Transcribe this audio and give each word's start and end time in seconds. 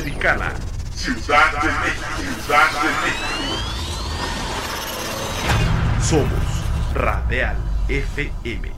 Ciudad 0.00 1.52
de 1.60 1.68
México, 1.68 2.06
Ciudad 2.42 2.70
de 2.82 2.88
México. 3.04 3.36
Somos 6.00 6.64
Radial 6.94 7.56
FM, 7.86 8.70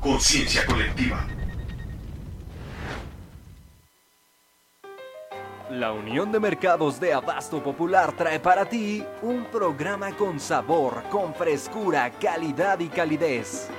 conciencia 0.00 0.66
colectiva. 0.66 1.26
La 5.70 5.92
Unión 5.92 6.30
de 6.30 6.40
Mercados 6.40 7.00
de 7.00 7.14
Abasto 7.14 7.62
Popular 7.62 8.12
trae 8.12 8.38
para 8.38 8.68
ti 8.68 9.02
un 9.22 9.46
programa 9.46 10.14
con 10.14 10.38
sabor, 10.38 11.04
con 11.10 11.34
frescura, 11.34 12.10
calidad 12.10 12.80
y 12.80 12.88
calidez. 12.88 13.70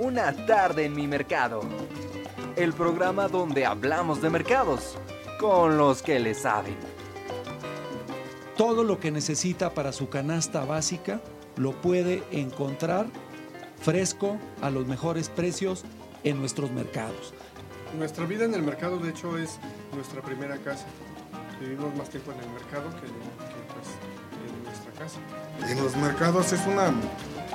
Una 0.00 0.32
tarde 0.46 0.86
en 0.86 0.94
mi 0.94 1.06
mercado. 1.06 1.60
El 2.56 2.72
programa 2.72 3.26
donde 3.28 3.66
hablamos 3.66 4.22
de 4.22 4.30
mercados 4.30 4.96
con 5.40 5.76
los 5.76 6.02
que 6.02 6.20
le 6.20 6.34
saben. 6.34 6.76
Todo 8.56 8.84
lo 8.84 9.00
que 9.00 9.10
necesita 9.10 9.74
para 9.74 9.92
su 9.92 10.08
canasta 10.08 10.64
básica 10.64 11.20
lo 11.56 11.72
puede 11.72 12.22
encontrar 12.30 13.06
fresco 13.80 14.38
a 14.62 14.70
los 14.70 14.86
mejores 14.86 15.28
precios 15.28 15.84
en 16.22 16.38
nuestros 16.38 16.70
mercados. 16.70 17.34
Nuestra 17.98 18.24
vida 18.24 18.44
en 18.44 18.54
el 18.54 18.62
mercado, 18.62 18.98
de 18.98 19.10
hecho, 19.10 19.36
es 19.36 19.58
nuestra 19.92 20.22
primera 20.22 20.56
casa. 20.58 20.86
Vivimos 21.60 21.94
más 21.96 22.08
tiempo 22.08 22.32
en 22.32 22.38
el 22.38 22.50
mercado 22.50 22.88
que, 23.00 23.06
que, 23.06 23.64
pues, 23.74 23.88
en 24.48 24.64
nuestra 24.64 24.92
casa. 24.92 25.18
En 25.68 25.82
los 25.82 25.96
mercados 25.96 26.52
es 26.52 26.64
una, 26.66 26.92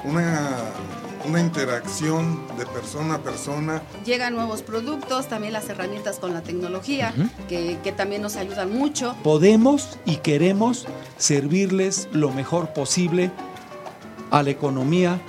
una, 0.03 0.49
una 1.25 1.39
interacción 1.39 2.39
de 2.57 2.65
persona 2.65 3.15
a 3.15 3.17
persona. 3.19 3.81
Llegan 4.05 4.35
nuevos 4.35 4.61
productos, 4.61 5.27
también 5.27 5.53
las 5.53 5.69
herramientas 5.69 6.19
con 6.19 6.33
la 6.33 6.41
tecnología, 6.41 7.13
que, 7.47 7.77
que 7.83 7.91
también 7.91 8.21
nos 8.21 8.35
ayudan 8.35 8.71
mucho. 8.73 9.16
Podemos 9.23 9.97
y 10.05 10.17
queremos 10.17 10.85
servirles 11.17 12.07
lo 12.11 12.31
mejor 12.31 12.73
posible 12.73 13.31
a 14.31 14.44
la 14.44 14.49
economía 14.49 15.19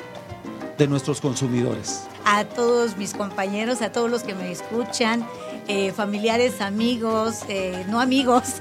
de 0.78 0.86
nuestros 0.86 1.20
consumidores. 1.20 2.04
A 2.24 2.44
todos 2.44 2.96
mis 2.96 3.14
compañeros, 3.14 3.82
a 3.82 3.92
todos 3.92 4.10
los 4.10 4.22
que 4.22 4.34
me 4.34 4.52
escuchan, 4.52 5.26
eh, 5.68 5.92
familiares, 5.92 6.60
amigos, 6.60 7.40
eh, 7.48 7.84
no 7.88 8.00
amigos, 8.00 8.56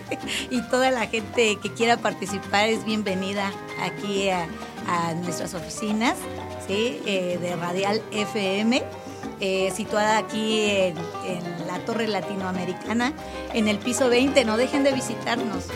y 0.50 0.62
toda 0.62 0.90
la 0.90 1.06
gente 1.06 1.56
que 1.56 1.72
quiera 1.72 1.96
participar 1.96 2.68
es 2.68 2.84
bienvenida 2.84 3.50
aquí 3.80 4.28
a, 4.30 4.48
a 4.86 5.14
nuestras 5.14 5.54
oficinas 5.54 6.14
¿sí? 6.66 7.00
Eh, 7.06 7.38
de 7.40 7.56
Radial 7.56 8.02
FM. 8.12 8.82
eh, 9.40 9.72
situada 9.74 10.18
aquí 10.18 10.70
en, 10.70 10.96
en 11.26 11.66
la 11.66 11.78
Torre 11.84 12.06
Latinoamericana, 12.06 13.12
en 13.54 13.66
el 13.68 13.78
piso 13.78 14.08
20. 14.08 14.44
No 14.44 14.56
dejen 14.56 14.84
de 14.84 14.92
visitarnos. 14.92 15.66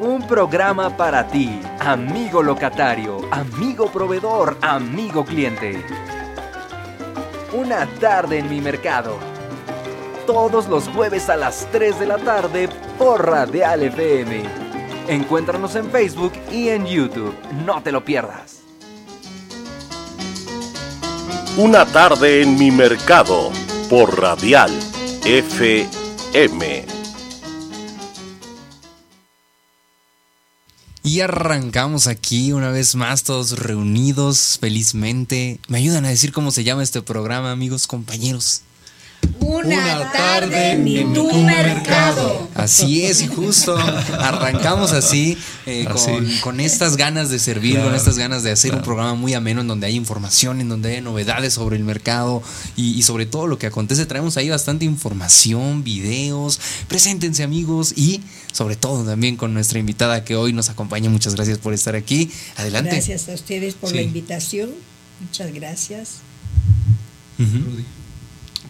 Un 0.00 0.26
programa 0.26 0.96
para 0.96 1.28
ti, 1.28 1.60
amigo 1.78 2.42
locatario, 2.42 3.20
amigo 3.30 3.86
proveedor, 3.90 4.56
amigo 4.62 5.24
cliente. 5.24 5.82
Una 7.52 7.86
tarde 7.98 8.38
en 8.38 8.48
mi 8.48 8.60
mercado. 8.60 9.18
Todos 10.26 10.68
los 10.68 10.88
jueves 10.88 11.28
a 11.28 11.36
las 11.36 11.66
3 11.72 11.98
de 12.00 12.06
la 12.06 12.18
tarde 12.18 12.68
por 12.98 13.26
Radial 13.28 13.82
FM. 13.82 14.42
Encuéntranos 15.08 15.74
en 15.74 15.90
Facebook 15.90 16.32
y 16.52 16.68
en 16.68 16.86
YouTube. 16.86 17.34
No 17.66 17.82
te 17.82 17.90
lo 17.92 18.04
pierdas. 18.04 18.59
Una 21.56 21.84
tarde 21.84 22.42
en 22.42 22.56
mi 22.56 22.70
mercado 22.70 23.50
por 23.90 24.20
Radial 24.20 24.70
FM. 25.24 26.86
Y 31.02 31.20
arrancamos 31.20 32.06
aquí 32.06 32.52
una 32.52 32.70
vez 32.70 32.94
más, 32.94 33.24
todos 33.24 33.58
reunidos 33.58 34.58
felizmente. 34.60 35.58
¿Me 35.66 35.78
ayudan 35.78 36.04
a 36.04 36.10
decir 36.10 36.32
cómo 36.32 36.52
se 36.52 36.62
llama 36.62 36.84
este 36.84 37.02
programa, 37.02 37.50
amigos, 37.50 37.88
compañeros? 37.88 38.62
Una, 39.40 40.12
tarde 40.12 40.72
en 40.72 41.14
tu 41.14 41.32
mercado. 41.32 42.48
Así 42.54 43.04
es, 43.04 43.22
y 43.22 43.26
justo 43.26 43.76
arrancamos 43.76 44.92
así, 44.92 45.36
eh, 45.66 45.86
Así. 45.88 46.10
Con, 46.10 46.38
con 46.40 46.60
estas 46.60 46.96
ganas 46.96 47.30
de 47.30 47.38
servir, 47.38 47.74
Claro, 47.74 47.88
con 47.88 47.96
estas 47.96 48.18
ganas 48.18 48.42
de 48.42 48.50
hacer 48.50 48.74
un 48.74 48.82
programa 48.82 49.14
muy 49.14 49.34
ameno 49.34 49.62
en 49.62 49.68
donde 49.68 49.86
hay 49.86 49.96
información, 49.96 50.60
en 50.60 50.68
donde 50.68 50.96
hay 50.96 51.00
novedades 51.00 51.54
sobre 51.54 51.76
el 51.76 51.84
mercado 51.84 52.42
y, 52.76 52.92
y 52.92 53.02
sobre 53.02 53.26
todo 53.26 53.46
lo 53.46 53.58
que 53.58 53.66
acontece. 53.66 54.06
Traemos 54.06 54.36
ahí 54.36 54.50
bastante 54.50 54.84
información, 54.84 55.82
videos. 55.84 56.60
Preséntense, 56.88 57.42
amigos, 57.42 57.92
y 57.96 58.20
sobre 58.52 58.76
todo 58.76 59.04
también 59.04 59.36
con 59.36 59.54
nuestra 59.54 59.78
invitada 59.78 60.24
que 60.24 60.36
hoy 60.36 60.52
nos 60.52 60.68
acompaña. 60.68 61.08
Muchas 61.10 61.34
gracias 61.34 61.58
por 61.58 61.72
estar 61.72 61.96
aquí. 61.96 62.30
Adelante. 62.56 62.90
Gracias 62.90 63.28
a 63.28 63.34
ustedes 63.34 63.74
por 63.74 63.94
la 63.94 64.02
invitación. 64.02 64.70
Muchas 65.20 65.52
gracias. 65.52 66.18
Ujú. 67.38 67.82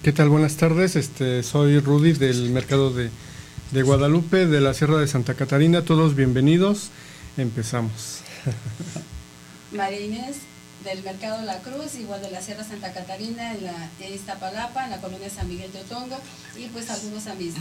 ¿Qué 0.02 0.12
tal? 0.12 0.28
Buenas 0.30 0.56
tardes. 0.56 0.96
Este, 0.96 1.42
soy 1.42 1.78
Rudy 1.78 2.12
del 2.12 2.50
mercado 2.50 2.90
de, 2.92 3.10
de 3.72 3.82
Guadalupe, 3.82 4.46
de 4.46 4.60
la 4.60 4.72
Sierra 4.74 4.98
de 4.98 5.06
Santa 5.06 5.34
Catarina. 5.34 5.82
Todos 5.82 6.14
bienvenidos. 6.14 6.88
Empezamos. 7.36 8.20
María 9.72 10.00
Inés, 10.00 10.36
del 10.84 11.02
Mercado 11.02 11.44
La 11.44 11.58
Cruz, 11.58 11.94
igual 12.00 12.22
de 12.22 12.30
la 12.30 12.40
Sierra 12.40 12.64
Santa 12.64 12.92
Catarina, 12.94 13.54
en 13.54 13.64
la 13.64 13.90
en 14.00 14.14
Iztapalapa, 14.14 14.84
en 14.84 14.90
la 14.90 15.00
colonia 15.00 15.28
San 15.28 15.48
Miguel 15.48 15.70
de 15.72 15.80
Otongo, 15.80 16.16
y 16.58 16.66
pues 16.68 16.88
algunos 16.90 17.26
a 17.26 17.34
mis, 17.34 17.54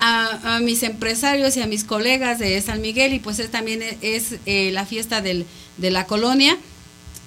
a, 0.00 0.56
a 0.56 0.60
mis 0.60 0.82
empresarios 0.82 1.56
y 1.56 1.62
a 1.62 1.66
mis 1.66 1.84
colegas 1.84 2.38
de 2.38 2.60
San 2.62 2.80
Miguel, 2.80 3.12
y 3.12 3.18
pues 3.20 3.38
es, 3.38 3.50
también 3.50 3.82
es 4.00 4.36
eh, 4.46 4.70
la 4.72 4.86
fiesta 4.86 5.20
del, 5.20 5.44
de 5.76 5.90
la 5.90 6.06
colonia, 6.06 6.56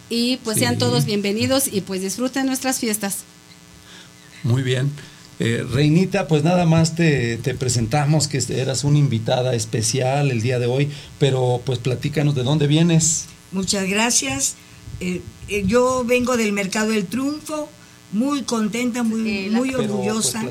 y 0.10 0.38
pues 0.38 0.56
Sí. 0.56 0.62
sean 0.62 0.78
todos 0.78 1.06
bienvenidos 1.06 1.68
y 1.72 1.82
pues 1.82 2.02
disfruten 2.02 2.48
nuestras 2.48 2.80
fiestas. 2.80 3.20
Muy 4.48 4.64
bien. 4.64 4.92
Eh, 5.40 5.64
Reinita, 5.72 6.28
pues 6.28 6.44
nada 6.44 6.66
más 6.66 6.96
te, 6.96 7.38
te 7.38 7.54
presentamos 7.54 8.28
que 8.28 8.42
eras 8.50 8.84
una 8.84 8.98
invitada 8.98 9.54
especial 9.54 10.32
el 10.32 10.42
día 10.42 10.58
de 10.58 10.66
hoy, 10.66 10.90
pero 11.20 11.62
pues 11.64 11.78
platícanos 11.78 12.34
de 12.34 12.42
dónde 12.44 12.66
vienes. 12.66 13.26
Muchas 13.52 13.88
gracias. 13.88 14.56
Eh, 15.00 15.22
eh, 15.48 15.64
yo 15.68 16.04
vengo 16.08 16.38
del 16.38 16.54
Mercado 16.54 16.90
del 16.90 17.06
Triunfo, 17.06 17.70
muy 18.14 18.42
contenta, 18.44 19.04
muy, 19.04 19.30
Eh, 19.30 19.50
la- 19.52 19.58
muy 19.60 19.70
Pero, 19.70 19.80
pues, 19.84 19.90
orgullosa 19.92 20.44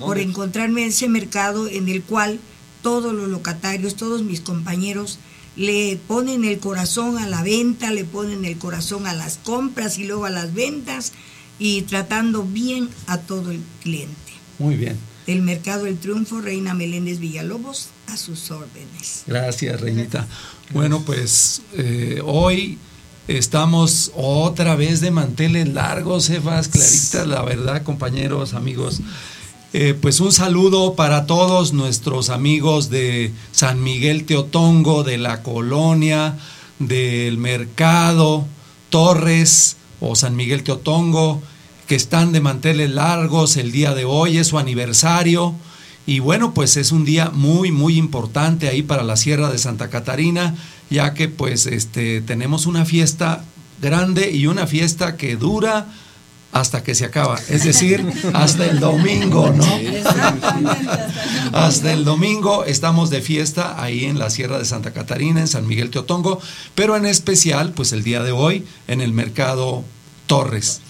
por 0.00 0.18
encontrarme 0.18 0.82
en 0.82 0.88
ese 0.88 1.08
mercado 1.08 1.66
en 1.68 1.88
el 1.88 2.02
cual 2.02 2.38
todos 2.82 3.14
los 3.14 3.28
locatarios, 3.28 3.94
todos 3.96 4.22
mis 4.22 4.40
compañeros 4.42 5.18
le 5.56 5.98
ponen 6.08 6.44
el 6.44 6.58
corazón 6.58 7.16
a 7.16 7.26
la 7.26 7.42
venta, 7.42 7.90
le 7.90 8.04
ponen 8.04 8.44
el 8.44 8.58
corazón 8.58 9.06
a 9.06 9.14
las 9.14 9.38
compras 9.38 9.96
y 9.98 10.04
luego 10.04 10.26
a 10.26 10.30
las 10.30 10.52
ventas 10.52 11.12
y 11.58 11.82
tratando 11.82 12.42
bien 12.42 12.88
a 13.06 13.18
todo 13.18 13.50
el 13.50 13.60
cliente. 13.82 14.14
Muy 14.58 14.76
bien. 14.76 14.98
Del 15.26 15.42
Mercado 15.42 15.84
del 15.84 15.98
Triunfo, 15.98 16.40
Reina 16.40 16.74
Meléndez 16.74 17.18
Villalobos, 17.18 17.88
a 18.08 18.16
sus 18.16 18.50
órdenes. 18.50 19.24
Gracias, 19.26 19.80
Reinita. 19.80 20.26
Bueno, 20.72 21.02
pues 21.04 21.62
eh, 21.74 22.20
hoy 22.24 22.78
estamos 23.28 24.12
otra 24.14 24.76
vez 24.76 25.00
de 25.00 25.10
manteles 25.10 25.68
largos, 25.68 26.30
Evas, 26.30 26.68
Clarita, 26.68 27.26
la 27.26 27.42
verdad, 27.42 27.82
compañeros, 27.82 28.54
amigos. 28.54 29.00
Eh, 29.72 29.94
pues 30.00 30.20
un 30.20 30.32
saludo 30.32 30.94
para 30.94 31.26
todos 31.26 31.72
nuestros 31.72 32.30
amigos 32.30 32.88
de 32.88 33.32
San 33.52 33.82
Miguel 33.82 34.24
Teotongo, 34.24 35.02
de 35.02 35.18
la 35.18 35.42
colonia, 35.42 36.38
del 36.78 37.36
mercado, 37.36 38.46
Torres 38.90 39.76
o 40.00 40.14
San 40.14 40.36
Miguel 40.36 40.62
Teotongo, 40.62 41.42
que 41.86 41.94
están 41.94 42.32
de 42.32 42.40
manteles 42.40 42.90
largos 42.90 43.56
el 43.56 43.72
día 43.72 43.94
de 43.94 44.04
hoy, 44.04 44.38
es 44.38 44.48
su 44.48 44.58
aniversario. 44.58 45.54
Y 46.06 46.20
bueno, 46.20 46.54
pues 46.54 46.76
es 46.76 46.92
un 46.92 47.04
día 47.04 47.30
muy, 47.32 47.72
muy 47.72 47.96
importante 47.96 48.68
ahí 48.68 48.82
para 48.82 49.02
la 49.02 49.16
Sierra 49.16 49.50
de 49.50 49.58
Santa 49.58 49.90
Catarina, 49.90 50.54
ya 50.90 51.14
que 51.14 51.28
pues 51.28 51.66
este, 51.66 52.20
tenemos 52.20 52.66
una 52.66 52.84
fiesta 52.84 53.44
grande 53.80 54.30
y 54.30 54.46
una 54.46 54.66
fiesta 54.66 55.16
que 55.16 55.36
dura 55.36 55.86
hasta 56.52 56.82
que 56.82 56.94
se 56.94 57.04
acaba, 57.04 57.38
es 57.50 57.64
decir, 57.64 58.06
hasta 58.32 58.64
el 58.64 58.80
domingo, 58.80 59.52
¿no? 59.52 59.66
Hasta 61.52 61.92
el 61.92 62.04
domingo 62.04 62.64
estamos 62.64 63.08
de 63.08 63.20
fiesta 63.20 63.82
ahí 63.82 64.04
en 64.04 64.18
la 64.18 64.30
Sierra 64.30 64.58
de 64.58 64.64
Santa 64.64 64.92
Catarina, 64.92 65.40
en 65.40 65.48
San 65.48 65.66
Miguel 65.66 65.90
Teotongo, 65.90 66.40
pero 66.74 66.96
en 66.96 67.06
especial, 67.06 67.72
pues 67.72 67.92
el 67.92 68.02
día 68.02 68.22
de 68.22 68.32
hoy, 68.32 68.64
en 68.88 69.00
el 69.00 69.12
mercado 69.12 69.84
Torres. 70.26 70.80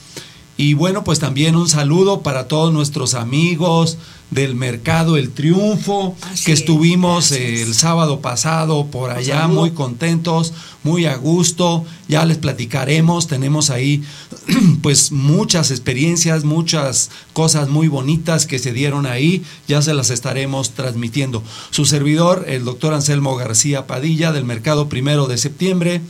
Y 0.56 0.74
bueno, 0.74 1.04
pues 1.04 1.18
también 1.18 1.54
un 1.56 1.68
saludo 1.68 2.22
para 2.22 2.48
todos 2.48 2.72
nuestros 2.72 3.14
amigos 3.14 3.98
del 4.30 4.54
mercado 4.54 5.16
El 5.16 5.30
Triunfo, 5.30 6.16
Así 6.22 6.46
que 6.46 6.52
es, 6.52 6.60
estuvimos 6.60 7.30
el 7.32 7.74
sábado 7.74 8.20
pasado 8.20 8.86
por 8.86 9.10
allá 9.10 9.46
muy 9.46 9.70
contentos, 9.70 10.52
muy 10.82 11.06
a 11.06 11.16
gusto, 11.16 11.84
ya 12.08 12.24
les 12.24 12.38
platicaremos, 12.38 13.26
tenemos 13.28 13.70
ahí 13.70 14.02
pues 14.82 15.10
muchas 15.10 15.70
experiencias, 15.70 16.44
muchas 16.44 17.10
cosas 17.32 17.68
muy 17.68 17.88
bonitas 17.88 18.46
que 18.46 18.58
se 18.58 18.72
dieron 18.72 19.06
ahí, 19.06 19.44
ya 19.68 19.80
se 19.82 19.94
las 19.94 20.10
estaremos 20.10 20.70
transmitiendo. 20.72 21.42
Su 21.70 21.84
servidor, 21.84 22.44
el 22.48 22.64
doctor 22.64 22.94
Anselmo 22.94 23.36
García 23.36 23.86
Padilla, 23.86 24.32
del 24.32 24.44
Mercado 24.44 24.88
Primero 24.88 25.26
de 25.26 25.38
Septiembre, 25.38 26.00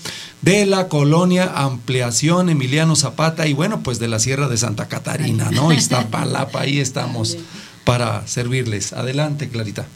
de 0.43 0.67
la 0.67 0.89
colonia 0.89 1.51
Ampliación 1.55 2.51
Emiliano 2.51 2.97
Zapata 2.97 3.47
y 3.47 3.53
bueno, 3.53 3.81
pues 3.83 3.99
de 3.99 4.09
la 4.09 4.19
Sierra 4.19 4.49
de 4.49 4.57
Santa 4.57 4.89
Catarina, 4.89 5.51
¿no? 5.51 5.73
Iztapalapa, 5.73 6.61
ahí 6.61 6.79
estamos 6.81 7.37
para 7.87 8.27
servirles. 8.27 8.93
Adelante, 8.93 9.49
Clarita. 9.49 9.87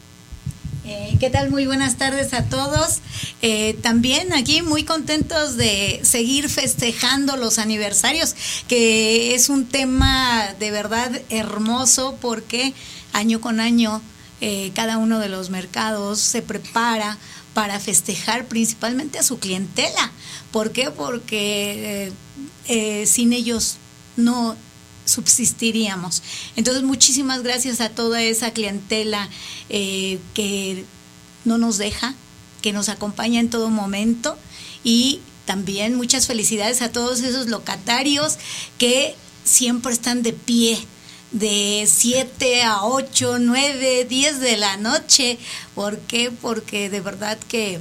Eh, 0.85 1.17
¿Qué 1.19 1.29
tal? 1.29 1.51
Muy 1.51 1.67
buenas 1.67 1.97
tardes 1.97 2.33
a 2.33 2.45
todos. 2.45 2.99
Eh, 3.41 3.77
también 3.83 4.33
aquí 4.33 4.61
muy 4.61 4.85
contentos 4.85 5.57
de 5.57 5.99
seguir 6.01 6.47
festejando 6.49 7.35
los 7.35 7.59
aniversarios, 7.59 8.33
que 8.69 9.35
es 9.35 9.49
un 9.49 9.65
tema 9.65 10.55
de 10.57 10.71
verdad 10.71 11.11
hermoso 11.29 12.17
porque 12.21 12.73
año 13.11 13.41
con 13.41 13.59
año 13.59 14.01
eh, 14.39 14.71
cada 14.73 14.97
uno 14.97 15.19
de 15.19 15.27
los 15.27 15.49
mercados 15.49 16.19
se 16.19 16.41
prepara 16.41 17.17
para 17.53 17.77
festejar 17.81 18.45
principalmente 18.45 19.19
a 19.19 19.23
su 19.23 19.37
clientela. 19.37 20.11
¿Por 20.51 20.71
qué? 20.71 20.91
Porque 20.91 22.13
sin 23.05 23.33
ellos 23.33 23.75
no 24.15 24.55
subsistiríamos. 25.05 26.23
Entonces, 26.55 26.83
muchísimas 26.83 27.43
gracias 27.43 27.81
a 27.81 27.89
toda 27.89 28.21
esa 28.21 28.51
clientela 28.51 29.29
eh, 29.69 30.19
que 30.33 30.85
no 31.45 31.57
nos 31.57 31.77
deja, 31.77 32.15
que 32.61 32.73
nos 32.73 32.89
acompaña 32.89 33.39
en 33.39 33.49
todo 33.49 33.69
momento 33.69 34.37
y 34.83 35.19
también 35.45 35.95
muchas 35.95 36.27
felicidades 36.27 36.81
a 36.81 36.91
todos 36.91 37.21
esos 37.21 37.47
locatarios 37.47 38.37
que 38.77 39.15
siempre 39.43 39.91
están 39.91 40.23
de 40.23 40.33
pie 40.33 40.77
de 41.31 41.87
7 41.87 42.63
a 42.63 42.83
8, 42.83 43.39
9, 43.39 44.05
10 44.05 44.39
de 44.39 44.57
la 44.57 44.77
noche. 44.77 45.39
¿Por 45.75 45.99
qué? 45.99 46.31
Porque 46.31 46.89
de 46.89 47.01
verdad 47.01 47.37
que 47.47 47.79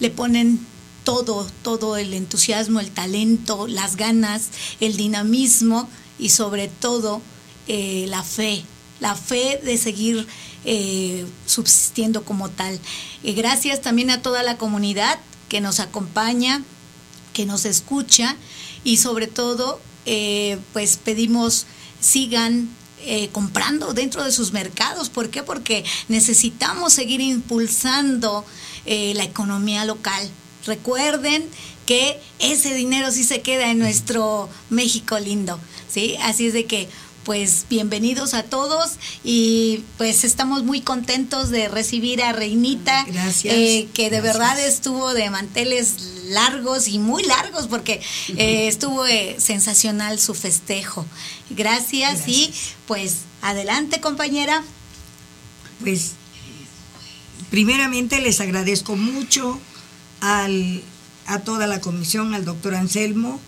le 0.00 0.10
ponen 0.10 0.64
todo, 1.04 1.46
todo 1.62 1.96
el 1.96 2.14
entusiasmo, 2.14 2.80
el 2.80 2.90
talento, 2.90 3.66
las 3.66 3.96
ganas, 3.96 4.48
el 4.80 4.96
dinamismo 4.96 5.88
y 6.18 6.30
sobre 6.30 6.68
todo 6.68 7.20
eh, 7.66 8.06
la 8.08 8.22
fe, 8.22 8.64
la 9.00 9.14
fe 9.14 9.60
de 9.64 9.78
seguir 9.78 10.26
eh, 10.64 11.26
subsistiendo 11.46 12.24
como 12.24 12.50
tal. 12.50 12.78
Gracias 13.22 13.80
también 13.80 14.10
a 14.10 14.22
toda 14.22 14.42
la 14.42 14.56
comunidad 14.56 15.18
que 15.48 15.60
nos 15.60 15.80
acompaña, 15.80 16.62
que 17.32 17.46
nos 17.46 17.64
escucha 17.64 18.36
y 18.84 18.98
sobre 18.98 19.26
todo 19.26 19.80
eh, 20.06 20.58
pues 20.72 20.98
pedimos 21.02 21.66
sigan 22.00 22.68
comprando 23.32 23.92
dentro 23.92 24.24
de 24.24 24.32
sus 24.32 24.52
mercados. 24.52 25.10
¿Por 25.10 25.28
qué? 25.28 25.42
Porque 25.42 25.84
necesitamos 26.08 26.94
seguir 26.94 27.20
impulsando 27.20 28.46
la 28.86 29.24
economía 29.24 29.84
local. 29.84 30.30
Recuerden 30.64 31.46
que 31.86 32.18
ese 32.38 32.74
dinero 32.74 33.10
sí 33.10 33.24
se 33.24 33.40
queda 33.42 33.70
en 33.70 33.78
nuestro 33.78 34.48
México 34.70 35.18
lindo, 35.18 35.58
¿sí? 35.88 36.16
Así 36.22 36.46
es 36.46 36.52
de 36.54 36.64
que, 36.66 36.88
pues, 37.24 37.66
bienvenidos 37.70 38.34
a 38.34 38.42
todos 38.42 38.92
y 39.22 39.82
pues 39.96 40.24
estamos 40.24 40.62
muy 40.62 40.80
contentos 40.82 41.50
de 41.50 41.68
recibir 41.68 42.22
a 42.22 42.32
Reinita, 42.32 43.04
Gracias. 43.04 43.54
eh, 43.54 43.88
que 43.94 44.10
de 44.10 44.20
Gracias. 44.20 44.38
verdad 44.38 44.60
estuvo 44.66 45.14
de 45.14 45.30
manteles 45.30 45.96
largos 46.26 46.88
y 46.88 46.98
muy 46.98 47.22
largos 47.22 47.66
porque 47.66 48.00
eh, 48.36 48.66
estuvo 48.68 49.06
eh, 49.06 49.36
sensacional 49.38 50.18
su 50.18 50.34
festejo. 50.34 51.06
Gracias, 51.50 52.28
y 52.28 52.52
pues 52.86 53.18
adelante 53.42 54.00
compañera. 54.00 54.62
Pues 55.80 56.12
primeramente 57.50 58.20
les 58.20 58.40
agradezco 58.40 58.96
mucho 58.96 59.58
al, 60.20 60.82
a 61.26 61.40
toda 61.40 61.66
la 61.66 61.80
comisión, 61.80 62.34
al 62.34 62.44
doctor 62.44 62.74
Anselmo 62.74 63.40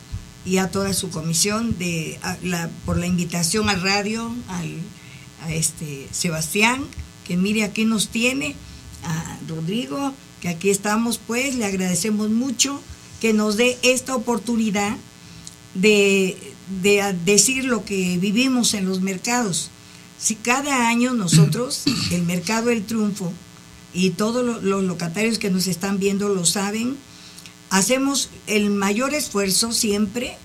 y 0.44 0.58
a 0.58 0.70
toda 0.70 0.92
su 0.94 1.10
comisión 1.10 1.76
de, 1.78 2.18
la- 2.42 2.70
por 2.84 2.98
la 2.98 3.06
invitación 3.06 3.68
al 3.68 3.82
radio, 3.82 4.32
al, 4.48 4.76
a 5.42 5.52
este 5.52 6.08
Sebastián, 6.12 6.84
que 7.26 7.36
mire 7.36 7.64
aquí 7.64 7.84
nos 7.84 8.08
tiene, 8.08 8.54
a 9.04 9.38
Rodrigo, 9.48 10.12
que 10.40 10.48
aquí 10.48 10.70
estamos 10.70 11.18
pues, 11.18 11.54
le 11.56 11.64
agradecemos 11.64 12.30
mucho 12.30 12.80
que 13.20 13.32
nos 13.32 13.56
dé 13.56 13.78
esta 13.82 14.14
oportunidad 14.14 14.96
de, 15.74 16.36
de 16.82 17.14
decir 17.24 17.64
lo 17.64 17.84
que 17.84 18.18
vivimos 18.18 18.74
en 18.74 18.86
los 18.86 19.00
mercados. 19.00 19.70
Si 20.18 20.34
cada 20.34 20.88
año 20.88 21.12
nosotros, 21.12 21.84
el 22.10 22.22
mercado 22.22 22.70
El 22.70 22.84
Triunfo, 22.84 23.32
y 23.92 24.10
todos 24.10 24.44
lo- 24.44 24.60
los 24.60 24.84
locatarios 24.84 25.38
que 25.38 25.50
nos 25.50 25.66
están 25.66 25.98
viendo 25.98 26.28
lo 26.28 26.44
saben, 26.44 26.96
hacemos 27.70 28.30
el 28.46 28.70
mayor 28.70 29.14
esfuerzo 29.14 29.72
siempre 29.72 30.36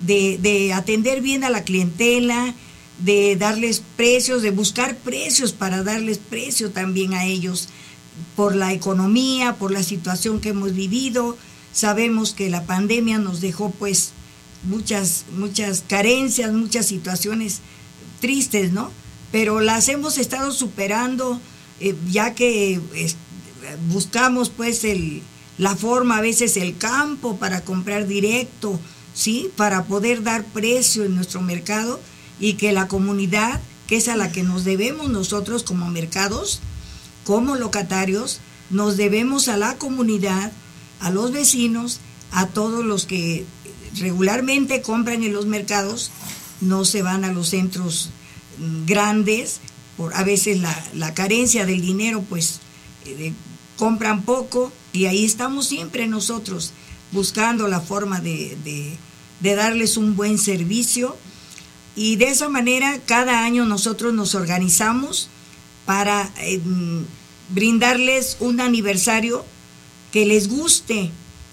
de, 0.00 0.38
de 0.38 0.72
atender 0.72 1.20
bien 1.20 1.44
a 1.44 1.50
la 1.50 1.64
clientela, 1.64 2.54
de 2.98 3.36
darles 3.36 3.82
precios, 3.96 4.42
de 4.42 4.50
buscar 4.50 4.96
precios 4.96 5.52
para 5.52 5.82
darles 5.82 6.18
precio 6.18 6.70
también 6.70 7.14
a 7.14 7.24
ellos 7.24 7.68
por 8.36 8.54
la 8.54 8.72
economía, 8.72 9.56
por 9.56 9.70
la 9.70 9.82
situación 9.82 10.40
que 10.40 10.50
hemos 10.50 10.74
vivido. 10.74 11.36
Sabemos 11.72 12.32
que 12.32 12.50
la 12.50 12.64
pandemia 12.64 13.18
nos 13.18 13.40
dejó 13.40 13.70
pues 13.70 14.12
muchas, 14.64 15.24
muchas 15.36 15.82
carencias, 15.86 16.52
muchas 16.52 16.86
situaciones 16.86 17.60
tristes, 18.20 18.72
¿no? 18.72 18.90
Pero 19.32 19.60
las 19.60 19.88
hemos 19.88 20.18
estado 20.18 20.52
superando 20.52 21.40
eh, 21.80 21.94
ya 22.10 22.34
que 22.34 22.80
es- 22.94 23.16
buscamos 23.88 24.50
pues 24.50 24.84
el, 24.84 25.22
la 25.58 25.76
forma, 25.76 26.18
a 26.18 26.22
veces 26.22 26.56
el 26.56 26.76
campo 26.76 27.38
para 27.38 27.62
comprar 27.62 28.06
directo, 28.06 28.78
¿sí? 29.14 29.50
Para 29.56 29.84
poder 29.84 30.22
dar 30.22 30.44
precio 30.44 31.04
en 31.04 31.14
nuestro 31.14 31.40
mercado 31.42 32.00
y 32.38 32.54
que 32.54 32.72
la 32.72 32.88
comunidad, 32.88 33.60
que 33.86 33.96
es 33.96 34.08
a 34.08 34.16
la 34.16 34.32
que 34.32 34.42
nos 34.42 34.64
debemos 34.64 35.10
nosotros 35.10 35.62
como 35.62 35.90
mercados, 35.90 36.60
como 37.24 37.56
locatarios, 37.56 38.40
nos 38.70 38.96
debemos 38.96 39.48
a 39.48 39.56
la 39.56 39.76
comunidad, 39.76 40.52
a 41.00 41.10
los 41.10 41.32
vecinos, 41.32 42.00
a 42.32 42.46
todos 42.46 42.84
los 42.84 43.06
que 43.06 43.44
regularmente 43.98 44.82
compran 44.82 45.22
en 45.22 45.32
los 45.32 45.46
mercados, 45.46 46.10
no 46.60 46.84
se 46.84 47.02
van 47.02 47.24
a 47.24 47.32
los 47.32 47.48
centros 47.48 48.10
grandes, 48.86 49.60
por 49.96 50.14
a 50.14 50.22
veces 50.22 50.60
la, 50.60 50.84
la 50.94 51.14
carencia 51.14 51.66
del 51.66 51.80
dinero, 51.80 52.24
pues 52.28 52.60
eh, 53.06 53.32
compran 53.76 54.22
poco 54.22 54.72
y 54.92 55.06
ahí 55.06 55.24
estamos 55.24 55.66
siempre 55.66 56.06
nosotros 56.06 56.72
buscando 57.12 57.68
la 57.68 57.80
forma 57.80 58.20
de, 58.20 58.56
de- 58.64 58.96
darles 59.54 59.96
un 59.96 60.16
buen 60.16 60.36
servicio 60.38 61.16
y 61.96 62.16
de 62.16 62.28
esa 62.28 62.48
manera 62.48 63.00
cada 63.06 63.42
año 63.44 63.64
nosotros 63.64 64.12
nos 64.14 64.34
organizamos 64.34 65.28
para 65.86 66.30
eh, 66.40 66.60
brindarles 67.48 68.36
un 68.40 68.60
aniversario 68.60 69.44
que 70.12 70.26
les 70.26 70.48
guste, 70.48 71.10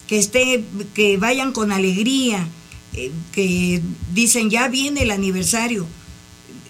que 0.07 0.19
esté, 0.19 0.63
que 0.93 1.17
vayan 1.17 1.51
con 1.53 1.71
alegría, 1.71 2.47
eh, 2.93 3.11
que 3.31 3.81
dicen 4.13 4.49
ya 4.49 4.67
viene 4.67 5.03
el 5.03 5.11
aniversario 5.11 5.87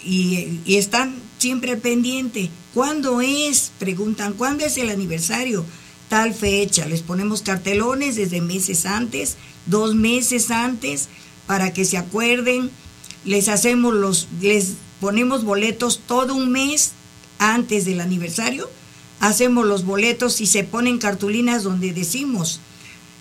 y, 0.04 0.60
y 0.64 0.76
están 0.76 1.16
siempre 1.38 1.72
al 1.72 1.78
pendiente. 1.78 2.50
¿Cuándo 2.74 3.20
es? 3.20 3.72
Preguntan, 3.78 4.34
¿cuándo 4.34 4.64
es 4.64 4.78
el 4.78 4.88
aniversario? 4.90 5.64
Tal 6.08 6.32
fecha. 6.34 6.86
Les 6.86 7.02
ponemos 7.02 7.42
cartelones 7.42 8.16
desde 8.16 8.40
meses 8.40 8.86
antes, 8.86 9.36
dos 9.66 9.94
meses 9.94 10.50
antes, 10.50 11.08
para 11.46 11.72
que 11.72 11.84
se 11.84 11.98
acuerden. 11.98 12.70
Les 13.24 13.48
hacemos 13.48 13.92
los, 13.94 14.28
les 14.40 14.74
ponemos 15.00 15.44
boletos 15.44 16.00
todo 16.06 16.34
un 16.34 16.50
mes 16.50 16.92
antes 17.38 17.84
del 17.84 18.00
aniversario. 18.00 18.70
Hacemos 19.20 19.66
los 19.66 19.84
boletos 19.84 20.40
y 20.40 20.46
se 20.46 20.64
ponen 20.64 20.98
cartulinas 20.98 21.62
donde 21.64 21.92
decimos, 21.92 22.60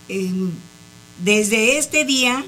eh, 0.10 0.32
desde 1.24 1.78
este 1.80 2.06
día 2.06 2.46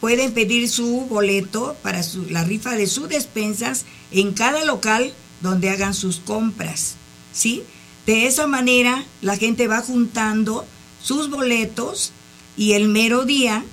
pueden 0.00 0.32
pedir 0.32 0.68
su 0.68 1.02
boleto 1.08 1.76
para 1.82 2.02
su- 2.02 2.26
la 2.28 2.42
rifa 2.42 2.72
de 2.72 2.88
sus 2.88 3.08
despensas 3.08 3.84
en 4.10 4.32
cada 4.32 4.64
local 4.64 5.12
donde 5.40 5.70
hagan 5.70 5.94
sus 5.94 6.16
compras, 6.18 6.96
¿sí? 7.32 7.62
De 8.06 8.26
esa 8.26 8.46
manera 8.46 9.04
la 9.20 9.36
gente 9.36 9.68
va 9.68 9.80
juntando 9.80 10.66
sus 11.02 11.30
boletos 11.30 12.12
y 12.56 12.72
el 12.72 12.88
mero 12.88 13.24
día 13.24 13.64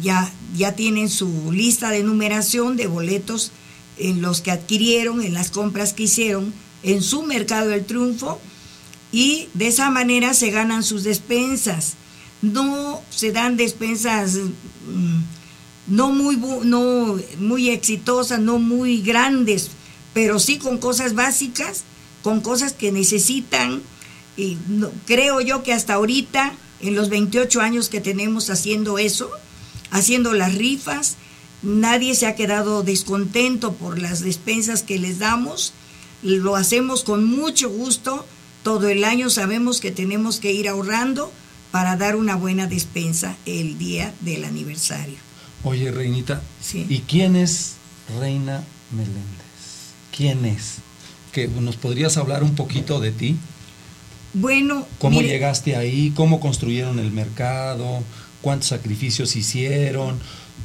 ya, 0.00 0.32
ya 0.56 0.74
tienen 0.74 1.08
su 1.08 1.52
lista 1.52 1.90
de 1.90 2.02
numeración 2.02 2.76
de 2.76 2.86
boletos 2.86 3.52
en 3.98 4.22
los 4.22 4.40
que 4.40 4.50
adquirieron, 4.50 5.22
en 5.22 5.34
las 5.34 5.50
compras 5.50 5.92
que 5.92 6.04
hicieron 6.04 6.52
en 6.82 7.02
su 7.02 7.22
mercado 7.22 7.68
del 7.68 7.84
triunfo 7.84 8.40
y 9.12 9.48
de 9.54 9.68
esa 9.68 9.90
manera 9.90 10.34
se 10.34 10.50
ganan 10.50 10.82
sus 10.82 11.04
despensas. 11.04 11.94
No 12.40 13.00
se 13.10 13.30
dan 13.30 13.56
despensas 13.56 14.34
mm, 14.34 15.20
no 15.86 16.10
muy, 16.10 16.36
no 16.64 17.18
muy 17.38 17.70
exitosas, 17.70 18.40
no 18.40 18.58
muy 18.58 19.02
grandes, 19.02 19.70
pero 20.14 20.38
sí 20.38 20.58
con 20.58 20.78
cosas 20.78 21.14
básicas, 21.14 21.84
con 22.22 22.40
cosas 22.40 22.72
que 22.72 22.92
necesitan. 22.92 23.82
Y 24.36 24.56
creo 25.06 25.40
yo 25.40 25.62
que 25.62 25.72
hasta 25.72 25.94
ahorita, 25.94 26.54
en 26.80 26.94
los 26.94 27.08
28 27.10 27.60
años 27.60 27.88
que 27.88 28.00
tenemos 28.00 28.50
haciendo 28.50 28.98
eso, 28.98 29.30
haciendo 29.90 30.32
las 30.32 30.54
rifas, 30.54 31.16
nadie 31.62 32.14
se 32.14 32.26
ha 32.26 32.34
quedado 32.34 32.82
descontento 32.82 33.74
por 33.74 33.98
las 33.98 34.20
despensas 34.20 34.82
que 34.82 34.98
les 34.98 35.18
damos. 35.18 35.74
Lo 36.22 36.56
hacemos 36.56 37.04
con 37.04 37.24
mucho 37.24 37.68
gusto. 37.68 38.26
Todo 38.62 38.88
el 38.88 39.04
año 39.04 39.28
sabemos 39.28 39.80
que 39.80 39.90
tenemos 39.90 40.38
que 40.38 40.52
ir 40.52 40.68
ahorrando 40.68 41.32
para 41.72 41.96
dar 41.96 42.16
una 42.16 42.36
buena 42.36 42.66
despensa 42.66 43.36
el 43.46 43.78
día 43.78 44.14
del 44.20 44.44
aniversario. 44.44 45.16
Oye, 45.64 45.90
Reinita, 45.90 46.42
¿y 46.72 47.00
quién 47.00 47.34
es 47.34 47.74
Reina 48.20 48.64
Meléndez? 48.90 49.22
¿Quién 50.14 50.44
es? 50.44 50.76
¿Que 51.32 51.48
¿Nos 51.48 51.76
podrías 51.76 52.18
hablar 52.18 52.42
un 52.42 52.54
poquito 52.54 53.00
de 53.00 53.10
ti? 53.10 53.36
Bueno. 54.34 54.86
¿Cómo 54.98 55.22
llegaste 55.22 55.76
ahí? 55.76 56.12
¿Cómo 56.14 56.40
construyeron 56.40 56.98
el 56.98 57.10
mercado? 57.10 58.02
¿Cuántos 58.42 58.68
sacrificios 58.68 59.34
hicieron? 59.36 60.18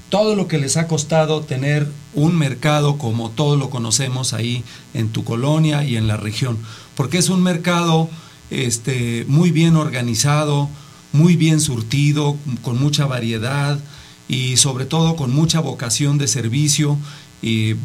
Todo 0.09 0.35
lo 0.35 0.47
que 0.47 0.57
les 0.57 0.77
ha 0.77 0.87
costado 0.87 1.41
tener 1.41 1.87
un 2.13 2.37
mercado 2.37 2.97
como 2.97 3.29
todos 3.29 3.57
lo 3.57 3.69
conocemos 3.69 4.33
ahí 4.33 4.63
en 4.93 5.09
tu 5.09 5.23
colonia 5.23 5.83
y 5.83 5.95
en 5.95 6.07
la 6.07 6.17
región. 6.17 6.57
Porque 6.95 7.17
es 7.17 7.29
un 7.29 7.43
mercado 7.43 8.09
este, 8.49 9.25
muy 9.27 9.51
bien 9.51 9.75
organizado, 9.75 10.69
muy 11.13 11.35
bien 11.35 11.59
surtido, 11.61 12.37
con 12.61 12.79
mucha 12.79 13.05
variedad 13.05 13.79
y 14.27 14.57
sobre 14.57 14.85
todo 14.85 15.15
con 15.15 15.33
mucha 15.33 15.59
vocación 15.59 16.17
de 16.17 16.27
servicio 16.27 16.97
y 17.41 17.75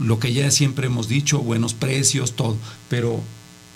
lo 0.00 0.18
que 0.18 0.32
ya 0.32 0.50
siempre 0.50 0.86
hemos 0.86 1.08
dicho, 1.08 1.40
buenos 1.40 1.74
precios, 1.74 2.32
todo. 2.34 2.56
Pero 2.88 3.20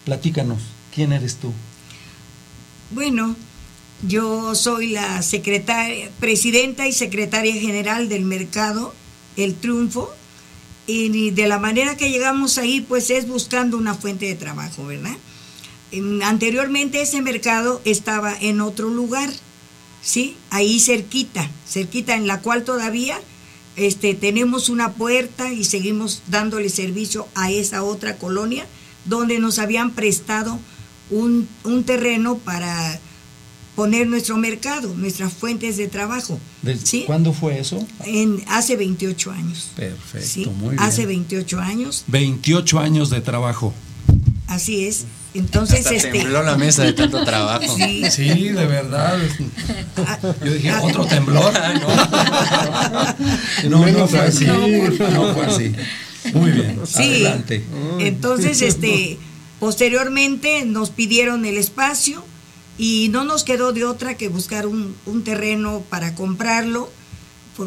platícanos, 0.04 0.62
¿quién 0.94 1.12
eres 1.12 1.36
tú? 1.36 1.52
Bueno, 2.90 3.36
yo 4.06 4.54
soy 4.54 4.88
la 4.88 5.22
secretaria, 5.22 6.10
presidenta 6.20 6.86
y 6.86 6.92
secretaria 6.92 7.54
general 7.54 8.08
del 8.08 8.24
mercado 8.24 8.94
El 9.36 9.54
Triunfo. 9.54 10.10
Y 10.88 11.30
de 11.32 11.48
la 11.48 11.58
manera 11.58 11.96
que 11.96 12.10
llegamos 12.10 12.58
ahí, 12.58 12.80
pues 12.80 13.10
es 13.10 13.26
buscando 13.26 13.76
una 13.76 13.94
fuente 13.94 14.26
de 14.26 14.36
trabajo, 14.36 14.86
¿verdad? 14.86 15.16
Anteriormente 16.22 17.02
ese 17.02 17.22
mercado 17.22 17.80
estaba 17.84 18.36
en 18.40 18.60
otro 18.60 18.88
lugar, 18.88 19.28
¿sí? 20.00 20.36
Ahí 20.50 20.78
cerquita, 20.78 21.50
cerquita 21.68 22.14
en 22.14 22.28
la 22.28 22.40
cual 22.40 22.62
todavía 22.62 23.18
este, 23.76 24.14
tenemos 24.14 24.68
una 24.68 24.92
puerta 24.92 25.52
y 25.52 25.64
seguimos 25.64 26.22
dándole 26.28 26.68
servicio 26.70 27.28
a 27.34 27.50
esa 27.50 27.82
otra 27.82 28.16
colonia 28.16 28.66
donde 29.04 29.38
nos 29.38 29.58
habían 29.58 29.92
prestado 29.92 30.58
un, 31.10 31.48
terreno 31.84 32.38
para 32.38 32.98
poner 33.76 34.06
nuestro 34.06 34.36
mercado, 34.38 34.94
nuestras 34.94 35.32
fuentes 35.32 35.76
de 35.76 35.88
trabajo. 35.88 36.40
¿sí? 36.82 37.04
¿Cuándo 37.06 37.32
fue 37.32 37.60
eso? 37.60 37.86
En, 38.04 38.42
hace 38.48 38.76
28 38.76 39.30
años. 39.30 39.70
Perfecto, 39.76 40.50
muy 40.52 40.70
bien. 40.70 40.80
Hace 40.80 41.06
28 41.06 41.60
años. 41.60 42.04
28 42.08 42.78
años 42.80 43.10
de 43.10 43.20
trabajo. 43.20 43.74
Así 44.46 44.86
es. 44.86 45.04
Entonces, 45.38 45.80
Hasta 45.80 45.94
este. 45.94 46.10
Tembló 46.10 46.42
la 46.42 46.56
mesa 46.56 46.84
de 46.84 46.92
tanto 46.92 47.24
trabajo. 47.24 47.76
Sí, 48.10 48.48
de 48.48 48.66
verdad. 48.66 49.18
Yo 50.44 50.52
dije, 50.52 50.72
¿otro 50.82 51.06
temblor? 51.06 51.52
No, 53.68 53.86
no, 53.86 54.06
fue 54.06 54.20
así. 54.20 54.44
No 54.44 55.34
fue 55.34 55.46
así. 55.46 55.72
Muy 56.34 56.50
bien. 56.50 56.80
Adelante. 56.94 57.64
Entonces, 57.98 58.62
este. 58.62 59.18
Posteriormente 59.58 60.64
nos 60.66 60.90
pidieron 60.90 61.46
el 61.46 61.56
espacio 61.56 62.22
y 62.78 63.08
no 63.10 63.24
nos 63.24 63.42
quedó 63.42 63.72
de 63.72 63.84
otra 63.84 64.16
que 64.16 64.28
buscar 64.28 64.66
un, 64.66 64.94
terreno 65.24 65.82
para 65.88 66.14
comprarlo 66.14 66.90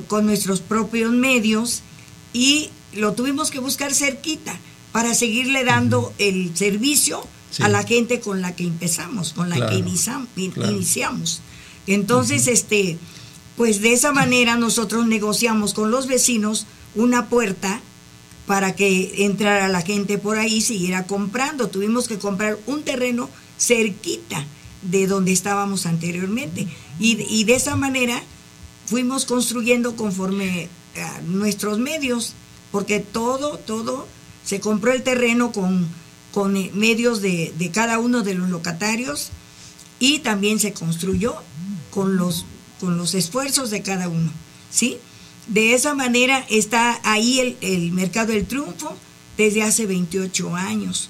con 0.08 0.28
nuestros 0.28 0.62
propios 0.62 1.12
medios 1.12 1.82
y 2.32 2.70
lo 2.94 3.14
tuvimos 3.14 3.50
que 3.50 3.60
buscar 3.60 3.94
cerquita 3.96 4.56
para 4.92 5.16
seguirle 5.16 5.64
dando 5.64 6.14
el 6.20 6.56
servicio 6.56 7.26
a 7.60 7.70
la 7.70 7.84
gente 7.84 8.20
con 8.20 8.42
la 8.42 8.56
que 8.56 8.64
empezamos, 8.64 9.34
con 9.34 9.50
la 9.50 9.68
que 9.68 9.76
iniciamos. 9.76 11.42
Entonces, 11.88 12.48
este, 12.48 12.98
pues 13.58 13.82
de 13.82 13.94
esa 13.94 14.12
manera 14.12 14.56
nosotros 14.56 15.08
negociamos 15.08 15.74
con 15.74 15.92
los 15.92 16.08
vecinos 16.08 16.68
una 16.96 17.30
puerta 17.30 17.82
para 18.46 18.76
que 18.76 19.26
entrara 19.26 19.68
la 19.68 19.82
gente 19.82 20.18
por 20.18 20.38
ahí 20.38 20.56
y 20.56 20.62
siguiera 20.62 21.06
comprando. 21.06 21.70
Tuvimos 21.70 22.08
que 22.08 22.18
comprar 22.18 22.58
un 22.68 22.84
terreno 22.84 23.30
cerquita 23.58 24.46
de 24.82 25.08
donde 25.08 25.32
estábamos 25.32 25.86
anteriormente. 25.86 26.68
Y, 27.00 27.22
y 27.30 27.44
de 27.44 27.56
esa 27.56 27.76
manera 27.76 28.22
fuimos 28.86 29.26
construyendo 29.26 29.96
conforme 29.96 30.70
a 30.98 31.22
nuestros 31.22 31.80
medios, 31.80 32.34
porque 32.72 33.00
todo, 33.00 33.58
todo 33.58 34.08
se 34.44 34.60
compró 34.60 34.94
el 34.94 35.04
terreno 35.04 35.52
con, 35.52 35.88
con 36.34 36.54
medios 36.78 37.22
de, 37.22 37.72
cada 37.74 38.00
uno 38.00 38.22
de 38.22 38.34
los 38.34 38.50
locatarios 38.50 39.30
y 40.00 40.20
también 40.20 40.60
se 40.60 40.74
construyó 40.74 41.36
con 41.92 42.18
los, 42.18 42.46
con 42.80 42.98
los 42.98 43.16
esfuerzos 43.16 43.70
de 43.70 43.82
cada 43.82 44.10
uno. 44.10 44.32
¿sí? 44.70 44.98
De 45.48 45.74
esa 45.74 45.96
manera 45.96 46.46
está 46.50 47.00
ahí 47.04 47.58
el, 47.62 47.92
Mercado 47.92 48.34
del 48.34 48.46
Triunfo 48.46 48.96
desde 49.38 49.64
hace 49.64 49.86
28 49.86 50.56
años. 50.56 51.10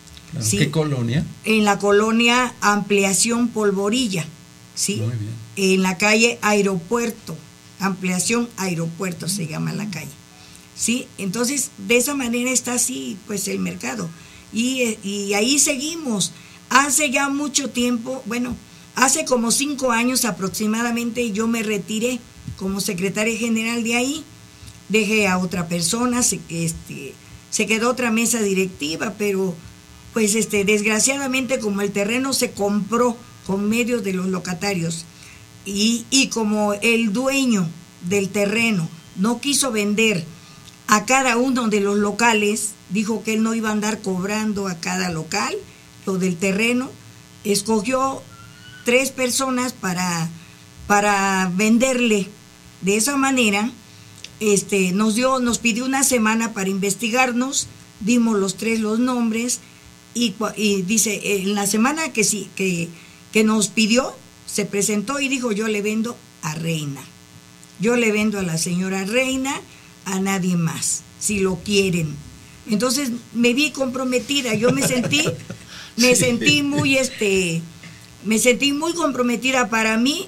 ¿Qué 0.52 0.70
colonia? 0.70 1.26
En 1.44 1.66
la 1.66 1.80
colonia 1.80 2.54
Ampliación 2.62 3.50
Polvorilla, 3.50 4.26
¿sí? 4.76 4.98
Muy 4.98 5.16
bien. 5.16 5.34
En 5.56 5.82
la 5.82 5.98
calle 5.98 6.38
Aeropuerto, 6.42 7.36
Ampliación 7.80 8.48
Aeropuerto 8.58 9.28
se 9.28 9.48
llama 9.48 9.74
la 9.74 9.90
calle. 9.90 10.20
¿sí? 10.80 11.08
Entonces, 11.18 11.72
de 11.78 11.98
esa 11.98 12.16
manera 12.16 12.50
está 12.50 12.74
así, 12.74 13.18
pues, 13.28 13.48
el 13.48 13.60
mercado. 13.60 14.10
Y, 14.54 14.98
y, 15.04 15.34
ahí 15.34 15.60
seguimos. 15.60 16.32
Hace 16.70 17.10
ya 17.12 17.30
mucho 17.30 17.70
tiempo, 17.70 18.22
bueno, 18.26 18.56
hace 18.96 19.26
como 19.26 19.52
cinco 19.52 19.92
años 19.92 20.26
aproximadamente 20.26 21.32
yo 21.32 21.48
me 21.48 21.64
retiré 21.64 22.20
como 22.58 22.80
secretaria 22.80 23.38
general 23.38 23.84
de 23.84 23.96
ahí. 23.96 24.24
Dejé 24.88 25.28
a 25.28 25.38
otra 25.38 25.68
persona, 25.68 26.24
se, 26.24 26.40
este, 26.50 27.14
se 27.50 27.66
quedó 27.66 27.90
otra 27.92 28.12
mesa 28.12 28.42
directiva, 28.42 29.16
pero 29.18 29.56
pues 30.14 30.36
este, 30.36 30.66
desgraciadamente 30.66 31.60
como 31.60 31.82
el 31.82 31.92
terreno 31.92 32.34
se 32.34 32.52
compró 32.52 33.16
con 33.46 33.70
medios 33.70 34.04
de 34.04 34.14
los 34.14 34.28
locatarios 34.28 35.06
y, 35.66 36.06
y 36.10 36.28
como 36.28 36.74
el 36.74 37.14
dueño 37.14 37.68
del 38.08 38.30
terreno 38.30 38.90
no 39.16 39.40
quiso 39.42 39.72
vender 39.72 40.26
a 40.88 41.06
cada 41.06 41.38
uno 41.38 41.68
de 41.68 41.82
los 41.82 41.98
locales, 41.98 42.72
dijo 42.90 43.24
que 43.24 43.34
él 43.34 43.44
no 43.44 43.56
iba 43.56 43.70
a 43.70 43.74
andar 43.74 44.02
cobrando 44.02 44.68
a 44.68 44.80
cada 44.80 45.10
local 45.10 45.56
lo 46.06 46.18
del 46.18 46.38
terreno, 46.38 46.90
escogió 47.44 48.22
tres 48.86 49.12
personas 49.12 49.74
para, 49.74 50.30
para 50.88 51.52
venderle. 51.56 52.28
De 52.82 52.98
esa 52.98 53.18
manera, 53.18 53.72
este, 54.40 54.92
nos 54.92 55.16
dio, 55.16 55.40
nos 55.40 55.60
pidió 55.60 55.86
una 55.86 56.04
semana 56.04 56.54
para 56.54 56.70
investigarnos, 56.70 57.68
dimos 58.00 58.40
los 58.40 58.56
tres 58.56 58.80
los 58.80 59.00
nombres 59.00 59.60
y, 60.14 60.34
dice, 60.84 61.42
en 61.44 61.56
la 61.56 61.68
semana 61.68 62.12
que 62.12 62.24
sí, 62.24 62.50
que, 62.56 62.90
que 63.32 63.44
nos 63.44 63.68
pidió, 63.68 64.14
se 64.46 64.66
presentó 64.66 65.20
y 65.20 65.28
dijo, 65.28 65.52
yo 65.52 65.68
le 65.68 65.82
vendo 65.82 66.18
a 66.42 66.56
Reina. 66.56 67.02
Yo 67.80 67.96
le 67.96 68.12
vendo 68.12 68.40
a 68.40 68.44
la 68.44 68.58
señora 68.58 69.06
Reina 69.06 69.62
a 70.06 70.20
nadie 70.20 70.58
más, 70.58 71.04
si 71.20 71.40
lo 71.40 71.58
quieren. 71.60 72.16
Entonces 72.70 73.12
me 73.34 73.54
vi 73.54 73.72
comprometida, 73.72 74.54
yo 74.54 74.72
me 74.72 74.88
sentí, 74.88 75.24
me 75.98 76.16
sentí 76.16 76.64
muy, 76.64 76.98
este, 76.98 77.62
me 78.26 78.40
sentí 78.40 78.74
muy 78.74 78.94
comprometida. 78.94 79.70
Para 79.70 79.98
mí 79.98 80.28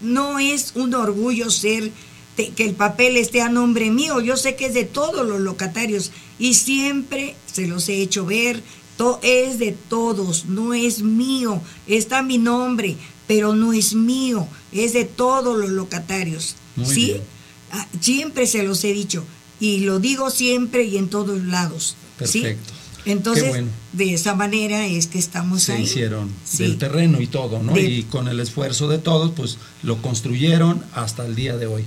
no 0.00 0.38
es 0.38 0.72
un 0.74 0.94
orgullo 0.94 1.50
ser 1.50 1.90
que 2.36 2.64
el 2.64 2.74
papel 2.74 3.16
esté 3.16 3.42
a 3.42 3.48
nombre 3.48 3.90
mío, 3.90 4.20
yo 4.20 4.36
sé 4.36 4.56
que 4.56 4.66
es 4.66 4.74
de 4.74 4.84
todos 4.84 5.26
los 5.26 5.40
locatarios 5.40 6.12
y 6.38 6.54
siempre 6.54 7.36
se 7.52 7.66
los 7.66 7.88
he 7.90 8.00
hecho 8.00 8.24
ver, 8.24 8.62
es 9.22 9.58
de 9.58 9.72
todos, 9.72 10.46
no 10.46 10.74
es 10.74 11.02
mío, 11.02 11.60
está 11.86 12.22
mi 12.22 12.38
nombre, 12.38 12.96
pero 13.26 13.54
no 13.54 13.72
es 13.72 13.94
mío, 13.94 14.46
es 14.72 14.92
de 14.92 15.04
todos 15.04 15.56
los 15.56 15.70
locatarios. 15.70 16.56
¿Sí? 16.84 17.16
Ah, 17.72 17.86
siempre 18.00 18.46
se 18.46 18.62
los 18.62 18.84
he 18.84 18.92
dicho. 18.92 19.24
Y 19.62 19.80
lo 19.80 20.00
digo 20.00 20.28
siempre 20.30 20.82
y 20.84 20.96
en 20.98 21.08
todos 21.08 21.40
lados. 21.44 21.94
¿sí? 22.24 22.40
Perfecto. 22.42 22.72
Entonces, 23.04 23.44
Qué 23.44 23.50
bueno. 23.50 23.68
de 23.92 24.14
esa 24.14 24.34
manera 24.34 24.86
es 24.86 25.06
que 25.06 25.18
estamos 25.18 25.62
se 25.62 25.72
ahí. 25.74 25.82
hicieron 25.84 26.30
Sí. 26.44 26.64
del 26.64 26.78
terreno 26.78 27.20
y 27.20 27.26
todo, 27.28 27.62
¿no? 27.62 27.72
De- 27.72 27.82
Y 27.82 28.02
con 28.04 28.28
el 28.28 28.38
esfuerzo 28.40 28.88
de 28.88 28.98
todos, 28.98 29.32
pues 29.36 29.58
lo 29.82 30.02
construyeron 30.02 30.84
hasta 30.94 31.24
el 31.26 31.34
día 31.34 31.56
de 31.56 31.66
hoy. 31.66 31.84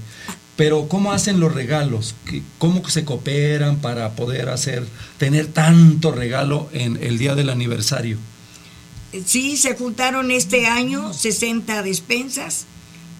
Pero 0.57 0.87
¿cómo 0.87 1.11
hacen 1.11 1.39
los 1.41 1.53
regalos? 1.53 2.15
¿Qué- 2.29 2.41
¿Cómo 2.59 2.87
se 2.89 3.03
cooperan 3.03 3.77
para 3.77 4.15
poder 4.15 4.47
hacer, 4.49 4.85
tener 5.17 5.47
tanto 5.47 6.11
regalo 6.13 6.69
en 6.73 6.97
el 7.03 7.17
día 7.17 7.35
del 7.35 7.49
aniversario? 7.49 8.17
Sí, 9.25 9.55
se 9.57 9.75
juntaron 9.75 10.31
este 10.31 10.67
año 10.67 11.13
60 11.13 11.81
despensas. 11.83 12.65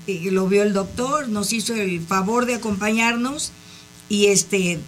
y 0.08 0.30
lo 0.30 0.48
vio 0.48 0.62
el 0.62 0.72
doctor, 0.74 1.30
nos 1.30 1.52
hizo 1.52 1.74
el 1.74 2.00
favor 2.00 2.46
de 2.46 2.54
acompañarnos 2.56 3.52
y 4.10 4.28
este 4.28 4.80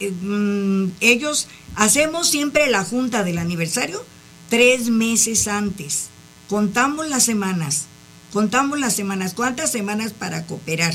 eh, 0.00 0.10
mm, 0.10 0.92
ellos 1.00 1.48
hacemos 1.74 2.28
siempre 2.28 2.68
la 2.68 2.84
junta 2.84 3.22
del 3.24 3.38
aniversario 3.38 4.04
tres 4.48 4.90
meses 4.90 5.48
antes. 5.48 6.08
Contamos 6.48 7.08
las 7.08 7.24
semanas, 7.24 7.86
contamos 8.32 8.78
las 8.78 8.94
semanas, 8.94 9.34
cuántas 9.34 9.72
semanas 9.72 10.12
para 10.12 10.46
cooperar, 10.46 10.94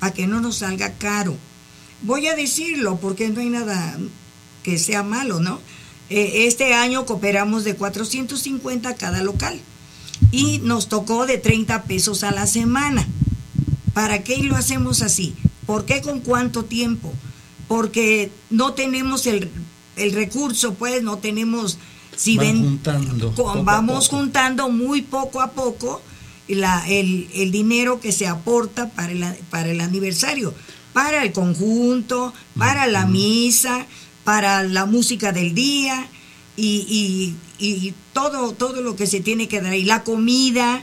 para 0.00 0.12
que 0.12 0.26
no 0.26 0.40
nos 0.40 0.58
salga 0.58 0.94
caro. 0.94 1.36
Voy 2.02 2.26
a 2.26 2.34
decirlo 2.34 2.98
porque 3.00 3.28
no 3.28 3.40
hay 3.40 3.50
nada 3.50 3.96
que 4.62 4.78
sea 4.78 5.02
malo, 5.02 5.40
¿no? 5.40 5.60
Eh, 6.10 6.46
este 6.46 6.74
año 6.74 7.04
cooperamos 7.06 7.64
de 7.64 7.76
450 7.76 8.94
cada 8.96 9.22
local 9.22 9.60
y 10.32 10.58
nos 10.58 10.88
tocó 10.88 11.26
de 11.26 11.38
30 11.38 11.84
pesos 11.84 12.24
a 12.24 12.30
la 12.30 12.46
semana. 12.46 13.06
¿Para 13.92 14.22
qué 14.22 14.38
lo 14.38 14.56
hacemos 14.56 15.02
así? 15.02 15.34
¿Por 15.68 15.84
qué 15.84 16.00
con 16.00 16.20
cuánto 16.20 16.64
tiempo? 16.64 17.12
Porque 17.68 18.30
no 18.48 18.72
tenemos 18.72 19.26
el, 19.26 19.50
el 19.96 20.12
recurso, 20.12 20.72
pues 20.74 21.02
no 21.02 21.18
tenemos... 21.18 21.76
Si 22.16 22.38
Van 22.38 22.46
ven, 22.46 22.62
juntando. 22.62 23.34
con- 23.34 23.64
vamos 23.66 24.08
juntando 24.08 24.70
muy 24.70 25.02
poco 25.02 25.42
a 25.42 25.50
poco 25.52 26.00
la- 26.48 26.88
el, 26.88 27.28
el 27.34 27.52
dinero 27.52 28.00
que 28.00 28.12
se 28.12 28.26
aporta 28.26 28.88
para 28.90 29.12
el, 29.12 29.22
para 29.50 29.70
el 29.70 29.80
aniversario, 29.82 30.54
para 30.94 31.22
el 31.22 31.32
conjunto, 31.32 32.32
para 32.56 32.86
la 32.86 33.04
misa, 33.04 33.84
para 34.24 34.62
la 34.62 34.86
música 34.86 35.32
del 35.32 35.54
día 35.54 36.08
y, 36.56 37.36
y- 37.60 37.64
y 37.64 37.94
todo, 38.14 38.52
todo 38.52 38.80
lo 38.80 38.96
que 38.96 39.06
se 39.06 39.20
tiene 39.20 39.46
que 39.46 39.60
dar, 39.60 39.74
y 39.74 39.84
la 39.84 40.02
comida, 40.02 40.82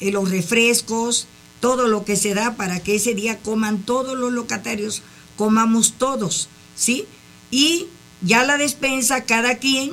eh, 0.00 0.12
los 0.12 0.30
refrescos, 0.30 1.26
todo 1.60 1.88
lo 1.88 2.04
que 2.04 2.16
se 2.16 2.34
da 2.34 2.56
para 2.56 2.80
que 2.80 2.96
ese 2.96 3.14
día 3.14 3.38
coman 3.38 3.82
todos 3.82 4.18
los 4.18 4.32
locatarios, 4.32 5.02
comamos 5.36 5.94
todos, 5.98 6.48
¿sí? 6.74 7.04
Y 7.50 7.86
ya 8.22 8.44
la 8.44 8.56
despensa, 8.56 9.24
cada 9.24 9.56
quien 9.56 9.92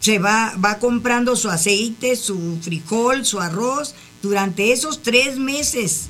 se 0.00 0.18
va, 0.18 0.54
va 0.62 0.78
comprando 0.78 1.36
su 1.36 1.50
aceite, 1.50 2.16
su 2.16 2.58
frijol, 2.62 3.24
su 3.24 3.40
arroz, 3.40 3.94
durante 4.22 4.72
esos 4.72 5.02
tres 5.02 5.38
meses, 5.38 6.08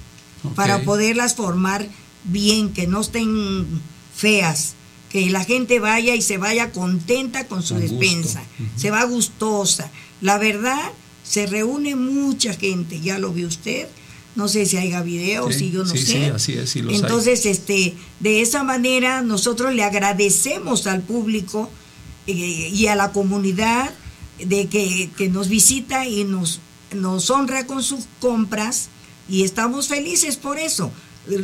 para 0.54 0.82
poderlas 0.82 1.34
formar 1.34 1.86
bien, 2.24 2.72
que 2.72 2.86
no 2.86 3.00
estén 3.00 3.66
feas, 4.14 4.74
que 5.10 5.28
la 5.30 5.44
gente 5.44 5.80
vaya 5.80 6.14
y 6.14 6.22
se 6.22 6.38
vaya 6.38 6.72
contenta 6.72 7.46
con 7.46 7.62
su 7.62 7.74
Con 7.74 7.82
despensa, 7.82 8.42
se 8.76 8.90
va 8.90 9.04
gustosa. 9.04 9.90
La 10.20 10.38
verdad, 10.38 10.92
se 11.24 11.46
reúne 11.46 11.94
mucha 11.94 12.54
gente, 12.54 13.00
ya 13.00 13.18
lo 13.18 13.32
vio 13.32 13.48
usted, 13.48 13.88
no 14.36 14.48
sé 14.48 14.66
si 14.66 14.76
haya 14.76 15.02
videos, 15.02 15.54
Sí, 15.54 15.58
si 15.60 15.70
yo 15.70 15.84
no 15.84 15.90
sí, 15.90 15.98
sé. 15.98 16.06
sí, 16.06 16.24
así 16.24 16.52
es, 16.54 16.70
sí 16.70 16.82
los 16.82 16.92
hay. 16.94 17.00
Entonces, 17.00 17.46
este, 17.46 17.94
de 18.20 18.40
esa 18.40 18.62
manera 18.62 19.22
nosotros 19.22 19.74
le 19.74 19.82
agradecemos 19.82 20.86
al 20.86 21.02
público 21.02 21.68
eh, 22.26 22.32
y 22.32 22.86
a 22.86 22.94
la 22.94 23.12
comunidad 23.12 23.90
de 24.38 24.68
que, 24.68 25.10
que 25.16 25.28
nos 25.28 25.48
visita 25.48 26.06
y 26.06 26.24
nos, 26.24 26.60
nos 26.94 27.28
honra 27.30 27.66
con 27.66 27.82
sus 27.82 28.04
compras 28.20 28.88
y 29.28 29.42
estamos 29.44 29.88
felices 29.88 30.36
por 30.36 30.58
eso. 30.58 30.90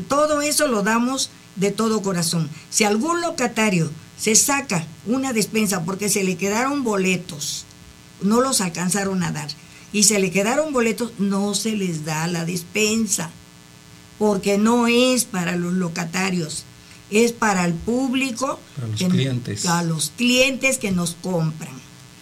Todo 0.08 0.40
eso 0.42 0.66
lo 0.66 0.82
damos 0.82 1.30
de 1.56 1.70
todo 1.70 2.02
corazón. 2.02 2.48
Si 2.70 2.84
algún 2.84 3.20
locatario 3.20 3.90
se 4.18 4.34
saca 4.34 4.86
una 5.06 5.32
despensa 5.32 5.84
porque 5.84 6.08
se 6.08 6.24
le 6.24 6.36
quedaron 6.36 6.84
boletos, 6.84 7.64
no 8.22 8.40
los 8.40 8.60
alcanzaron 8.60 9.22
a 9.22 9.30
dar, 9.32 9.48
y 9.96 10.02
se 10.02 10.18
le 10.18 10.30
quedaron 10.30 10.72
boletos, 10.74 11.12
no 11.18 11.54
se 11.54 11.72
les 11.74 12.04
da 12.04 12.26
la 12.26 12.44
despensa 12.44 13.30
porque 14.18 14.58
no 14.58 14.86
es 14.88 15.24
para 15.24 15.56
los 15.56 15.72
locatarios, 15.72 16.64
es 17.10 17.32
para 17.32 17.64
el 17.64 17.72
público, 17.72 18.58
Para 18.74 18.88
los 18.88 18.98
que- 18.98 19.08
clientes. 19.08 19.64
a 19.66 19.82
los 19.82 20.12
clientes 20.16 20.76
que 20.78 20.90
nos 20.90 21.14
compran. 21.22 21.74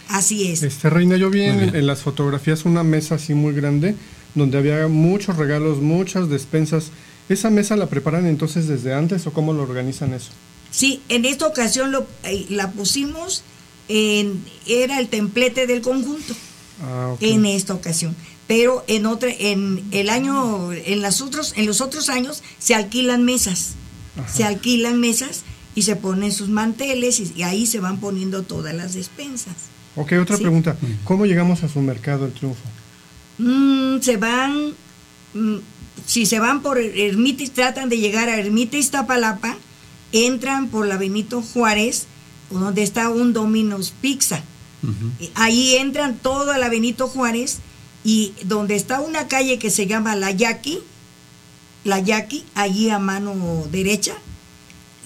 Así 0.09 0.49
es. 0.53 0.63
Este 0.63 0.89
Reina, 0.91 1.17
yo 1.17 1.31
vi 1.31 1.43
en 1.45 1.87
las 1.87 2.03
fotografías 2.03 2.65
una 2.65 2.83
mesa 2.85 3.15
así 3.17 3.35
muy 3.35 3.55
grande 3.55 3.97
donde 4.37 4.59
había 4.59 4.87
muchos 4.87 5.37
regalos, 5.37 5.79
muchas 5.79 6.29
despensas. 6.29 6.91
¿Esa 7.29 7.49
mesa 7.51 7.75
la 7.77 7.87
preparan 7.89 8.27
entonces 8.27 8.69
desde 8.69 8.93
antes 8.95 9.27
o 9.27 9.33
cómo 9.33 9.53
lo 9.53 9.63
organizan 9.63 10.13
eso? 10.13 10.31
Sí, 10.71 11.01
en 11.09 11.25
esta 11.25 11.47
ocasión 11.47 11.91
lo, 11.91 12.07
eh, 12.25 12.47
la 12.51 12.71
pusimos 12.73 13.43
en, 13.89 14.45
era 14.67 14.99
el 15.01 15.09
templete 15.09 15.67
del 15.67 15.81
conjunto, 15.81 16.35
Ah, 16.83 17.15
en 17.21 17.47
esta 17.47 17.75
ocasión. 17.75 18.15
Pero 18.47 18.85
en 18.89 19.07
otra, 19.07 19.31
en 19.31 19.83
el 19.91 20.11
año, 20.11 20.73
en 20.73 21.01
las 21.01 21.21
otros, 21.23 21.55
en 21.57 21.67
los 21.67 21.81
otros 21.81 22.09
años 22.11 22.43
se 22.59 22.75
alquilan 22.75 23.25
mesas, 23.25 23.73
Ajá. 24.19 24.29
se 24.29 24.45
alquilan 24.45 25.01
mesas 25.01 25.45
y 25.75 25.83
se 25.83 25.97
ponen 25.97 26.31
sus 26.33 26.49
manteles 26.51 27.21
y, 27.21 27.33
y 27.37 27.43
ahí 27.43 27.67
se 27.67 27.81
van 27.81 27.99
poniendo 28.01 28.43
todas 28.43 28.75
las 28.75 28.93
despensas. 28.95 29.55
Ok, 29.97 30.13
otra 30.21 30.37
Sí. 30.37 30.43
pregunta. 30.43 30.77
¿Cómo 31.05 31.25
llegamos 31.25 31.63
a 31.63 31.69
su 31.69 31.81
mercado, 31.81 32.27
el 32.27 32.33
triunfo? 32.33 32.61
Mm, 33.39 34.01
se 34.03 34.17
van, 34.17 34.73
mm, 35.33 35.57
si 36.07 36.27
se 36.27 36.39
van 36.39 36.61
por 36.63 36.79
Ermita, 36.79 37.43
y 37.45 37.49
tratan 37.49 37.89
de 37.89 37.99
llegar 37.99 38.29
a 38.29 38.39
Ermita 38.39 38.77
Iztapalapa, 38.77 39.57
entran 40.13 40.69
por 40.69 40.87
la 40.87 40.97
Benito 40.99 41.41
Juárez, 41.43 42.07
donde 42.51 42.83
está 42.83 43.09
un 43.09 43.33
Domino's 43.33 43.93
Pizza. 44.01 44.43
Eh, 45.21 45.31
Ahí 45.35 45.77
entran 45.77 46.17
todo 46.19 46.51
a 46.53 46.59
la 46.59 46.69
Benito 46.69 47.09
Juárez 47.09 47.59
y 48.05 48.33
donde 48.45 48.77
está 48.77 49.01
una 49.01 49.29
calle 49.29 49.59
que 49.59 49.71
se 49.71 49.87
llama 49.87 50.15
La 50.17 50.31
Yaqui, 50.31 50.79
La 51.85 51.99
Yaqui, 52.01 52.45
allí 52.55 52.91
a 52.91 52.99
mano 52.99 53.65
derecha, 53.71 54.15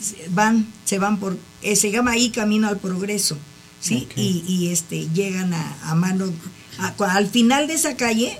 se 0.00 0.28
van, 0.30 0.66
se 0.84 0.98
van 0.98 1.18
por, 1.18 1.36
eh, 1.62 1.76
se 1.76 1.90
llama 1.90 2.12
ahí 2.12 2.30
Camino 2.30 2.68
al 2.68 2.78
Progreso, 2.78 3.36
¿sí? 3.80 4.08
Y, 4.16 4.44
y, 4.46 4.68
este, 4.68 5.08
llegan 5.10 5.54
a, 5.54 5.76
a 5.90 5.94
mano, 5.94 6.32
a- 6.78 6.94
al 7.14 7.28
final 7.28 7.66
de 7.66 7.74
esa 7.74 7.96
calle, 7.96 8.38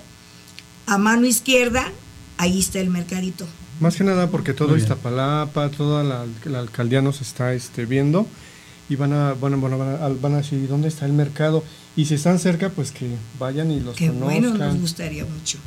a 0.87 0.99
mano 0.99 1.27
izquierda, 1.27 1.91
ahí 2.37 2.59
está 2.61 2.79
el 2.81 2.91
mercadito. 2.91 3.47
Más 3.81 3.95
que 3.97 4.03
nada 4.05 4.29
porque 4.29 4.55
todo. 4.55 4.77
Iztapalapa, 4.77 5.71
toda 5.71 6.03
la, 6.03 6.27
la 6.45 6.59
alcaldía 6.61 7.01
nos 7.03 7.21
está 7.21 7.55
este, 7.55 7.87
viendo 7.87 8.27
y 8.89 8.97
van 8.97 9.13
a, 9.13 9.35
van, 9.35 9.55
a, 9.55 9.57
van, 9.57 9.73
a, 9.73 10.09
van 10.09 10.35
a 10.35 10.37
decir 10.39 10.67
dónde 10.69 10.89
está 10.89 11.07
el 11.07 11.13
mercado. 11.13 11.63
Y 11.97 12.05
si 12.05 12.15
están 12.15 12.39
cerca, 12.39 12.71
pues 12.71 12.93
que 12.93 13.09
vayan 13.41 13.73
y 13.73 13.81
los 13.81 13.97
Qué 13.97 14.07
conozcan. 14.07 14.29
bueno, 14.29 14.55
nos 14.55 14.81
gustaría 14.81 15.25
mucho. 15.25 15.59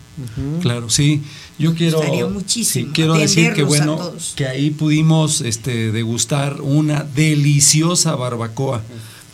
Claro, 0.62 0.90
sí. 0.90 1.22
Yo 1.60 1.76
quiero, 1.76 1.98
gustaría 1.98 2.26
muchísimo 2.26 2.88
sí, 2.88 2.92
quiero 2.94 3.16
decir 3.16 3.54
que 3.54 3.64
bueno, 3.64 4.14
que 4.36 4.48
ahí 4.48 4.72
pudimos 4.72 5.42
este, 5.42 5.92
degustar 5.92 6.62
una 6.62 7.04
deliciosa 7.04 8.16
barbacoa, 8.16 8.82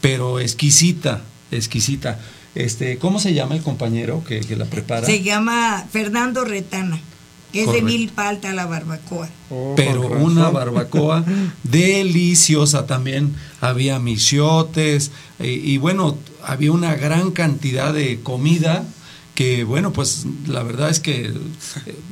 pero 0.01 0.39
exquisita, 0.39 1.21
exquisita. 1.51 2.19
Este, 2.55 2.97
¿cómo 2.97 3.19
se 3.19 3.35
llama 3.35 3.55
el 3.55 3.61
compañero 3.61 4.23
que, 4.27 4.39
que 4.39 4.55
la 4.55 4.65
prepara? 4.65 5.05
Se 5.05 5.21
llama 5.21 5.85
Fernando 5.91 6.43
Retana, 6.45 6.99
es 7.59 7.65
Correcto. 7.65 7.87
de 7.87 7.91
Milpalta 7.91 8.53
la 8.53 8.65
barbacoa. 8.65 9.29
Oh, 9.49 9.73
pero 9.75 10.01
una 10.07 10.49
barbacoa 10.49 11.23
deliciosa 11.63 12.85
también. 12.85 13.35
Había 13.61 13.99
michiotes 13.99 15.11
eh, 15.39 15.51
y 15.51 15.77
bueno, 15.77 16.17
había 16.43 16.71
una 16.71 16.95
gran 16.95 17.31
cantidad 17.31 17.93
de 17.93 18.19
comida 18.21 18.85
que 19.35 19.63
bueno, 19.63 19.93
pues 19.93 20.25
la 20.47 20.63
verdad 20.63 20.89
es 20.89 20.99
que 20.99 21.27
eh, 21.27 21.33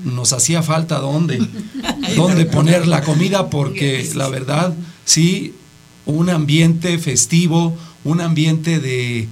nos 0.03 0.31
hacía 0.31 0.61
falta 0.61 0.99
dónde, 0.99 1.39
dónde 2.15 2.45
poner 2.45 2.87
la 2.87 3.01
comida 3.01 3.49
porque 3.49 4.07
la 4.13 4.27
verdad 4.27 4.75
sí, 5.05 5.55
un 6.05 6.29
ambiente 6.29 6.99
festivo, 6.99 7.75
un 8.03 8.21
ambiente 8.21 8.79
de 8.79 9.27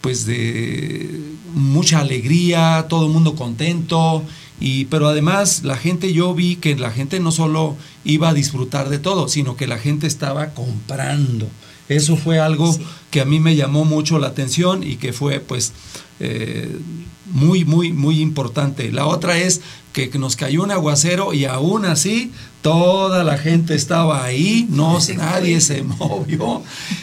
pues 0.00 0.24
de 0.24 1.20
mucha 1.52 2.00
alegría, 2.00 2.86
todo 2.88 3.06
el 3.06 3.12
mundo 3.12 3.34
contento 3.34 4.22
y 4.58 4.86
pero 4.86 5.08
además 5.08 5.62
la 5.64 5.76
gente 5.76 6.12
yo 6.12 6.34
vi 6.34 6.56
que 6.56 6.76
la 6.76 6.90
gente 6.90 7.20
no 7.20 7.30
solo 7.30 7.76
iba 8.04 8.30
a 8.30 8.34
disfrutar 8.34 8.88
de 8.88 8.98
todo, 8.98 9.28
sino 9.28 9.56
que 9.56 9.66
la 9.66 9.78
gente 9.78 10.06
estaba 10.06 10.50
comprando. 10.50 11.48
Eso 11.88 12.16
fue 12.16 12.40
algo 12.40 12.76
que 13.10 13.20
a 13.20 13.24
mí 13.24 13.38
me 13.38 13.54
llamó 13.54 13.84
mucho 13.84 14.18
la 14.18 14.28
atención 14.28 14.82
y 14.82 14.96
que 14.96 15.12
fue 15.12 15.40
pues 15.40 15.72
eh, 16.18 16.76
muy, 17.26 17.64
muy, 17.64 17.92
muy 17.92 18.20
importante. 18.20 18.90
La 18.92 19.06
otra 19.06 19.38
es 19.38 19.60
que 19.92 20.10
nos 20.18 20.36
cayó 20.36 20.62
un 20.62 20.70
aguacero 20.70 21.32
y 21.32 21.46
aún 21.46 21.86
así 21.86 22.30
toda 22.60 23.24
la 23.24 23.38
gente 23.38 23.74
estaba 23.74 24.24
ahí, 24.24 24.66
no 24.68 24.98
nadie 25.16 25.60
se 25.60 25.82
movió. 26.00 26.62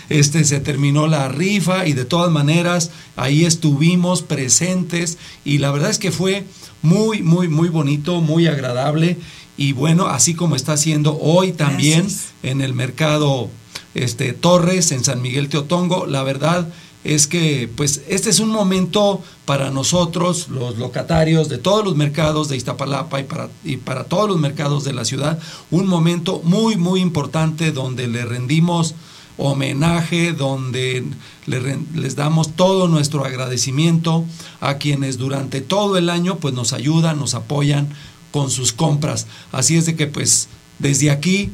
Este 0.09 0.43
se 0.43 0.59
terminó 0.59 1.07
la 1.07 1.27
rifa 1.27 1.87
y 1.87 1.93
de 1.93 2.05
todas 2.05 2.31
maneras 2.31 2.91
ahí 3.15 3.45
estuvimos 3.45 4.21
presentes 4.21 5.17
y 5.43 5.57
la 5.57 5.71
verdad 5.71 5.89
es 5.89 5.97
que 5.97 6.11
fue 6.11 6.45
muy 6.83 7.23
muy 7.23 7.47
muy 7.47 7.69
bonito, 7.69 8.21
muy 8.21 8.45
agradable 8.45 9.17
y 9.57 9.71
bueno, 9.73 10.07
así 10.07 10.35
como 10.35 10.55
está 10.55 10.73
haciendo 10.73 11.17
hoy 11.19 11.51
también 11.51 12.07
en 12.43 12.61
el 12.61 12.73
mercado 12.73 13.49
este 13.95 14.33
Torres 14.33 14.91
en 14.91 15.03
San 15.03 15.21
Miguel 15.21 15.49
Teotongo, 15.49 16.05
la 16.05 16.23
verdad 16.23 16.67
es 17.03 17.27
que 17.27 17.69
pues 17.75 18.01
este 18.07 18.29
es 18.29 18.39
un 18.39 18.49
momento 18.49 19.21
para 19.45 19.71
nosotros, 19.71 20.47
los 20.49 20.77
locatarios 20.77 21.49
de 21.49 21.57
todos 21.57 21.83
los 21.83 21.95
mercados 21.95 22.47
de 22.47 22.57
Iztapalapa 22.57 23.19
y 23.19 23.23
para, 23.23 23.49
y 23.63 23.77
para 23.77 24.05
todos 24.05 24.29
los 24.29 24.39
mercados 24.39 24.83
de 24.83 24.93
la 24.93 25.05
ciudad, 25.05 25.39
un 25.69 25.87
momento 25.87 26.41
muy, 26.43 26.77
muy 26.77 27.01
importante 27.01 27.71
donde 27.71 28.07
le 28.07 28.25
rendimos 28.25 28.95
homenaje, 29.37 30.31
donde 30.33 31.03
les 31.45 32.15
damos 32.15 32.55
todo 32.55 32.87
nuestro 32.87 33.25
agradecimiento 33.25 34.25
a 34.61 34.75
quienes 34.75 35.17
durante 35.17 35.61
todo 35.61 35.97
el 35.97 36.09
año 36.09 36.37
pues 36.37 36.53
nos 36.53 36.71
ayudan, 36.71 37.19
nos 37.19 37.33
apoyan 37.33 37.89
con 38.31 38.49
sus 38.49 38.73
compras. 38.73 39.27
Así 39.51 39.75
es 39.75 39.85
de 39.85 39.95
que 39.95 40.07
pues 40.07 40.47
desde 40.79 41.11
aquí 41.11 41.51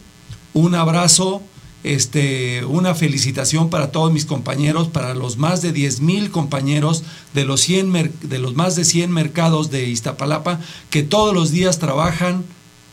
un 0.53 0.75
abrazo 0.75 1.41
este, 1.83 2.65
una 2.65 2.93
felicitación 2.93 3.69
para 3.69 3.91
todos 3.91 4.11
mis 4.11 4.25
compañeros, 4.25 4.89
para 4.89 5.13
los 5.13 5.37
más 5.37 5.61
de 5.61 5.71
10 5.71 6.01
mil 6.01 6.31
compañeros 6.31 7.03
de 7.33 7.45
los, 7.45 7.61
100 7.61 8.13
de 8.21 8.39
los 8.39 8.55
más 8.55 8.75
de 8.75 8.85
100 8.85 9.11
mercados 9.11 9.71
de 9.71 9.87
Iztapalapa 9.87 10.59
que 10.89 11.03
todos 11.03 11.33
los 11.33 11.51
días 11.51 11.79
trabajan 11.79 12.43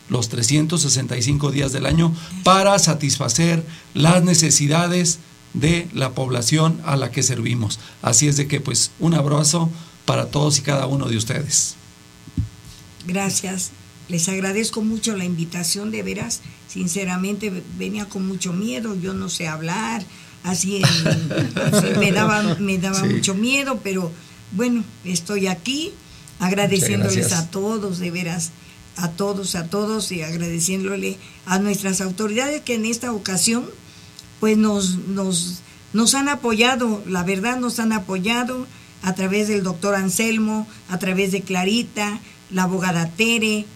los 0.08 0.28
365 0.28 1.50
días 1.50 1.72
del 1.72 1.86
año 1.86 2.14
para 2.44 2.78
satisfacer 2.78 3.64
las 3.94 4.22
necesidades 4.22 5.18
de 5.52 5.88
la 5.92 6.12
población 6.12 6.80
a 6.84 6.96
la 6.96 7.10
que 7.10 7.22
servimos. 7.22 7.80
Así 8.02 8.28
es 8.28 8.36
de 8.36 8.46
que 8.46 8.60
pues 8.60 8.92
un 9.00 9.14
abrazo 9.14 9.70
para 10.04 10.26
todos 10.30 10.58
y 10.58 10.62
cada 10.62 10.86
uno 10.86 11.08
de 11.08 11.16
ustedes. 11.16 11.74
Gracias. 13.06 13.72
Les 14.08 14.28
agradezco 14.28 14.82
mucho 14.82 15.16
la 15.16 15.24
invitación, 15.24 15.90
de 15.90 16.04
veras 16.04 16.40
sinceramente 16.68 17.62
venía 17.78 18.06
con 18.06 18.26
mucho 18.26 18.52
miedo, 18.52 18.94
yo 18.94 19.14
no 19.14 19.28
sé 19.28 19.48
hablar, 19.48 20.04
así 20.42 20.82
me 21.98 22.12
daba, 22.12 22.56
me 22.58 22.78
daba 22.78 23.04
mucho 23.04 23.34
miedo, 23.34 23.80
pero 23.82 24.12
bueno, 24.52 24.84
estoy 25.04 25.46
aquí 25.46 25.92
agradeciéndoles 26.38 27.32
a 27.32 27.50
todos, 27.50 27.98
de 27.98 28.10
veras, 28.10 28.50
a 28.96 29.10
todos, 29.10 29.54
a 29.54 29.66
todos 29.66 30.12
y 30.12 30.22
agradeciéndole 30.22 31.18
a 31.46 31.58
nuestras 31.58 32.00
autoridades 32.00 32.62
que 32.62 32.74
en 32.74 32.86
esta 32.86 33.12
ocasión 33.12 33.64
pues 34.40 34.56
nos, 34.56 34.96
nos, 35.08 35.60
nos 35.92 36.14
han 36.14 36.28
apoyado, 36.28 37.02
la 37.06 37.22
verdad 37.22 37.58
nos 37.58 37.78
han 37.78 37.92
apoyado 37.92 38.66
a 39.02 39.14
través 39.14 39.48
del 39.48 39.62
doctor 39.62 39.94
Anselmo, 39.94 40.66
a 40.88 40.98
través 40.98 41.32
de 41.32 41.42
Clarita, 41.42 42.20
la 42.50 42.64
abogada 42.64 43.08
Tere, 43.10 43.66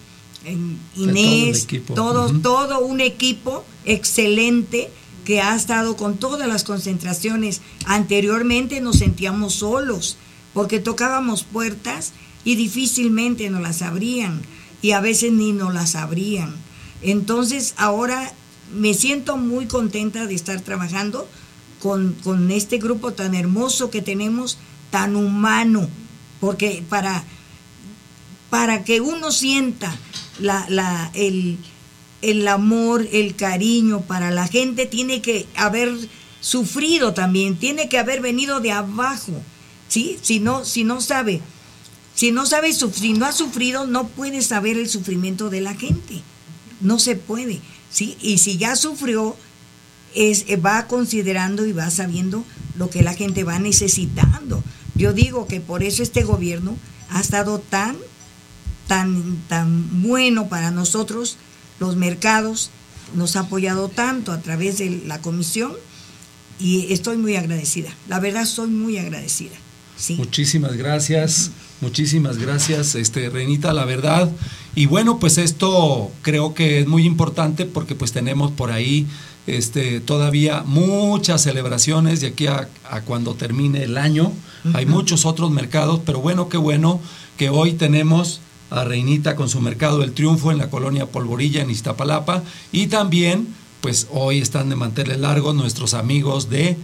Inés, 0.95 1.67
todo, 1.93 2.31
todo, 2.39 2.79
un 2.79 2.99
equipo 2.99 3.63
excelente 3.85 4.89
que 5.25 5.39
ha 5.39 5.55
estado 5.55 5.95
con 5.95 6.17
todas 6.17 6.47
las 6.47 6.63
concentraciones. 6.63 7.61
Anteriormente 7.85 8.81
nos 8.81 8.97
sentíamos 8.97 9.55
solos 9.55 10.17
porque 10.53 10.79
tocábamos 10.79 11.43
puertas 11.43 12.13
y 12.43 12.55
difícilmente 12.55 13.49
nos 13.49 13.61
las 13.61 13.81
abrían 13.81 14.41
y 14.81 14.91
a 14.91 14.99
veces 14.99 15.31
ni 15.31 15.51
nos 15.51 15.73
las 15.73 15.95
abrían. 15.95 16.55
Entonces 17.01 17.73
ahora 17.77 18.33
me 18.73 18.93
siento 18.93 19.37
muy 19.37 19.67
contenta 19.67 20.25
de 20.25 20.33
estar 20.33 20.61
trabajando 20.61 21.27
con, 21.79 22.15
con 22.23 22.51
este 22.51 22.77
grupo 22.77 23.13
tan 23.13 23.35
hermoso 23.35 23.89
que 23.89 24.01
tenemos, 24.01 24.57
tan 24.89 25.15
humano, 25.15 25.87
porque 26.39 26.83
para, 26.87 27.23
para 28.49 28.83
que 28.83 29.01
uno 29.01 29.31
sienta 29.31 29.95
la, 30.39 30.65
la, 30.69 31.11
el, 31.13 31.57
el 32.21 32.47
amor, 32.47 33.07
el 33.11 33.35
cariño 33.35 34.01
para 34.01 34.31
la 34.31 34.47
gente 34.47 34.85
tiene 34.85 35.21
que 35.21 35.47
haber 35.55 35.91
sufrido 36.39 37.13
también, 37.13 37.57
tiene 37.57 37.89
que 37.89 37.99
haber 37.99 38.21
venido 38.21 38.59
de 38.59 38.71
abajo, 38.71 39.33
¿sí? 39.87 40.17
Si 40.21 40.39
no, 40.39 40.65
si 40.65 40.83
no 40.83 41.01
sabe, 41.01 41.41
si 42.15 42.31
no 42.31 42.45
sabe, 42.45 42.73
si 42.73 43.13
no 43.13 43.25
ha 43.25 43.31
sufrido, 43.31 43.87
no 43.87 44.07
puede 44.07 44.41
saber 44.41 44.77
el 44.77 44.89
sufrimiento 44.89 45.49
de 45.49 45.61
la 45.61 45.75
gente, 45.75 46.21
no 46.81 46.99
se 46.99 47.15
puede, 47.15 47.61
¿sí? 47.89 48.17
Y 48.21 48.39
si 48.39 48.57
ya 48.57 48.75
sufrió, 48.75 49.35
es, 50.13 50.45
va 50.63 50.87
considerando 50.87 51.65
y 51.65 51.71
va 51.71 51.89
sabiendo 51.89 52.43
lo 52.75 52.89
que 52.89 53.03
la 53.03 53.13
gente 53.13 53.43
va 53.43 53.59
necesitando. 53.59 54.63
Yo 54.95 55.13
digo 55.13 55.47
que 55.47 55.61
por 55.61 55.83
eso 55.83 56.03
este 56.03 56.23
gobierno 56.23 56.77
ha 57.09 57.21
estado 57.21 57.59
tan 57.59 57.97
tan, 58.91 59.37
tan 59.47 60.01
bueno 60.01 60.49
para 60.49 60.69
nosotros, 60.69 61.37
los 61.79 61.95
mercados, 61.95 62.71
nos 63.15 63.37
ha 63.37 63.41
apoyado 63.41 63.87
tanto 63.87 64.33
a 64.33 64.41
través 64.41 64.79
de 64.79 65.01
la 65.07 65.21
comisión 65.21 65.71
y 66.59 66.91
estoy 66.91 67.15
muy 67.15 67.37
agradecida. 67.37 67.89
La 68.09 68.19
verdad, 68.19 68.43
soy 68.43 68.67
muy 68.67 68.97
agradecida. 68.97 69.55
Sí. 69.95 70.15
Muchísimas 70.15 70.73
gracias, 70.73 71.51
muchísimas 71.79 72.37
gracias, 72.37 72.95
este, 72.95 73.29
Renita, 73.29 73.71
la 73.71 73.85
verdad. 73.85 74.29
Y 74.75 74.87
bueno, 74.87 75.19
pues 75.19 75.37
esto 75.37 76.11
creo 76.21 76.53
que 76.53 76.81
es 76.81 76.87
muy 76.87 77.05
importante 77.05 77.63
porque 77.63 77.95
pues 77.95 78.11
tenemos 78.11 78.51
por 78.51 78.73
ahí 78.73 79.07
este, 79.47 80.01
todavía 80.01 80.63
muchas 80.65 81.43
celebraciones 81.43 82.19
de 82.19 82.27
aquí 82.27 82.47
a, 82.47 82.67
cuando 83.05 83.35
termine 83.35 83.83
el 83.83 83.97
año. 83.97 84.33
Hay 84.73 84.85
muchos 84.85 85.25
otros 85.25 85.49
mercados, 85.49 86.01
pero 86.05 86.19
bueno, 86.19 86.49
qué 86.49 86.57
bueno 86.57 86.99
que 87.37 87.49
hoy 87.49 87.71
tenemos 87.71 88.41
a 88.71 88.83
Reinita 88.83 89.35
con 89.35 89.49
su 89.49 89.61
Mercado 89.61 89.99
del 89.99 90.13
Triunfo 90.13 90.51
en 90.51 90.57
la 90.57 90.69
colonia 90.69 91.05
Polvorilla 91.05 91.61
en 91.61 91.69
Iztapalapa 91.69 92.41
y 92.71 92.87
también 92.87 93.47
pues 93.81 94.07
hoy 94.11 94.39
están 94.39 94.69
de 94.69 94.75
manteles 94.75 95.19
largos 95.19 95.53
nuestros 95.53 95.93
amigos 95.93 96.49
de 96.49 96.77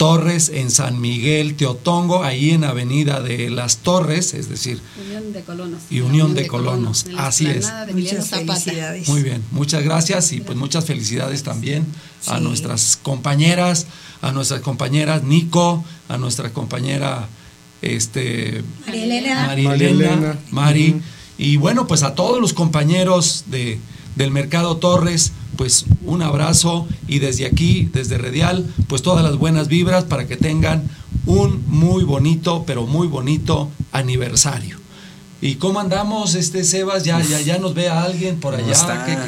Torres 0.00 0.50
en 0.54 0.70
San 0.70 0.98
Miguel, 0.98 1.56
Teotongo, 1.56 2.24
ahí 2.24 2.52
en 2.52 2.64
Avenida 2.64 3.20
de 3.20 3.50
las 3.50 3.76
Torres, 3.78 4.32
es 4.32 4.48
decir, 4.48 4.80
Unión 5.06 5.34
de 5.34 5.42
Colonos. 5.42 5.82
Y 5.90 6.00
Unión, 6.00 6.34
de, 6.34 6.46
Colonos, 6.46 7.04
así 7.18 7.46
es. 7.46 7.70
Muchas 7.92 8.30
felicidades. 8.30 9.08
Muy 9.10 9.22
bien, 9.22 9.44
muchas 9.50 9.84
gracias 9.84 10.32
y 10.32 10.40
pues 10.40 10.56
muchas 10.56 10.86
felicidades 10.86 11.42
también 11.42 11.84
a 12.28 12.40
nuestras 12.40 12.96
compañeras, 12.96 13.88
a 14.22 14.32
nuestras 14.32 14.62
compañeras 14.62 15.22
Nico, 15.22 15.84
a 16.08 16.16
nuestra 16.16 16.50
compañera 16.50 17.28
este 17.82 18.64
María 18.86 19.74
Elena, 19.74 20.38
Mari. 20.50 21.02
Y 21.40 21.56
bueno, 21.56 21.86
pues 21.86 22.02
a 22.02 22.14
todos 22.14 22.38
los 22.38 22.52
compañeros 22.52 23.44
de, 23.46 23.80
del 24.14 24.30
Mercado 24.30 24.76
Torres, 24.76 25.32
pues 25.56 25.86
un 26.04 26.20
abrazo 26.20 26.86
y 27.08 27.18
desde 27.18 27.46
aquí, 27.46 27.88
desde 27.94 28.18
Redial, 28.18 28.66
pues 28.88 29.00
todas 29.00 29.24
las 29.24 29.38
buenas 29.38 29.66
vibras 29.68 30.04
para 30.04 30.26
que 30.26 30.36
tengan 30.36 30.90
un 31.24 31.64
muy 31.66 32.04
bonito, 32.04 32.64
pero 32.66 32.86
muy 32.86 33.08
bonito 33.08 33.70
aniversario. 33.90 34.79
¿Y 35.42 35.54
cómo 35.54 35.80
andamos, 35.80 36.34
este 36.34 36.64
Sebas? 36.64 37.04
Ya, 37.04 37.18
ya, 37.22 37.40
ya 37.40 37.58
nos 37.58 37.72
ve 37.72 37.88
a 37.88 38.02
alguien 38.02 38.38
por 38.38 38.54
allá. 38.54 38.74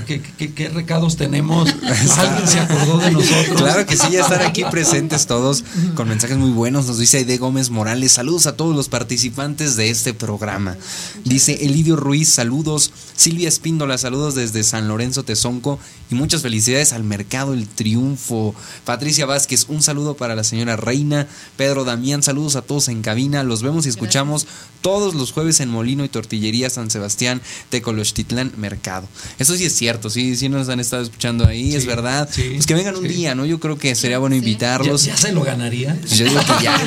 ¿Qué, 0.07 0.69
recados 0.69 1.17
tenemos? 1.17 1.71
¿Alguien 2.19 2.49
se 2.49 2.61
acordó 2.61 2.99
de 2.99 3.13
nosotros? 3.13 3.57
Claro 3.57 3.87
que 3.87 3.97
sí, 3.97 4.11
ya 4.11 4.21
están 4.21 4.43
aquí 4.43 4.63
presentes 4.71 5.27
todos 5.27 5.65
con 5.95 6.11
mensajes 6.11 6.37
muy 6.37 6.51
buenos. 6.51 6.87
Nos 6.87 6.99
dice 6.99 7.19
Aide 7.19 7.39
Gómez 7.39 7.71
Morales. 7.71 8.13
Saludos 8.13 8.47
a 8.47 8.57
todos 8.57 8.77
los 8.77 8.91
participantes 8.91 9.77
de 9.77 9.89
este 9.89 10.13
programa. 10.13 10.77
Dice 11.25 11.65
Elidio 11.65 11.97
Ruiz, 11.97 12.29
saludos. 12.29 12.93
Silvia 13.17 13.49
Espíndola, 13.49 13.97
saludos 13.97 14.35
desde 14.35 14.65
San 14.65 14.89
Lorenzo 14.89 15.23
Tezonco. 15.23 15.79
Y 16.11 16.15
muchas 16.15 16.43
felicidades 16.43 16.93
al 16.93 17.05
Mercado 17.05 17.55
El 17.55 17.67
Triunfo. 17.69 18.55
Patricia 18.85 19.25
Vázquez, 19.25 19.65
un 19.69 19.81
saludo 19.81 20.15
para 20.15 20.35
la 20.35 20.45
señora 20.45 20.77
Reina. 20.77 21.27
Pedro 21.57 21.85
Damián, 21.85 22.23
saludos 22.23 22.57
a 22.57 22.63
todos 22.63 22.89
en 22.89 23.01
cabina. 23.01 23.45
Los 23.45 23.63
vemos 23.63 23.87
y 23.87 23.89
escuchamos 23.89 24.47
todos 24.83 25.15
los 25.15 25.33
jueves 25.33 25.61
en 25.61 25.71
Molino 25.71 26.02
Y 26.05 26.09
Tortillería 26.09 26.71
San 26.71 26.91
Sebastián, 26.91 27.41
Tecolochtitlán, 27.71 28.53
Mercado. 28.57 29.09
Eso 29.39 29.57
sí 29.57 29.65
es 29.65 29.75
cierto, 29.75 30.11
sí, 30.11 30.37
sí 30.37 30.49
nos 30.49 30.69
han 30.69 30.81
estado 30.81 31.03
escuchando 31.03 31.47
ahí, 31.47 31.75
es 31.75 31.87
verdad. 31.87 32.29
sí, 32.31 32.51
pues 32.55 32.67
que 32.67 32.75
vengan 32.75 32.97
un 32.97 33.03
sí. 33.03 33.09
día, 33.09 33.35
¿no? 33.35 33.45
Yo 33.47 33.59
creo 33.61 33.79
que 33.79 33.95
sería 33.95 34.19
bueno 34.19 34.37
invitarlos. 34.37 35.05
¿Ya, 35.05 35.13
ya 35.15 35.19
se 35.19 35.33
lo 35.33 35.43
ganaría? 35.43 35.97
Pues 36.01 36.19
Yo 36.19 36.27
digo 36.27 36.41
que 36.41 36.65
ya. 36.65 36.79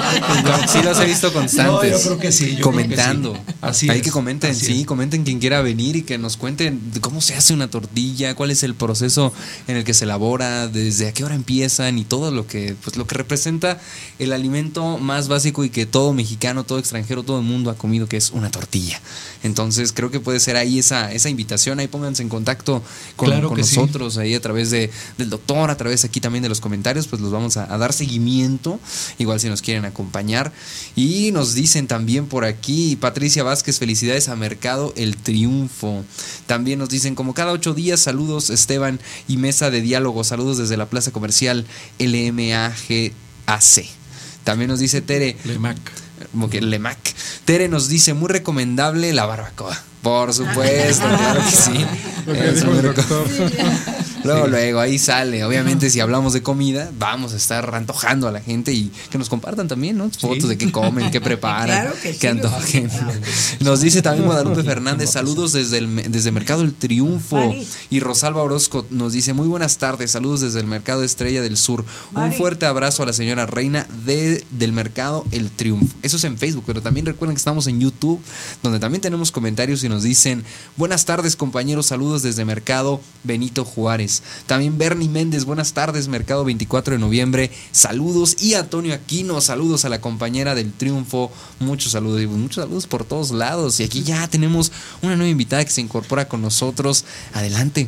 No, 0.43 0.67
sí 0.71 0.79
los 0.83 0.99
he 0.99 1.05
visto 1.05 1.31
constantes. 1.33 1.91
No, 1.91 1.97
yo 1.97 2.01
creo 2.03 2.17
que 2.19 2.31
sí, 2.31 2.43
yo 2.43 2.47
creo 2.47 2.57
que 2.57 2.61
comentando. 2.63 3.33
sí. 3.35 3.53
Así 3.61 3.89
Hay 3.89 3.97
es, 3.97 4.03
que 4.03 4.11
comenten, 4.11 4.51
así 4.51 4.65
sí, 4.65 4.81
es. 4.81 4.85
comenten 4.87 5.23
quien 5.23 5.39
quiera 5.39 5.61
venir 5.61 5.95
y 5.95 6.01
que 6.03 6.17
nos 6.17 6.37
cuenten 6.37 6.91
de 6.93 7.01
cómo 7.01 7.21
se 7.21 7.35
hace 7.35 7.53
una 7.53 7.67
tortilla, 7.69 8.35
cuál 8.35 8.51
es 8.51 8.63
el 8.63 8.75
proceso 8.75 9.33
en 9.67 9.77
el 9.77 9.83
que 9.83 9.93
se 9.93 10.05
elabora, 10.05 10.67
desde 10.67 11.07
a 11.07 11.13
qué 11.13 11.23
hora 11.23 11.35
empiezan 11.35 11.97
y 11.97 12.03
todo 12.05 12.31
lo 12.31 12.47
que, 12.47 12.75
pues 12.83 12.95
lo 12.97 13.07
que 13.07 13.15
representa 13.15 13.79
el 14.19 14.33
alimento 14.33 14.97
más 14.97 15.27
básico 15.27 15.63
y 15.63 15.69
que 15.69 15.85
todo 15.85 16.13
mexicano, 16.13 16.63
todo 16.63 16.79
extranjero, 16.79 17.23
todo 17.23 17.39
el 17.39 17.45
mundo 17.45 17.69
ha 17.71 17.75
comido, 17.75 18.07
que 18.07 18.17
es 18.17 18.31
una 18.31 18.51
tortilla. 18.51 19.01
Entonces 19.43 19.91
creo 19.93 20.11
que 20.11 20.19
puede 20.19 20.39
ser 20.39 20.55
ahí 20.57 20.79
esa, 20.79 21.11
esa 21.11 21.29
invitación, 21.29 21.79
ahí 21.79 21.87
pónganse 21.87 22.23
en 22.23 22.29
contacto 22.29 22.83
con, 23.15 23.29
Claro 23.29 23.49
con 23.49 23.57
que 23.57 23.63
sí. 23.63 23.77
nosotros, 23.77 24.17
ahí 24.17 24.33
a 24.33 24.41
través 24.41 24.71
de, 24.71 24.89
del 25.17 25.29
doctor, 25.29 25.69
a 25.69 25.77
través 25.77 26.05
aquí 26.05 26.19
también 26.19 26.43
de 26.43 26.49
los 26.49 26.59
comentarios, 26.61 27.07
pues 27.07 27.21
los 27.21 27.31
vamos 27.31 27.57
a, 27.57 27.73
a 27.73 27.77
dar 27.77 27.93
seguimiento, 27.93 28.79
igual 29.17 29.39
si 29.39 29.49
nos 29.49 29.61
quieren 29.61 29.85
acompañar. 29.85 30.51
Y 30.95 31.31
nos 31.31 31.53
dicen 31.53 31.87
también 31.87 32.27
por 32.27 32.45
aquí, 32.45 32.95
Patricia 32.95 33.43
Vázquez, 33.43 33.79
felicidades 33.79 34.29
a 34.29 34.35
Mercado 34.35 34.93
El 34.95 35.17
Triunfo. 35.17 36.03
También 36.47 36.79
nos 36.79 36.89
dicen, 36.89 37.15
como 37.15 37.33
cada 37.33 37.51
ocho 37.51 37.73
días, 37.73 37.99
saludos 37.99 38.49
Esteban 38.49 38.99
y 39.27 39.37
mesa 39.37 39.69
de 39.71 39.81
diálogo, 39.81 40.23
saludos 40.23 40.57
desde 40.57 40.77
la 40.77 40.87
plaza 40.87 41.11
comercial 41.11 41.65
LMAGAC. 41.99 43.85
También 44.43 44.69
nos 44.69 44.79
dice 44.79 45.01
Tere, 45.01 45.37
Lemac. 45.43 45.77
Como 46.31 46.49
que 46.49 46.61
Lemac. 46.61 46.97
Tere 47.45 47.67
nos 47.67 47.87
dice, 47.87 48.13
muy 48.13 48.29
recomendable 48.29 49.13
la 49.13 49.25
barbacoa. 49.25 49.77
Por 50.01 50.33
supuesto, 50.33 51.05
claro 51.17 51.41
que 51.43 51.55
sí. 51.55 51.85
Lo 52.25 52.33
que 52.33 52.49
Es 52.49 52.61
dijo 52.61 52.71
el 52.71 52.81
doctor. 52.81 53.27
Luego, 54.25 54.47
luego, 54.47 54.79
ahí 54.79 54.97
sale. 54.97 55.43
Obviamente, 55.43 55.89
si 55.89 55.99
hablamos 55.99 56.33
de 56.33 56.41
comida, 56.41 56.91
vamos 56.97 57.33
a 57.33 57.37
estar 57.37 57.73
antojando 57.75 58.27
a 58.27 58.31
la 58.31 58.41
gente 58.41 58.73
y 58.73 58.91
que 59.09 59.17
nos 59.17 59.29
compartan 59.29 59.67
también, 59.67 59.97
¿no? 59.97 60.09
Fotos 60.09 60.49
de 60.49 60.57
qué 60.57 60.71
comen, 60.71 61.11
qué 61.11 61.21
preparan, 61.25 61.67
Claro 61.67 61.95
que 62.01 62.15
qué 62.15 62.27
antojen. 62.29 62.89
Nos 63.59 63.81
dice 63.81 64.01
también 64.01 64.25
Guadalupe 64.25 64.63
Fernández, 64.63 65.11
saludos 65.11 65.53
desde, 65.53 65.77
el, 65.77 66.11
desde 66.11 66.31
Mercado 66.31 66.61
El 66.61 66.73
Triunfo. 66.73 67.53
Y 67.89 67.99
Rosalba 67.99 68.41
Orozco 68.41 68.85
nos 68.89 69.13
dice, 69.13 69.33
muy 69.33 69.47
buenas 69.47 69.77
tardes, 69.77 70.11
saludos 70.11 70.41
desde 70.41 70.59
el 70.59 70.67
Mercado 70.67 71.03
Estrella 71.03 71.41
del 71.41 71.57
Sur. 71.57 71.85
Un 72.15 72.33
fuerte 72.33 72.65
abrazo 72.65 73.03
a 73.03 73.05
la 73.05 73.13
señora 73.13 73.45
Reina 73.45 73.87
de, 74.05 74.43
del 74.51 74.73
Mercado 74.73 75.25
El 75.31 75.51
Triunfo. 75.51 75.95
Eso 76.01 76.17
es 76.17 76.23
en 76.23 76.37
Facebook, 76.37 76.63
pero 76.65 76.81
también 76.81 77.05
recuerden 77.05 77.35
que 77.35 77.39
estamos 77.39 77.67
en 77.67 77.79
YouTube, 77.79 78.19
donde 78.63 78.79
también 78.79 79.01
tenemos 79.01 79.31
comentarios 79.31 79.83
y 79.83 79.89
nos 79.89 80.03
dicen, 80.03 80.43
buenas 80.77 81.05
tardes 81.05 81.35
compañeros, 81.35 81.87
saludos 81.87 82.23
desde 82.23 82.45
Mercado 82.45 83.01
Benito 83.23 83.65
Juárez. 83.65 84.14
También 84.45 84.77
Bernie 84.77 85.09
Méndez, 85.09 85.45
buenas 85.45 85.73
tardes, 85.73 86.07
Mercado 86.07 86.43
24 86.43 86.95
de 86.95 86.99
noviembre, 86.99 87.51
saludos. 87.71 88.41
Y 88.41 88.53
Antonio 88.53 88.93
Aquino, 88.93 89.41
saludos 89.41 89.85
a 89.85 89.89
la 89.89 90.01
compañera 90.01 90.55
del 90.55 90.73
Triunfo, 90.73 91.31
muchos 91.59 91.91
saludos, 91.93 92.21
y 92.21 92.27
muchos 92.27 92.63
saludos 92.63 92.87
por 92.87 93.05
todos 93.05 93.31
lados. 93.31 93.79
Y 93.79 93.83
aquí 93.83 94.03
ya 94.03 94.27
tenemos 94.27 94.71
una 95.01 95.15
nueva 95.15 95.31
invitada 95.31 95.63
que 95.63 95.71
se 95.71 95.81
incorpora 95.81 96.27
con 96.27 96.41
nosotros. 96.41 97.05
Adelante. 97.33 97.87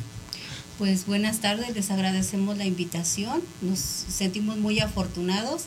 Pues 0.77 1.07
buenas 1.07 1.39
tardes, 1.39 1.73
les 1.73 1.89
agradecemos 1.89 2.55
la 2.55 2.65
invitación, 2.65 3.41
nos 3.61 3.79
sentimos 3.79 4.57
muy 4.57 4.79
afortunados, 4.79 5.63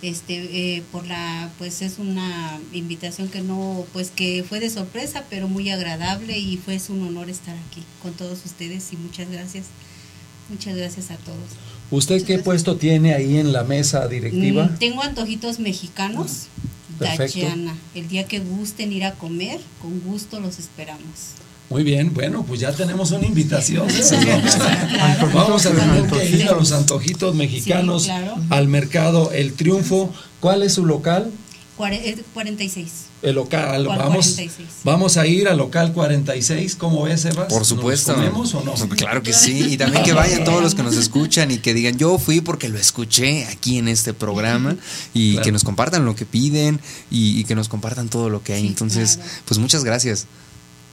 este, 0.00 0.76
eh, 0.76 0.82
por 0.90 1.06
la, 1.06 1.50
pues 1.58 1.82
es 1.82 1.98
una 1.98 2.58
invitación 2.72 3.28
que 3.28 3.42
no, 3.42 3.84
pues 3.92 4.10
que 4.10 4.42
fue 4.42 4.60
de 4.60 4.70
sorpresa, 4.70 5.24
pero 5.28 5.48
muy 5.48 5.68
agradable 5.68 6.38
y 6.38 6.56
fue 6.56 6.80
un 6.88 7.06
honor 7.06 7.28
estar 7.28 7.54
aquí 7.68 7.82
con 8.02 8.14
todos 8.14 8.46
ustedes 8.46 8.90
y 8.94 8.96
muchas 8.96 9.30
gracias, 9.30 9.66
muchas 10.48 10.76
gracias 10.76 11.10
a 11.10 11.16
todos. 11.16 11.38
¿Usted 11.90 12.24
qué 12.24 12.38
puesto 12.38 12.76
tiene 12.76 13.14
ahí 13.14 13.36
en 13.38 13.52
la 13.52 13.62
mesa 13.64 14.08
directiva? 14.08 14.64
Mm, 14.64 14.78
tengo 14.78 15.02
antojitos 15.02 15.58
mexicanos, 15.58 16.46
Perfecto. 16.98 17.40
Tachana, 17.40 17.76
el 17.94 18.08
día 18.08 18.24
que 18.26 18.38
gusten 18.40 18.92
ir 18.92 19.04
a 19.04 19.12
comer, 19.12 19.60
con 19.82 20.00
gusto 20.00 20.40
los 20.40 20.58
esperamos. 20.58 21.02
Muy 21.70 21.82
bien, 21.82 22.12
bueno, 22.14 22.44
pues 22.46 22.60
ya 22.60 22.72
tenemos 22.72 23.10
una 23.10 23.26
invitación. 23.26 23.88
Claro. 23.88 25.30
Vamos 25.34 25.66
a 25.66 25.70
Antojitos, 25.70 26.08
tener 26.18 26.30
que 26.30 26.36
ir 26.42 26.48
a 26.48 26.52
los 26.52 26.72
antojitos 26.72 27.34
mexicanos 27.34 28.02
Sí, 28.02 28.08
claro. 28.08 28.36
al 28.50 28.68
mercado 28.68 29.32
El 29.32 29.54
Triunfo. 29.54 30.12
¿Cuál 30.40 30.62
es 30.62 30.74
su 30.74 30.84
local? 30.86 31.30
Cuare- 31.76 32.00
eh, 32.04 32.22
46. 32.34 32.90
El 33.24 33.34
local, 33.36 33.84
¿Cuál 33.86 33.98
vamos, 33.98 34.32
46? 34.34 34.68
vamos 34.84 35.16
a 35.16 35.26
ir 35.26 35.48
al 35.48 35.56
local 35.58 35.92
46, 35.92 36.76
¿cómo 36.76 37.04
ves, 37.04 37.24
Evas? 37.24 37.46
Por 37.48 37.64
supuesto. 37.64 38.12
¿Nos 38.12 38.20
comemos 38.20 38.54
o 38.54 38.62
no? 38.62 38.74
Claro 38.96 39.22
que 39.22 39.32
sí. 39.32 39.72
Y 39.72 39.76
también 39.76 40.04
que 40.04 40.12
vayan 40.12 40.44
todos 40.44 40.62
los 40.62 40.74
que 40.74 40.82
nos 40.82 40.96
escuchan 40.96 41.50
y 41.50 41.58
que 41.58 41.72
digan, 41.74 41.96
yo 41.96 42.18
fui 42.18 42.40
porque 42.40 42.68
lo 42.68 42.78
escuché 42.78 43.46
aquí 43.46 43.78
en 43.78 43.88
este 43.88 44.12
programa 44.14 44.76
y 45.14 45.32
Claro. 45.32 45.44
que 45.44 45.52
nos 45.52 45.64
compartan 45.64 46.04
lo 46.04 46.14
que 46.14 46.26
piden 46.26 46.80
y, 47.10 47.40
y 47.40 47.44
que 47.44 47.54
nos 47.54 47.68
compartan 47.68 48.08
todo 48.08 48.28
lo 48.28 48.42
que 48.42 48.52
hay. 48.54 48.62
Sí, 48.62 48.68
Entonces, 48.68 49.16
claro. 49.16 49.30
pues 49.46 49.58
muchas 49.58 49.84
gracias. 49.84 50.26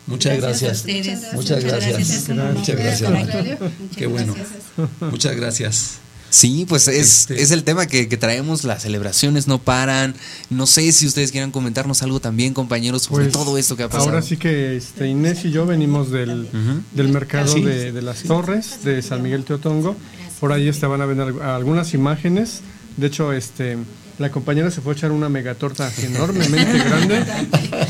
Muchas 0.08 0.38
gracias. 0.38 0.86
Muchas 1.34 1.64
gracias. 1.64 2.30
un 2.30 2.40
honor. 2.40 2.54
Muchas 2.56 2.76
gracias. 2.76 3.10
Muchas 3.12 3.58
Qué 3.96 4.08
bueno. 4.08 4.34
gracias. 4.34 5.12
Muchas 5.12 5.36
gracias. 5.36 6.01
Sí, 6.32 6.66
pues 6.68 6.88
es, 6.88 7.22
Este- 7.30 7.42
es 7.44 7.52
el 7.52 7.64
tema 7.66 7.86
que, 7.88 8.08
que 8.08 8.16
traemos, 8.18 8.64
las 8.64 8.84
celebraciones 8.84 9.48
no 9.48 9.60
paran. 9.60 10.16
No 10.50 10.66
sé 10.66 10.90
si 10.94 11.06
ustedes 11.06 11.32
quieran 11.32 11.52
comentarnos 11.52 12.02
algo 12.04 12.22
también, 12.22 12.54
compañeros, 12.54 13.04
sobre 13.04 13.26
Pues, 13.26 13.34
todo 13.34 13.58
esto 13.58 13.76
que 13.76 13.84
ha 13.84 13.90
pasado. 13.90 14.06
Ahora 14.10 14.22
sí 14.22 14.38
que 14.38 14.78
este, 14.78 15.08
Inés 15.10 15.44
y 15.44 15.52
yo 15.52 15.66
venimos 15.66 16.10
del, 16.10 16.48
del 16.94 17.08
mercado 17.10 17.54
Sí. 17.54 17.62
de, 17.62 17.92
de 17.92 18.02
las 18.02 18.24
Torres, 18.24 18.84
de 18.86 19.02
San 19.02 19.22
Miguel 19.22 19.44
Teotongo. 19.44 19.96
Por 20.40 20.54
ahí 20.54 20.70
este, 20.70 20.86
van 20.88 21.02
a 21.02 21.06
ver 21.06 21.20
al- 21.20 21.42
algunas 21.42 21.94
imágenes. 21.94 22.62
De 22.96 23.08
hecho, 23.08 23.34
este, 23.34 23.78
la 24.18 24.32
compañera 24.32 24.72
se 24.72 24.80
fue 24.80 24.94
a 24.94 24.96
echar 24.96 25.12
una 25.12 25.28
megatorta 25.28 25.92
enormemente 26.02 26.78
grande. 26.80 27.26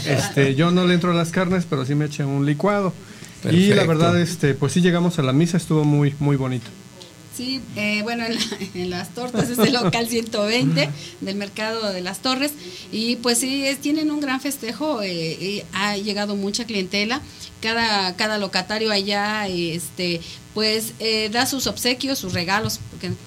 Este, 0.06 0.56
yo 0.56 0.72
no 0.72 0.88
le 0.88 0.96
entro 0.96 1.12
a 1.12 1.14
las 1.14 1.30
carnes, 1.30 1.66
pero 1.70 1.86
sí 1.86 1.94
me 1.94 2.06
eché 2.06 2.26
un 2.26 2.46
licuado. 2.46 2.92
Y 3.52 3.68
la 3.74 3.86
verdad, 3.86 4.20
este, 4.20 4.54
pues 4.56 4.74
sí 4.74 4.82
llegamos 4.82 5.18
a 5.20 5.22
la 5.24 5.32
misa, 5.34 5.58
estuvo 5.58 5.84
muy, 5.84 6.14
muy 6.20 6.36
bonito. 6.38 6.70
Sí, 7.42 7.60
eh, 7.76 8.02
bueno, 8.04 8.24
en, 8.24 8.36
la- 8.36 8.42
en 8.76 8.90
las 8.92 9.16
tortas 9.16 9.50
es 9.50 9.58
el 9.58 9.74
local 9.74 10.08
120 10.08 10.90
del 11.22 11.36
mercado 11.36 11.92
de 11.92 12.02
las 12.02 12.20
torres. 12.20 12.52
Y 12.92 13.16
pues 13.16 13.40
sí, 13.40 13.66
es- 13.66 13.80
tienen 13.82 14.12
un 14.12 14.20
gran 14.22 14.40
festejo, 14.42 15.02
eh, 15.02 15.12
y 15.42 15.64
ha 15.74 15.98
llegado 15.98 16.36
mucha 16.36 16.66
clientela, 16.66 17.20
cada, 17.60 18.16
cada 18.16 18.38
locatario 18.38 18.92
allá 18.92 19.48
este 19.48 20.22
pues 20.54 20.94
eh, 21.00 21.30
da 21.32 21.46
sus 21.46 21.66
obsequios, 21.66 22.20
sus 22.20 22.34
regalos, 22.34 22.80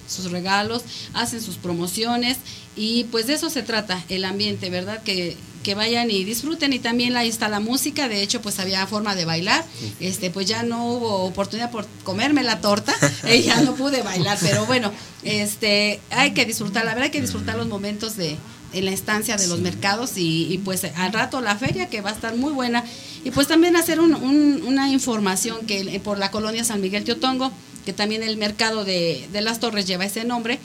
sus 0.06 0.30
regalos, 0.30 0.82
hacen 1.14 1.40
sus 1.40 1.56
promociones. 1.56 2.36
Y 2.76 3.04
pues 3.04 3.26
de 3.26 3.34
eso 3.34 3.50
se 3.50 3.62
trata, 3.62 4.04
el 4.08 4.24
ambiente, 4.24 4.68
¿verdad? 4.70 5.02
Que, 5.02 5.36
que 5.64 5.74
vayan 5.74 6.08
y 6.12 6.22
disfruten. 6.22 6.72
Y 6.72 6.78
también 6.78 7.16
ahí 7.16 7.28
está 7.28 7.48
la 7.48 7.58
música, 7.58 8.06
de 8.08 8.22
hecho 8.22 8.40
pues 8.40 8.60
había 8.60 8.86
forma 8.86 9.16
de 9.16 9.24
bailar, 9.24 9.64
este 9.98 10.30
pues 10.30 10.46
ya 10.46 10.62
no 10.62 10.86
hubo 10.86 11.24
oportunidad 11.24 11.72
por 11.72 11.86
comerme 12.04 12.44
la 12.44 12.60
torta, 12.60 12.94
eh, 13.24 13.42
ya 13.42 13.60
no 13.62 13.74
pude 13.74 14.02
bailar, 14.02 14.38
pero 14.40 14.64
bueno, 14.66 14.92
este 15.24 16.00
hay 16.10 16.32
que 16.34 16.44
disfrutar, 16.44 16.84
la 16.84 16.90
verdad 16.92 17.04
hay 17.06 17.10
que 17.10 17.20
disfrutar 17.20 17.56
los 17.56 17.66
momentos 17.66 18.16
de 18.16 18.36
en 18.72 18.84
la 18.86 18.90
estancia 18.90 19.36
de 19.36 19.46
los 19.46 19.60
mercados. 19.60 20.16
Y, 20.16 20.52
y, 20.52 20.58
pues 20.58 20.82
al 20.96 21.12
rato 21.12 21.40
la 21.40 21.56
feria 21.56 21.88
que 21.88 22.00
va 22.00 22.10
a 22.10 22.12
estar 22.12 22.34
muy 22.34 22.52
buena. 22.52 22.84
Y 23.24 23.30
pues 23.30 23.46
también 23.46 23.76
hacer 23.76 24.00
un- 24.00 24.14
un- 24.16 24.62
una 24.66 24.90
información 24.90 25.64
que 25.66 25.80
eh, 25.80 26.00
por 26.00 26.18
la 26.18 26.32
colonia 26.32 26.64
San 26.64 26.80
Miguel 26.80 27.04
Teotongo, 27.04 27.52
que 27.84 27.92
también 27.92 28.24
el 28.24 28.36
mercado 28.36 28.84
de, 28.84 29.28
de 29.32 29.40
las 29.42 29.60
torres 29.60 29.86
lleva 29.86 30.04
ese 30.04 30.24
nombre, 30.24 30.58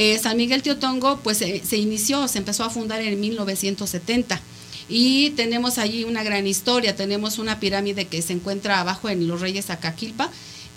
eh, 0.00 0.18
San 0.22 0.36
Miguel 0.36 0.62
Teotongo 0.62 1.18
pues 1.24 1.38
se, 1.38 1.62
se 1.64 1.76
inició, 1.76 2.26
se 2.28 2.38
empezó 2.38 2.62
a 2.64 2.70
fundar 2.70 3.00
en 3.02 3.18
1970 3.20 4.40
y 4.88 5.30
tenemos 5.30 5.76
allí 5.78 6.04
una 6.04 6.22
gran 6.22 6.46
historia, 6.46 6.96
tenemos 6.96 7.38
una 7.38 7.60
pirámide 7.60 8.06
que 8.06 8.22
se 8.22 8.32
encuentra 8.32 8.80
abajo 8.80 9.08
en 9.10 9.26
Los 9.28 9.40
Reyes 9.40 9.68
Acaquilpa 9.70 10.30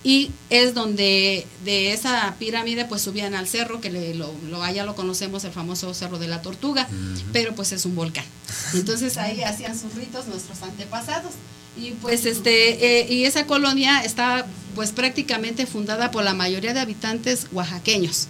y 0.04 0.32
es 0.50 0.74
donde 0.74 1.46
de 1.64 1.94
esa 1.94 2.36
pirámide 2.40 2.86
pues 2.86 3.04
subían 3.04 3.36
al 3.36 3.48
cerro 3.48 3.80
que 3.80 3.92
le- 3.92 4.16
lo, 4.16 4.34
lo- 4.50 4.64
allá 4.64 4.84
lo 4.84 4.96
conocemos 4.96 5.44
el 5.44 5.52
famoso 5.52 5.94
cerro 5.94 6.18
de 6.18 6.28
la 6.28 6.42
tortuga 6.42 6.88
pero 7.32 7.54
pues 7.56 7.72
es 7.72 7.86
un 7.86 7.96
volcán. 7.96 8.26
Entonces 8.74 9.18
ahí 9.18 9.42
hacían 9.44 9.80
sus 9.80 9.94
ritos 9.96 10.26
nuestros 10.28 10.62
antepasados. 10.64 11.32
Y 11.78 11.92
pues 12.02 12.26
este 12.26 13.02
eh, 13.02 13.14
y 13.14 13.24
esa 13.26 13.46
colonia 13.46 14.04
está 14.04 14.46
pues 14.76 14.92
prácticamente 14.92 15.66
fundada 15.66 16.10
por 16.12 16.24
la 16.24 16.34
mayoría 16.34 16.74
de 16.74 16.80
habitantes 16.82 17.48
oaxaqueños 17.54 18.28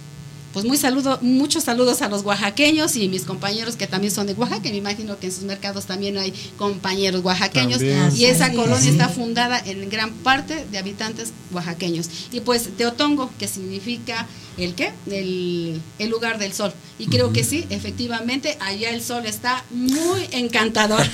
pues 0.52 0.64
muy 0.64 0.76
saludo, 0.76 1.18
muchos 1.22 1.64
saludos 1.64 2.02
a 2.02 2.08
los 2.08 2.24
oaxaqueños 2.24 2.96
y 2.96 3.08
mis 3.08 3.22
compañeros 3.22 3.76
que 3.76 3.86
también 3.86 4.12
son 4.12 4.26
de 4.26 4.34
Oaxaca. 4.34 4.68
Me 4.68 4.76
imagino 4.76 5.18
que 5.18 5.26
en 5.26 5.32
sus 5.32 5.44
mercados 5.44 5.86
también 5.86 6.18
hay 6.18 6.34
compañeros 6.58 7.24
oaxaqueños. 7.24 7.78
También. 7.78 8.10
Y 8.14 8.26
esa 8.26 8.52
colonia 8.52 8.76
es. 8.78 8.86
está 8.86 9.08
fundada 9.08 9.58
en 9.64 9.88
gran 9.88 10.12
parte 10.12 10.66
de 10.70 10.78
habitantes 10.78 11.32
oaxaqueños. 11.52 12.08
Y 12.32 12.40
pues 12.40 12.68
Teotongo, 12.76 13.30
que 13.38 13.48
significa 13.48 14.26
el 14.58 14.74
qué? 14.74 14.92
El, 15.10 15.80
el 15.98 16.10
lugar 16.10 16.38
del 16.38 16.52
sol. 16.52 16.72
Y 16.98 17.06
creo 17.06 17.32
que 17.32 17.44
sí, 17.44 17.64
efectivamente, 17.70 18.56
allá 18.60 18.90
el 18.90 19.02
sol 19.02 19.24
está 19.26 19.64
muy 19.70 20.26
encantador. 20.32 21.02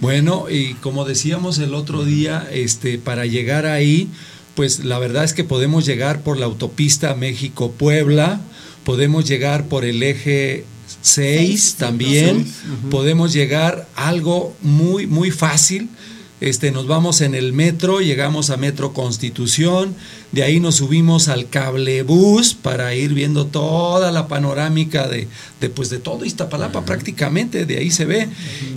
Bueno, 0.00 0.46
y 0.50 0.74
como 0.74 1.04
decíamos 1.04 1.58
el 1.58 1.74
otro 1.74 2.04
día, 2.04 2.46
este, 2.50 2.98
para 2.98 3.26
llegar 3.26 3.66
ahí, 3.66 4.08
pues 4.56 4.84
la 4.84 4.98
verdad 4.98 5.22
es 5.22 5.34
que 5.34 5.44
podemos 5.44 5.86
llegar 5.86 6.22
por 6.22 6.38
la 6.38 6.46
autopista 6.46 7.14
México-Puebla, 7.14 8.40
podemos 8.84 9.28
llegar 9.28 9.66
por 9.66 9.84
el 9.84 10.02
eje 10.02 10.64
6 11.02 11.76
también, 11.78 12.50
podemos 12.90 13.32
llegar 13.32 13.86
algo 13.94 14.56
muy, 14.62 15.06
muy 15.06 15.30
fácil. 15.30 15.90
Este, 16.40 16.70
nos 16.70 16.86
vamos 16.86 17.22
en 17.22 17.34
el 17.34 17.54
metro, 17.54 18.00
llegamos 18.00 18.50
a 18.50 18.58
Metro 18.58 18.92
Constitución, 18.92 19.94
de 20.32 20.42
ahí 20.42 20.60
nos 20.60 20.76
subimos 20.76 21.28
al 21.28 21.48
cablebús 21.48 22.52
para 22.52 22.94
ir 22.94 23.14
viendo 23.14 23.46
toda 23.46 24.12
la 24.12 24.28
panorámica 24.28 25.08
de, 25.08 25.28
de, 25.62 25.68
pues, 25.70 25.88
de 25.88 25.98
todo 25.98 26.26
Iztapalapa 26.26 26.84
prácticamente, 26.84 27.64
de 27.64 27.78
ahí 27.78 27.90
se 27.90 28.04
ve. 28.04 28.28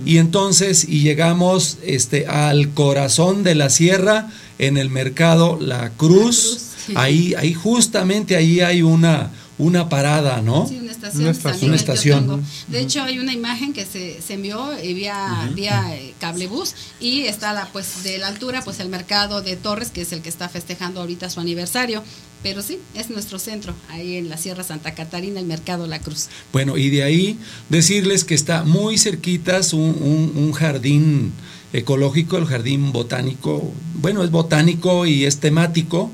Y 0.06 0.16
entonces, 0.16 0.88
y 0.88 1.02
llegamos 1.02 1.76
este, 1.84 2.26
al 2.26 2.70
corazón 2.70 3.42
de 3.42 3.54
la 3.54 3.68
sierra, 3.68 4.30
en 4.58 4.76
el 4.76 4.90
mercado 4.90 5.58
La 5.60 5.90
Cruz, 5.90 6.60
ahí, 6.94 7.34
ahí 7.34 7.54
justamente 7.54 8.36
ahí 8.36 8.60
hay 8.60 8.82
una, 8.82 9.30
una 9.58 9.88
parada, 9.88 10.42
¿no? 10.42 10.66
Sí, 10.68 10.78
una 11.00 11.08
estación. 11.08 11.24
Una 11.24 11.32
San 11.32 11.34
estación. 11.34 11.60
Miguel 11.60 11.68
Una 11.68 11.76
estación. 11.76 12.18
Teotongo. 12.26 12.46
De 12.68 12.80
hecho, 12.80 13.02
hay 13.02 13.18
una 13.18 13.32
imagen 13.32 13.72
que 13.72 13.84
se, 13.86 14.20
se 14.22 14.34
envió 14.34 14.72
eh, 14.72 14.94
vía, 14.94 15.50
vía 15.54 15.96
eh, 15.96 16.14
cablebús 16.18 16.74
y 17.00 17.22
está 17.22 17.52
la, 17.52 17.66
pues 17.72 18.02
de 18.04 18.18
la 18.18 18.28
altura, 18.28 18.62
pues 18.64 18.80
el 18.80 18.88
mercado 18.88 19.42
de 19.42 19.56
Torres, 19.56 19.90
que 19.90 20.02
es 20.02 20.12
el 20.12 20.22
que 20.22 20.28
está 20.28 20.48
festejando 20.48 21.00
ahorita 21.00 21.28
su 21.30 21.40
aniversario. 21.40 22.02
Pero 22.42 22.62
sí, 22.62 22.78
es 22.94 23.10
nuestro 23.10 23.38
centro, 23.38 23.74
ahí 23.90 24.16
en 24.16 24.30
la 24.30 24.38
Sierra 24.38 24.62
Santa 24.64 24.94
Catarina, 24.94 25.40
el 25.40 25.44
Mercado 25.46 25.86
La 25.86 25.98
Cruz. 25.98 26.28
Bueno, 26.54 26.78
y 26.78 26.88
de 26.88 27.02
ahí 27.02 27.38
decirles 27.68 28.24
que 28.24 28.34
está 28.34 28.64
muy 28.64 28.96
cerquitas 28.96 29.74
un, 29.74 29.82
un- 30.00 30.32
un 30.36 30.52
jardín 30.52 31.32
ecológico, 31.74 32.38
el 32.38 32.46
jardín 32.46 32.92
botánico, 32.92 33.70
bueno, 33.96 34.24
es 34.24 34.30
botánico 34.30 35.04
y 35.04 35.26
es 35.26 35.38
temático, 35.38 36.10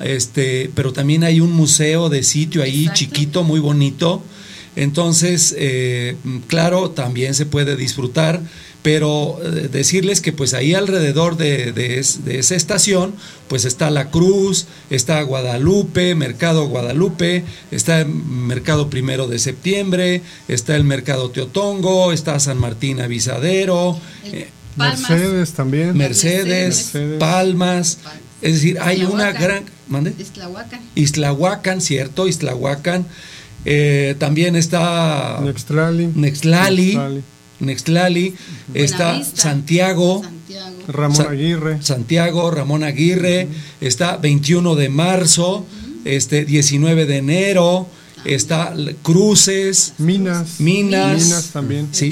este, 0.00 0.70
pero 0.74 0.92
también 0.92 1.24
hay 1.24 1.40
un 1.40 1.52
museo 1.52 2.08
de 2.08 2.22
sitio 2.22 2.62
ahí 2.62 2.82
Exacto. 2.82 2.98
chiquito, 2.98 3.44
muy 3.44 3.60
bonito. 3.60 4.22
Entonces, 4.74 5.54
eh, 5.58 6.16
claro, 6.46 6.90
también 6.90 7.34
se 7.34 7.44
puede 7.44 7.76
disfrutar, 7.76 8.40
pero 8.82 9.38
eh, 9.44 9.68
decirles 9.70 10.22
que 10.22 10.32
pues 10.32 10.54
ahí 10.54 10.72
alrededor 10.74 11.36
de, 11.36 11.72
de 11.72 11.98
es- 11.98 12.24
de 12.24 12.38
esa 12.38 12.54
estación, 12.56 13.14
pues 13.48 13.66
está 13.66 13.90
La 13.90 14.10
Cruz, 14.10 14.66
está 14.88 15.20
Guadalupe, 15.22 16.14
Mercado 16.14 16.66
Guadalupe, 16.68 17.44
está 17.70 18.00
el 18.00 18.08
Mercado 18.08 18.88
Primero 18.88 19.28
de 19.28 19.38
Septiembre, 19.38 20.22
está 20.48 20.74
el 20.74 20.84
Mercado 20.84 21.30
Teotongo, 21.30 22.10
está 22.10 22.40
San 22.40 22.56
Martín 22.58 23.00
Avisadero, 23.02 23.98
El 24.24 24.32
eh. 24.34 24.48
Mercedes 24.76 25.52
también. 25.52 25.94
Mercedes, 25.94 26.46
Mercedes. 26.94 27.18
Palmas, 27.20 27.98
es 28.42 28.54
decir, 28.54 28.78
hay 28.80 29.04
una 29.04 29.32
gran... 29.32 29.64
¿Mande? 29.88 30.14
Iztlahuacan. 30.18 30.80
Islahuacan, 30.94 31.80
cierto, 31.80 32.26
Islahuacan. 32.28 33.06
Eh, 33.64 34.16
también 34.18 34.56
está. 34.56 35.38
Nextlali, 35.42 36.08
Nextlali. 36.14 36.98
Nextlali, 37.60 38.34
está 38.74 39.22
Santiago, 39.22 40.22
Santiago. 40.24 40.76
Ramón 40.88 41.16
Sa- 41.16 41.30
Aguirre. 41.30 41.80
Santiago, 41.82 42.50
Ramón 42.50 42.82
Aguirre, 42.82 43.46
está 43.80 44.16
21 44.16 44.74
de 44.74 44.88
marzo, 44.88 45.64
este 46.04 46.44
19 46.44 47.06
de 47.06 47.16
enero, 47.18 47.86
está 48.24 48.74
Cruces, 49.02 49.94
Minas. 49.98 50.58
Minas. 50.60 51.22
Minas 51.24 51.46
también. 51.52 51.88
Sí. 51.92 52.10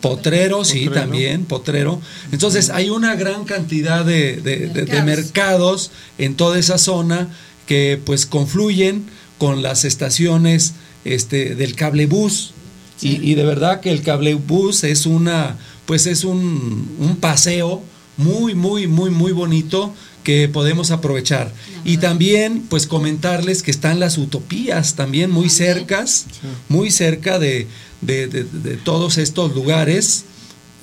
Potrero, 0.00 0.64
sí, 0.64 0.84
Potrero. 0.86 0.92
también, 0.94 1.44
Potrero. 1.44 2.00
Entonces 2.32 2.70
hay 2.70 2.90
una 2.90 3.14
gran 3.16 3.44
cantidad 3.44 4.04
de, 4.04 4.36
de- 4.40 4.68
de- 4.68 4.84
de 4.84 5.02
Mercados. 5.02 5.04
mercados 5.04 5.90
en 6.18 6.34
toda 6.36 6.58
esa 6.58 6.78
zona 6.78 7.28
que 7.66 8.00
pues 8.04 8.26
confluyen 8.26 9.04
con 9.38 9.62
las 9.62 9.84
estaciones 9.84 10.74
este, 11.04 11.54
del 11.54 11.74
cablebús. 11.74 12.52
Sí. 12.96 13.18
Y, 13.22 13.30
y 13.30 13.34
de 13.34 13.44
verdad 13.44 13.80
que 13.80 13.90
el 13.90 14.02
cablebús 14.02 14.84
es 14.84 15.06
una, 15.06 15.56
pues 15.86 16.06
es 16.06 16.24
un, 16.24 16.94
un 16.98 17.16
paseo 17.16 17.82
muy, 18.16 18.54
muy, 18.54 18.86
muy, 18.86 19.08
muy 19.10 19.32
bonito 19.32 19.94
que 20.24 20.48
podemos 20.48 20.90
aprovechar. 20.90 21.52
Y 21.84 21.96
también, 21.98 22.62
pues 22.68 22.86
comentarles 22.86 23.62
que 23.62 23.70
están 23.70 24.00
las 24.00 24.18
utopías 24.18 24.94
también 24.96 25.30
muy 25.30 25.48
cercas, 25.50 26.26
muy 26.68 26.90
cerca 26.90 27.38
de, 27.38 27.66
de- 28.02 28.26
de- 28.28 28.44
de 28.44 28.76
todos 28.76 29.18
estos 29.18 29.54
lugares. 29.54 30.24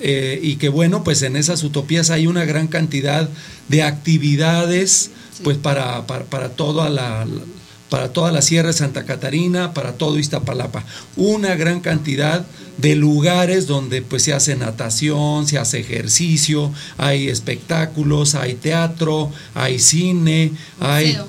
eh, 0.00 0.38
y 0.42 0.56
que 0.56 0.68
bueno, 0.68 1.02
pues 1.02 1.22
en 1.22 1.34
esas 1.36 1.64
utopías 1.64 2.10
hay 2.10 2.28
una 2.28 2.44
gran 2.44 2.68
cantidad 2.68 3.28
de 3.68 3.82
actividades, 3.82 5.10
Sí. 5.36 5.40
pues 5.44 5.56
para, 5.56 6.06
para, 6.06 6.24
para 6.24 6.50
toda 6.50 6.88
la, 6.88 7.26
para 7.88 8.12
toda 8.12 8.32
la 8.32 8.42
Sierra 8.42 8.68
de 8.68 8.74
Santa 8.74 9.04
Catarina, 9.04 9.72
para 9.72 9.94
todo 9.94 10.18
Iztapalapa. 10.18 10.84
Una 11.16 11.54
gran 11.54 11.80
cantidad 11.80 12.46
de 12.76 12.94
lugares 12.94 13.66
donde 13.66 14.02
pues 14.02 14.22
se 14.22 14.32
hace 14.32 14.56
natación, 14.56 15.46
se 15.46 15.58
hace 15.58 15.80
ejercicio, 15.80 16.72
hay 16.96 17.28
espectáculos, 17.28 18.34
hay 18.34 18.54
teatro, 18.54 19.32
hay 19.54 19.78
cine, 19.78 20.52
hay 20.80 21.12
Boxeo. 21.12 21.28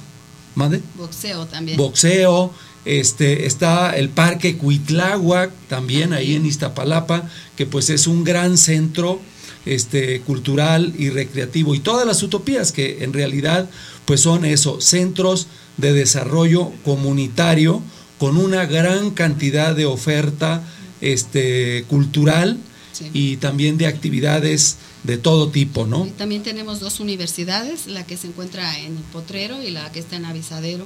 ¿Mande? 0.55 0.81
Boxeo 0.95 1.45
también. 1.45 1.77
boxeo, 1.77 2.53
este, 2.85 3.45
está 3.45 3.95
el 3.95 4.09
Parque 4.09 4.57
Cuitláhuac, 4.57 5.51
también 5.67 6.13
ahí 6.13 6.35
en 6.35 6.45
Iztapalapa, 6.45 7.29
que 7.55 7.65
pues 7.65 7.89
es 7.89 8.07
un 8.07 8.23
gran 8.23 8.57
centro 8.57 9.19
este, 9.65 10.21
cultural 10.21 10.93
y 10.97 11.09
recreativo. 11.09 11.75
Y 11.75 11.79
todas 11.79 12.05
las 12.05 12.23
utopías 12.23 12.71
que 12.71 13.03
en 13.03 13.13
realidad 13.13 13.69
pues 14.05 14.21
son 14.21 14.43
eso, 14.43 14.81
centros 14.81 15.47
de 15.79 15.93
desarrollo 15.93 16.71
comunitario 16.85 17.81
con 18.17 18.37
una 18.37 18.65
gran 18.65 19.11
cantidad 19.11 19.75
de 19.75 19.85
oferta 19.85 20.63
este, 21.01 21.85
cultural 21.87 22.57
Sí. 22.91 23.09
y 23.13 23.37
también 23.37 23.77
de 23.77 23.87
actividades 23.87 24.75
de 25.03 25.17
todo 25.17 25.49
tipo, 25.49 25.85
¿no? 25.87 26.05
Y 26.05 26.09
También 26.09 26.43
tenemos 26.43 26.81
dos 26.81 26.99
universidades, 26.99 27.87
la 27.87 28.05
que 28.05 28.17
se 28.17 28.27
encuentra 28.27 28.77
en 28.79 28.97
el 28.97 29.03
Potrero 29.13 29.61
y 29.63 29.69
la 29.71 29.89
que 29.93 29.99
está 29.99 30.17
en 30.17 30.25
Avisadero. 30.25 30.85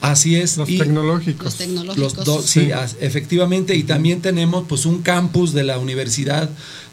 Así 0.00 0.36
es. 0.36 0.56
Los 0.56 0.68
y- 0.68 0.78
tecnológicos. 0.78 1.44
Los 1.44 1.54
tecnológicos. 1.56 2.14
Los 2.16 2.24
dos, 2.24 2.44
sí, 2.44 2.66
Sí. 2.66 2.72
as- 2.72 2.96
efectivamente, 3.00 3.74
y 3.74 3.82
también 3.82 4.20
tenemos 4.22 4.64
pues 4.68 4.86
un 4.86 5.02
campus 5.02 5.52
de 5.52 5.64
la 5.64 5.78
universidad 5.80 6.48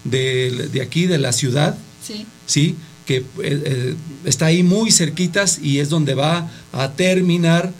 de, 0.05 0.69
de 0.71 0.81
aquí, 0.81 1.05
de 1.05 1.19
la 1.19 1.31
ciudad, 1.31 1.77
Sí. 2.03 2.25
¿sí? 2.47 2.75
Que 3.05 3.17
eh, 3.17 3.23
eh, 3.39 3.95
está 4.25 4.47
ahí 4.47 4.63
muy 4.63 4.91
cerquitas 4.91 5.59
y 5.61 5.79
es 5.79 5.89
donde 5.89 6.15
va 6.15 6.49
a 6.73 6.91
terminar 6.93 7.71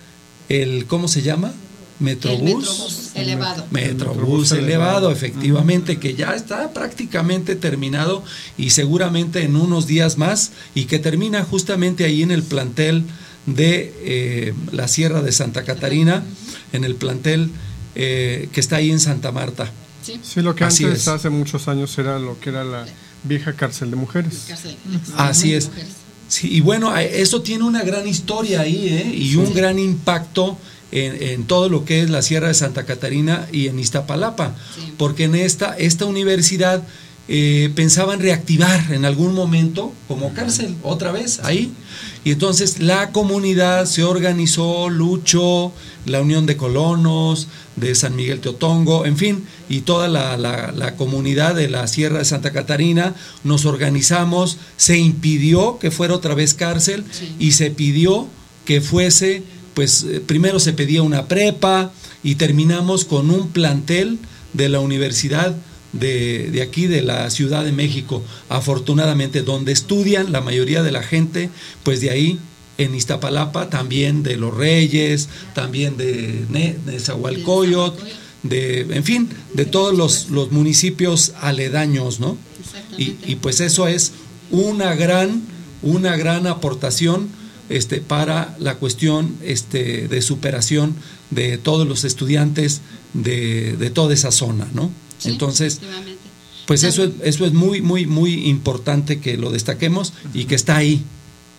el, 0.50 0.86
¿cómo 0.86 1.08
se 1.08 1.22
llama? 1.22 1.54
Metrobús. 2.00 2.42
El 2.42 2.46
Metrobús 2.56 3.12
elevado. 3.16 3.66
Metrobús 3.72 4.16
Metrobús 4.18 4.52
elevado, 4.52 4.68
elevado. 4.68 5.12
efectivamente, 5.12 5.98
que 5.98 6.14
ya 6.16 6.36
está 6.36 6.74
prácticamente 6.74 7.56
terminado 7.56 8.24
y 8.58 8.72
seguramente 8.72 9.44
en 9.44 9.56
unos 9.56 9.88
días 9.88 10.18
más 10.18 10.52
y 10.74 10.86
que 10.86 11.00
termina 11.00 11.44
justamente 11.44 12.04
ahí 12.04 12.22
en 12.22 12.32
el 12.32 12.44
plantel 12.44 13.06
de 13.46 13.94
eh, 14.04 14.54
la 14.72 14.88
Sierra 14.88 15.22
de 15.22 15.32
Santa 15.32 15.64
Catarina, 15.64 16.24
en 16.74 16.84
el 16.84 16.96
plantel 16.96 17.50
eh, 17.96 18.50
que 18.52 18.60
está 18.60 18.78
ahí 18.78 18.92
en 18.92 19.00
Santa 19.00 19.32
Marta. 19.32 19.72
Sí. 20.04 20.20
Sí, 20.22 20.42
lo 20.42 20.54
que 20.54 20.66
Así 20.66 20.84
antes, 20.84 21.02
es. 21.02 21.08
hace 21.08 21.30
muchos 21.30 21.68
años, 21.68 21.98
era 21.98 22.20
lo 22.20 22.40
que 22.40 22.50
era 22.50 22.64
la 22.64 22.86
vieja 23.26 23.54
cárcel 23.54 23.90
de 23.92 23.96
mujeres. 23.98 24.46
Cárcel. 24.48 24.76
Así 25.18 25.54
es. 25.54 25.68
Mujeres. 25.68 25.90
Sí, 26.28 26.50
y 26.52 26.62
bueno, 26.62 26.90
a- 26.92 27.04
eso 27.04 27.42
tiene 27.42 27.64
una 27.64 27.84
gran 27.84 28.08
historia 28.08 28.62
ahí, 28.62 28.88
¿eh? 28.90 29.14
Y 29.16 29.36
un 29.36 29.54
gran 29.54 29.78
impacto 29.78 30.58
en, 30.92 31.22
en 31.22 31.44
todo 31.46 31.70
lo 31.70 31.86
que 31.86 32.02
es 32.02 32.10
la 32.10 32.22
Sierra 32.22 32.48
de 32.48 32.54
Santa 32.56 32.86
Catarina 32.86 33.48
y 33.52 33.68
en 33.68 33.78
Iztapalapa. 33.80 34.56
Sí. 34.76 34.94
Porque 34.98 35.26
en 35.26 35.36
esta, 35.36 35.78
esta 35.78 36.06
universidad 36.06 36.82
eh, 37.28 37.72
pensaban 37.76 38.20
reactivar 38.20 38.92
en 38.94 39.04
algún 39.06 39.34
momento 39.34 39.94
como 40.08 40.34
cárcel, 40.34 40.76
otra 40.84 41.12
vez, 41.12 41.40
ahí. 41.44 41.72
Y 42.24 42.32
entonces 42.32 42.80
la 42.80 43.12
comunidad 43.12 43.86
se 43.86 44.04
organizó, 44.04 44.90
luchó, 44.90 45.72
la 46.06 46.22
Unión 46.22 46.46
de 46.46 46.56
Colonos, 46.58 47.48
de 47.76 47.94
San 47.96 48.16
Miguel 48.16 48.40
Teotongo, 48.42 49.06
en 49.06 49.18
fin, 49.18 49.46
y 49.70 49.82
toda 49.82 50.08
la, 50.08 50.38
la- 50.38 50.72
la 50.72 50.96
comunidad 50.96 51.56
de 51.56 51.68
la 51.70 51.88
Sierra 51.88 52.20
de 52.20 52.26
Santa 52.26 52.52
Catarina 52.52 53.16
nos 53.44 53.66
organizamos, 53.66 54.58
se 54.78 54.98
impidió 54.98 55.80
que 55.80 55.92
fuera 55.92 56.14
otra 56.14 56.36
vez 56.36 56.54
cárcel 56.54 57.04
Sí. 57.12 57.36
y 57.40 57.52
se 57.54 57.72
pidió 57.72 58.28
que 58.66 58.82
fuese 58.82 59.44
pues 59.74 60.04
eh, 60.04 60.22
primero 60.26 60.60
se 60.60 60.72
pedía 60.74 61.02
una 61.04 61.28
prepa 61.28 61.92
y 62.24 62.36
terminamos 62.36 63.04
con 63.04 63.30
un 63.30 63.50
plantel 63.50 64.20
de 64.54 64.70
la 64.70 64.80
Universidad 64.80 65.56
de, 66.00 66.50
de, 66.52 66.62
aquí, 66.62 66.88
de 66.88 67.02
la 67.02 67.30
Ciudad 67.30 67.64
de 67.64 67.72
México, 67.72 68.24
afortunadamente, 68.50 69.42
donde 69.42 69.72
estudian 69.72 70.32
la 70.32 70.42
mayoría 70.42 70.84
de 70.84 70.92
la 70.92 71.04
gente, 71.04 71.50
pues 71.84 72.02
de 72.02 72.10
ahí 72.10 72.40
en 72.78 72.94
Iztapalapa, 72.94 73.70
también 73.70 74.24
de 74.24 74.36
Los 74.38 74.54
Reyes, 74.54 75.30
también 75.54 75.98
de 75.98 76.46
Nezahualcóyotl, 76.86 78.04
de, 78.44 78.82
en 78.82 79.04
fin, 79.04 79.30
de 79.54 79.66
todos 79.66 79.96
los, 79.96 80.30
los 80.30 80.52
municipios 80.52 81.34
aledaños, 81.42 82.20
¿no? 82.20 82.38
Y, 82.98 83.16
y, 83.26 83.36
pues 83.36 83.60
eso 83.60 83.88
es 83.88 84.14
una 84.52 84.96
gran, 84.96 85.42
una 85.82 86.16
gran 86.16 86.48
aportación 86.48 87.30
este, 87.70 88.00
para 88.00 88.56
la 88.60 88.76
cuestión 88.76 89.36
este, 89.42 90.08
de 90.08 90.22
superación 90.22 90.96
de 91.32 91.58
todos 91.58 91.88
los 91.88 92.04
estudiantes 92.04 92.82
de, 93.14 93.76
de 93.78 93.90
toda 93.90 94.14
esa 94.14 94.32
zona, 94.32 94.68
¿no? 94.74 94.92
Sí, 95.18 95.30
Entonces, 95.30 95.82
pues 96.66 96.84
eso 96.84 97.04
es, 97.04 97.12
eso 97.24 97.46
es 97.46 97.54
muy, 97.54 97.82
muy, 97.82 98.06
muy 98.06 98.48
importante 98.48 99.20
que 99.20 99.38
lo 99.38 99.52
destaquemos 99.52 100.14
y 100.34 100.46
que 100.46 100.56
está 100.56 100.78
ahí 100.78 101.04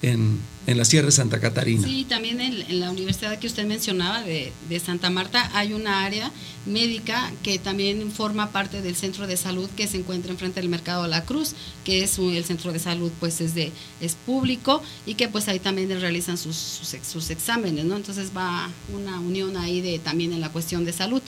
en, 0.03 0.39
en 0.67 0.79
la 0.79 0.85
Sierra 0.85 1.07
de 1.07 1.13
Santa 1.13 1.41
Catarina. 1.41 1.87
Sí, 1.87 2.05
también 2.09 2.41
en, 2.41 2.63
en, 2.63 2.81
la 2.81 2.91
universidad 2.91 3.39
que 3.39 3.47
usted 3.47 3.67
mencionaba 3.67 4.23
de, 4.23 4.53
de, 4.69 4.81
Santa 4.81 5.11
Marta 5.11 5.51
hay 5.55 5.73
una 5.73 6.05
área 6.05 6.31
médica 6.67 7.33
que 7.43 7.59
también 7.59 8.11
forma 8.11 8.51
parte 8.51 8.83
del 8.83 8.97
centro 8.97 9.27
de 9.27 9.37
salud 9.37 9.71
que 9.77 9.87
se 9.87 9.99
encuentra 9.99 10.33
enfrente 10.33 10.61
del 10.61 10.69
Mercado 10.69 11.05
de 11.05 11.09
la 11.09 11.25
Cruz, 11.25 11.55
que 11.85 12.03
es 12.03 12.19
un, 12.19 12.35
el 12.35 12.45
centro 12.45 12.73
de 12.73 12.81
salud 12.81 13.13
pues 13.21 13.41
es 13.41 13.55
de 13.55 13.73
es 14.01 14.17
público 14.27 14.83
y 15.07 15.15
que 15.15 15.29
pues 15.29 15.49
ahí 15.49 15.61
también 15.61 15.89
realizan 16.01 16.37
sus, 16.37 16.57
sus, 16.57 16.97
sus 17.07 17.31
exámenes, 17.31 17.85
¿no? 17.85 17.97
Entonces 17.97 18.33
va 18.37 18.69
una 18.93 19.21
unión 19.21 19.57
ahí 19.57 19.81
de 19.81 19.99
también 20.01 20.33
en 20.33 20.41
la 20.41 20.51
cuestión 20.51 20.85
de 20.85 20.93
salud. 20.93 21.23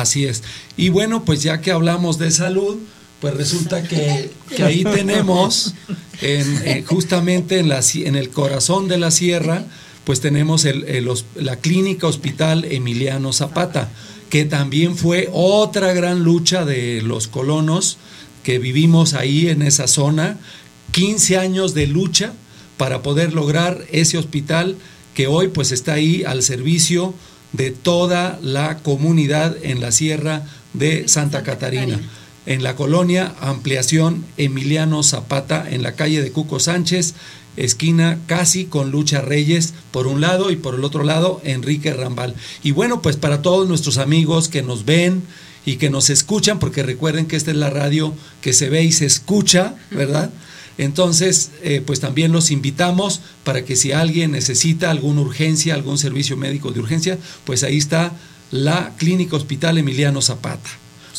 Así 0.00 0.26
es. 0.26 0.42
Y 0.76 0.90
bueno, 0.90 1.24
pues 1.24 1.42
ya 1.42 1.60
que 1.60 1.70
hablamos 1.70 2.18
de 2.18 2.30
salud, 2.30 2.76
pues 3.20 3.34
resulta 3.34 3.82
que, 3.82 4.30
ahí 4.62 4.84
tenemos, 4.84 5.74
en, 6.20 6.68
en, 6.68 6.84
justamente 6.84 7.58
en, 7.58 8.14
el 8.16 8.30
corazón 8.30 8.88
de 8.88 8.98
la 8.98 9.10
sierra, 9.10 9.64
pues 10.04 10.20
tenemos 10.20 10.66
la 11.34 11.56
clínica 11.56 12.06
hospital 12.06 12.64
Emiliano 12.66 13.32
Zapata, 13.32 13.90
que 14.28 14.44
también 14.44 14.96
fue 14.96 15.28
otra 15.32 15.92
gran 15.94 16.22
lucha 16.22 16.64
de 16.64 17.00
los 17.02 17.26
colonos 17.26 17.98
que 18.42 18.58
vivimos 18.58 19.14
ahí 19.14 19.48
en 19.48 19.62
esa 19.62 19.88
zona, 19.88 20.38
15 20.92 21.38
años 21.38 21.74
de 21.74 21.86
lucha 21.86 22.32
para 22.76 23.02
poder 23.02 23.32
lograr 23.32 23.84
ese 23.90 24.18
hospital 24.18 24.76
que 25.14 25.26
hoy 25.26 25.48
pues 25.48 25.72
está 25.72 25.94
ahí 25.94 26.22
al 26.24 26.42
servicio 26.42 27.14
de 27.52 27.70
toda 27.70 28.38
la 28.42 28.78
comunidad 28.78 29.56
en 29.62 29.80
la 29.80 29.92
sierra 29.92 30.42
de 30.74 31.08
Santa 31.08 31.42
Catarina 31.42 32.00
en 32.46 32.62
la 32.62 32.76
colonia 32.76 33.34
Ampliación 33.40 34.24
Emiliano 34.36 35.02
Zapata, 35.02 35.66
en 35.68 35.82
la 35.82 35.92
calle 35.92 36.22
de 36.22 36.30
Cuco 36.30 36.60
Sánchez, 36.60 37.14
esquina 37.56 38.18
casi 38.26 38.66
con 38.66 38.90
Lucha 38.90 39.20
Reyes 39.20 39.74
por 39.90 40.06
un 40.06 40.20
lado 40.20 40.50
y 40.50 40.56
por 40.56 40.74
el 40.74 40.84
otro 40.84 41.02
lado 41.02 41.40
Enrique 41.44 41.92
Rambal. 41.92 42.34
Y 42.62 42.70
bueno, 42.70 43.02
pues 43.02 43.16
para 43.16 43.42
todos 43.42 43.68
nuestros 43.68 43.98
amigos 43.98 44.48
que 44.48 44.62
nos 44.62 44.84
ven 44.84 45.22
y 45.64 45.76
que 45.76 45.90
nos 45.90 46.10
escuchan, 46.10 46.60
porque 46.60 46.84
recuerden 46.84 47.26
que 47.26 47.36
esta 47.36 47.50
es 47.50 47.56
la 47.56 47.70
radio 47.70 48.14
que 48.40 48.52
se 48.52 48.70
ve 48.70 48.84
y 48.84 48.92
se 48.92 49.06
escucha, 49.06 49.74
¿verdad? 49.90 50.30
Entonces, 50.78 51.50
eh, 51.62 51.82
pues 51.84 52.00
también 52.00 52.32
los 52.32 52.50
invitamos 52.50 53.20
para 53.44 53.64
que 53.64 53.76
si 53.76 53.92
alguien 53.92 54.32
necesita 54.32 54.90
alguna 54.90 55.22
urgencia, 55.22 55.74
algún 55.74 55.98
servicio 55.98 56.36
médico 56.36 56.72
de 56.72 56.80
urgencia, 56.80 57.18
pues 57.44 57.62
ahí 57.62 57.78
está 57.78 58.12
la 58.50 58.94
Clínica 58.96 59.36
Hospital 59.36 59.78
Emiliano 59.78 60.20
Zapata. 60.20 60.70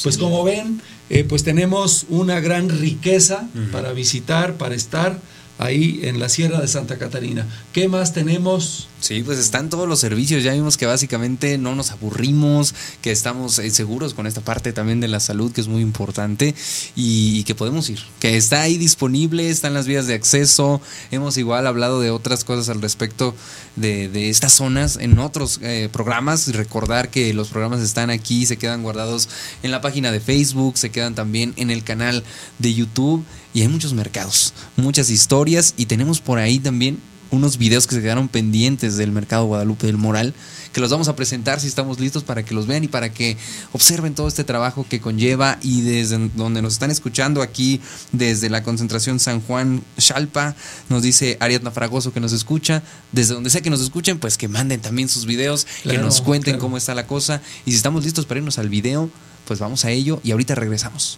Pues 0.04 0.16
sí. 0.16 0.22
como 0.22 0.44
ven, 0.44 0.82
eh, 1.10 1.24
pues 1.24 1.44
tenemos 1.44 2.06
una 2.10 2.40
gran 2.40 2.70
riqueza 2.70 3.50
uh 3.54 3.58
-huh. 3.58 3.72
para 3.72 3.94
visitar, 3.94 4.58
para 4.58 4.76
estar 4.76 5.20
ahí 5.58 6.02
en 6.04 6.20
la 6.20 6.30
Sierra 6.30 6.62
de 6.62 6.68
Santa 6.68 6.98
Catarina. 6.98 7.48
¿Qué 7.74 7.88
más 7.88 8.14
tenemos? 8.14 8.88
Sí, 9.00 9.22
pues 9.22 9.38
están 9.38 9.70
todos 9.70 9.88
los 9.88 10.00
servicios. 10.00 10.44
Ya 10.44 10.54
vimos 10.54 10.76
que 10.76 10.88
básicamente 10.88 11.58
no 11.58 11.76
nos 11.76 11.92
aburrimos, 11.92 12.74
que 13.02 13.12
estamos 13.12 13.60
eh, 13.60 13.70
seguros 13.70 14.14
con 14.14 14.26
esta 14.26 14.42
parte 14.42 14.74
también 14.74 15.00
de 15.00 15.08
la 15.08 15.20
salud, 15.20 15.52
que 15.52 15.62
es 15.62 15.68
muy 15.68 15.82
importante, 15.82 16.56
y, 16.96 17.44
que 17.44 17.54
podemos 17.54 17.90
ir. 17.90 18.00
Que 18.20 18.38
está 18.38 18.62
ahí 18.62 18.78
disponible, 18.78 19.50
están 19.50 19.74
las 19.74 19.86
vías 19.86 20.08
de 20.08 20.16
acceso. 20.16 20.82
Hemos 21.12 21.38
igual 21.38 21.68
hablado 21.68 22.02
de 22.02 22.10
otras 22.10 22.44
cosas 22.44 22.70
al 22.70 22.82
respecto 22.82 23.36
de, 23.76 24.10
de 24.10 24.30
estas 24.30 24.54
zonas 24.54 24.98
en 24.98 25.20
otros 25.20 25.60
eh, 25.62 25.90
programas. 25.92 26.48
Recordar 26.54 27.10
que 27.10 27.34
los 27.34 27.50
programas 27.50 27.82
están 27.82 28.10
aquí, 28.10 28.46
se 28.48 28.58
quedan 28.58 28.82
guardados 28.82 29.30
en 29.62 29.72
la 29.72 29.82
página 29.82 30.12
de 30.12 30.20
Facebook, 30.20 30.78
se 30.78 30.90
quedan 30.90 31.14
también 31.14 31.54
en 31.58 31.70
el 31.70 31.84
canal 31.84 32.24
de 32.58 32.74
YouTube. 32.74 33.24
Y 33.54 33.62
hay 33.62 33.68
muchos 33.68 33.94
mercados, 33.94 34.54
muchas 34.76 35.10
historias, 35.10 35.74
y 35.78 35.86
tenemos 35.86 36.20
por 36.20 36.38
ahí 36.38 36.60
también 36.60 37.00
unos 37.32 37.58
videos 37.58 37.88
que 37.88 37.96
se 37.96 38.02
quedaron 38.02 38.28
pendientes 38.28 38.98
del 38.98 39.12
mercado 39.12 39.46
Guadalupe 39.46 39.88
del 39.88 39.98
Moral, 39.98 40.34
que 40.74 40.82
los 40.82 40.92
vamos 40.92 41.08
a 41.08 41.16
presentar 41.16 41.60
si 41.60 41.68
estamos 41.68 42.00
listos 42.00 42.24
para 42.24 42.44
que 42.44 42.54
los 42.54 42.68
vean 42.68 42.84
y 42.84 42.88
para 42.88 43.12
que 43.12 43.38
observen 43.72 44.14
todo 44.16 44.28
este 44.28 44.44
trabajo 44.44 44.86
que 44.88 45.00
conlleva 45.00 45.58
y 45.62 45.82
desde 45.82 46.30
donde 46.36 46.62
nos 46.62 46.74
están 46.74 46.92
escuchando 46.92 47.42
aquí 47.42 47.82
desde 48.12 48.50
la 48.50 48.64
concentración 48.64 49.20
San 49.20 49.42
Juan 49.42 49.84
Chalpa, 49.98 50.56
nos 50.90 51.04
dice 51.04 51.38
Ariadna 51.40 51.72
Fragoso 51.72 52.14
que 52.14 52.20
nos 52.20 52.34
escucha, 52.34 52.84
desde 53.12 53.34
donde 53.34 53.50
sea 53.50 53.62
que 53.62 53.70
nos 53.70 53.82
escuchen, 53.82 54.20
pues 54.20 54.38
que 54.38 54.48
manden 54.48 54.82
también 54.82 55.10
sus 55.10 55.26
videos, 55.26 55.66
claro, 55.84 55.98
que 55.98 56.04
nos 56.04 56.22
cuenten 56.22 56.54
claro. 56.54 56.62
cómo 56.62 56.78
está 56.78 56.96
la 56.96 57.08
cosa 57.08 57.42
y 57.66 57.72
si 57.72 57.78
estamos 57.78 58.04
listos 58.04 58.26
para 58.26 58.40
irnos 58.40 58.58
al 58.60 58.70
video, 58.70 59.10
pues 59.46 59.60
vamos 59.60 59.86
a 59.86 59.92
ello 59.92 60.20
y 60.24 60.32
ahorita 60.32 60.56
regresamos. 60.56 61.18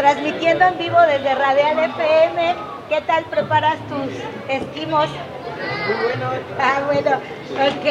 transmitiendo 0.00 0.64
en 0.64 0.78
vivo 0.78 0.96
desde 1.02 1.34
Radial 1.34 1.76
FM. 2.00 2.54
¿Qué 2.88 3.00
tal 3.02 3.24
preparas 3.24 3.76
tus 3.88 4.12
esquimos? 4.48 5.06
Muy 5.86 5.96
bueno. 6.04 6.30
Ah, 6.58 6.82
bueno, 6.86 7.16
ok. 7.16 7.86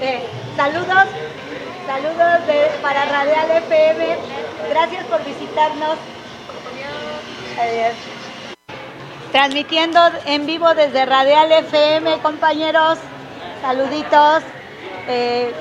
Eh, 0.00 0.22
saludos, 0.56 1.06
saludos 1.86 2.46
de, 2.46 2.70
para 2.82 3.04
Radial 3.04 3.50
FM. 3.50 4.16
Gracias 4.70 5.04
por 5.06 5.24
visitarnos. 5.24 5.96
Adiós. 7.60 7.94
Transmitiendo 9.32 10.00
en 10.24 10.46
vivo 10.46 10.74
desde 10.74 11.04
Radial 11.04 11.52
FM, 11.52 12.18
compañeros. 12.18 12.98
Saluditos. 13.62 14.42
Eh, 15.08 15.52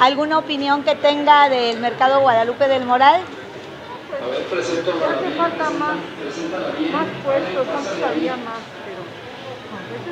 ¿Alguna 0.00 0.38
opinión 0.38 0.84
que 0.84 0.94
tenga 0.94 1.48
del 1.48 1.78
mercado 1.80 2.20
Guadalupe 2.20 2.68
del 2.68 2.84
Moral? 2.84 3.20
A 4.10 4.26
ver, 4.26 4.42
presento 4.46 4.94
la 4.98 5.10
Hace 5.12 5.30
falta 5.36 5.70
más, 5.70 5.96
más 6.92 7.06
puestos, 7.24 7.68
antes 7.68 8.02
había 8.02 8.36
más, 8.36 8.62
pero 8.84 9.02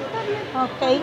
está 0.04 0.20
bien. 0.28 1.02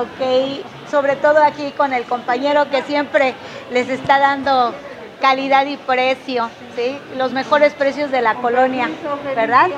Ok, 0.00 0.62
ok, 0.62 0.90
sobre 0.90 1.16
todo 1.16 1.42
aquí 1.44 1.72
con 1.72 1.92
el 1.92 2.04
compañero 2.04 2.70
que 2.70 2.82
siempre 2.82 3.34
les 3.70 3.88
está 3.90 4.18
dando 4.18 4.74
calidad 5.20 5.66
y 5.66 5.76
precio, 5.76 6.50
¿sí? 6.74 6.98
Los 7.16 7.32
mejores 7.32 7.74
precios 7.74 8.10
de 8.10 8.22
la 8.22 8.36
colonia, 8.36 8.88
¿verdad? 9.36 9.68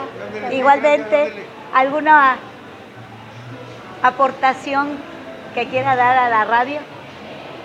Igualmente, 0.52 1.46
¿alguna 1.74 2.36
aportación 4.02 4.98
que 5.54 5.66
quiera 5.68 5.96
dar 5.96 6.16
a 6.16 6.28
la 6.28 6.44
radio? 6.44 6.80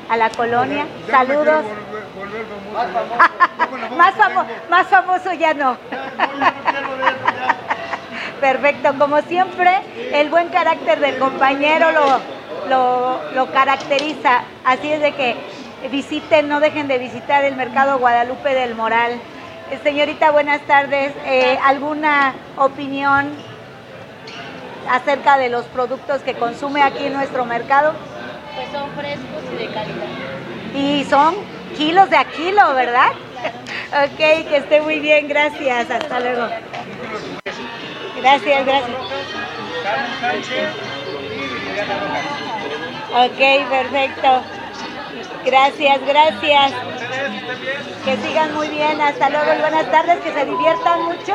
A 0.10 0.18
la 0.18 0.30
colonia. 0.32 0.86
Ya 1.08 1.14
Saludos. 1.18 1.64
Volver, 2.16 2.46
volver 3.70 3.92
más, 3.96 4.16
famoso, 4.16 4.48
más 4.70 4.88
famoso 4.88 5.34
ya 5.34 5.54
no. 5.54 5.78
Perfecto, 8.42 8.96
como 8.98 9.22
siempre, 9.22 9.70
el 10.14 10.30
buen 10.30 10.50
carácter 10.50 11.00
del 11.00 11.18
compañero 11.18 11.92
lo, 11.92 12.20
lo, 12.70 13.32
lo, 13.34 13.52
caracteriza. 13.52 14.42
Así 14.66 14.92
es 14.92 15.02
de 15.02 15.14
que 15.14 15.36
visiten, 15.92 16.48
no 16.48 16.60
dejen 16.60 16.88
de 16.88 16.98
visitar 16.98 17.44
el 17.44 17.56
mercado 17.56 18.00
Guadalupe 18.00 18.54
del 18.54 18.76
Moral. 18.76 19.14
Eh, 19.72 19.80
señorita, 19.84 20.32
buenas 20.32 20.62
tardes. 20.62 21.14
Eh, 21.26 21.60
¿Alguna 21.64 22.34
opinión 22.58 23.30
acerca 24.90 25.38
de 25.38 25.50
los 25.50 25.66
productos 25.66 26.22
que 26.22 26.34
consume 26.34 26.82
aquí 26.82 27.06
en 27.06 27.14
nuestro 27.14 27.46
mercado? 27.46 27.94
Pues 28.60 28.72
son 28.74 28.92
frescos 28.92 29.44
y 29.54 29.56
de 29.56 29.72
calidad. 29.72 30.10
Y 30.74 31.06
son 31.06 31.34
kilos 31.78 32.10
de 32.10 32.18
a 32.18 32.26
kilo, 32.26 32.74
¿verdad? 32.76 33.12
ok, 34.04 34.18
que 34.18 34.58
esté 34.58 34.82
muy 34.82 35.00
bien, 35.00 35.30
gracias. 35.30 35.90
Hasta 35.90 36.20
luego. 36.20 36.50
Gracias, 38.18 38.66
gracias. 38.66 38.98
Ok, 43.14 43.70
perfecto. 43.70 44.44
Gracias, 45.46 46.02
gracias. 46.06 46.74
Que 48.04 48.18
sigan 48.18 48.54
muy 48.56 48.68
bien. 48.68 49.00
Hasta 49.00 49.30
luego 49.30 49.54
y 49.54 49.62
buenas 49.62 49.90
tardes. 49.90 50.20
Que 50.20 50.34
se 50.34 50.44
diviertan 50.46 51.04
mucho 51.04 51.34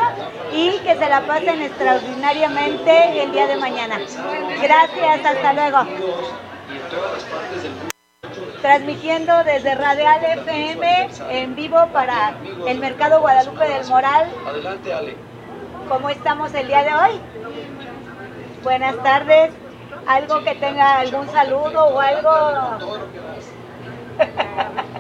y 0.53 0.79
que 0.81 0.95
se 0.95 1.09
la 1.09 1.23
pasen 1.23 1.63
extraordinariamente 1.63 3.23
el 3.23 3.33
día 3.33 3.47
de 3.47 3.57
mañana. 3.57 3.99
Gracias, 4.61 5.25
hasta 5.25 5.53
luego. 5.55 5.87
Transmitiendo 8.63 9.45
desde 9.45 9.75
Radial 9.75 10.25
FM 10.25 11.09
en 11.31 11.55
vivo 11.55 11.87
para 11.93 12.35
el 12.67 12.79
Mercado 12.79 13.21
Guadalupe 13.21 13.69
del 13.69 13.87
Moral. 13.87 14.31
Adelante, 14.47 14.93
Ale. 14.93 15.17
¿Cómo 15.89 16.09
estamos 16.09 16.55
el 16.55 16.67
día 16.67 16.83
de 16.83 16.95
hoy? 16.95 17.21
Buenas 18.63 18.97
tardes. 19.03 19.51
¿Algo 20.07 20.43
que 20.43 20.55
tenga 20.55 20.99
algún 21.01 21.29
saludo 21.29 21.87
o 21.87 22.01
algo? 22.01 22.31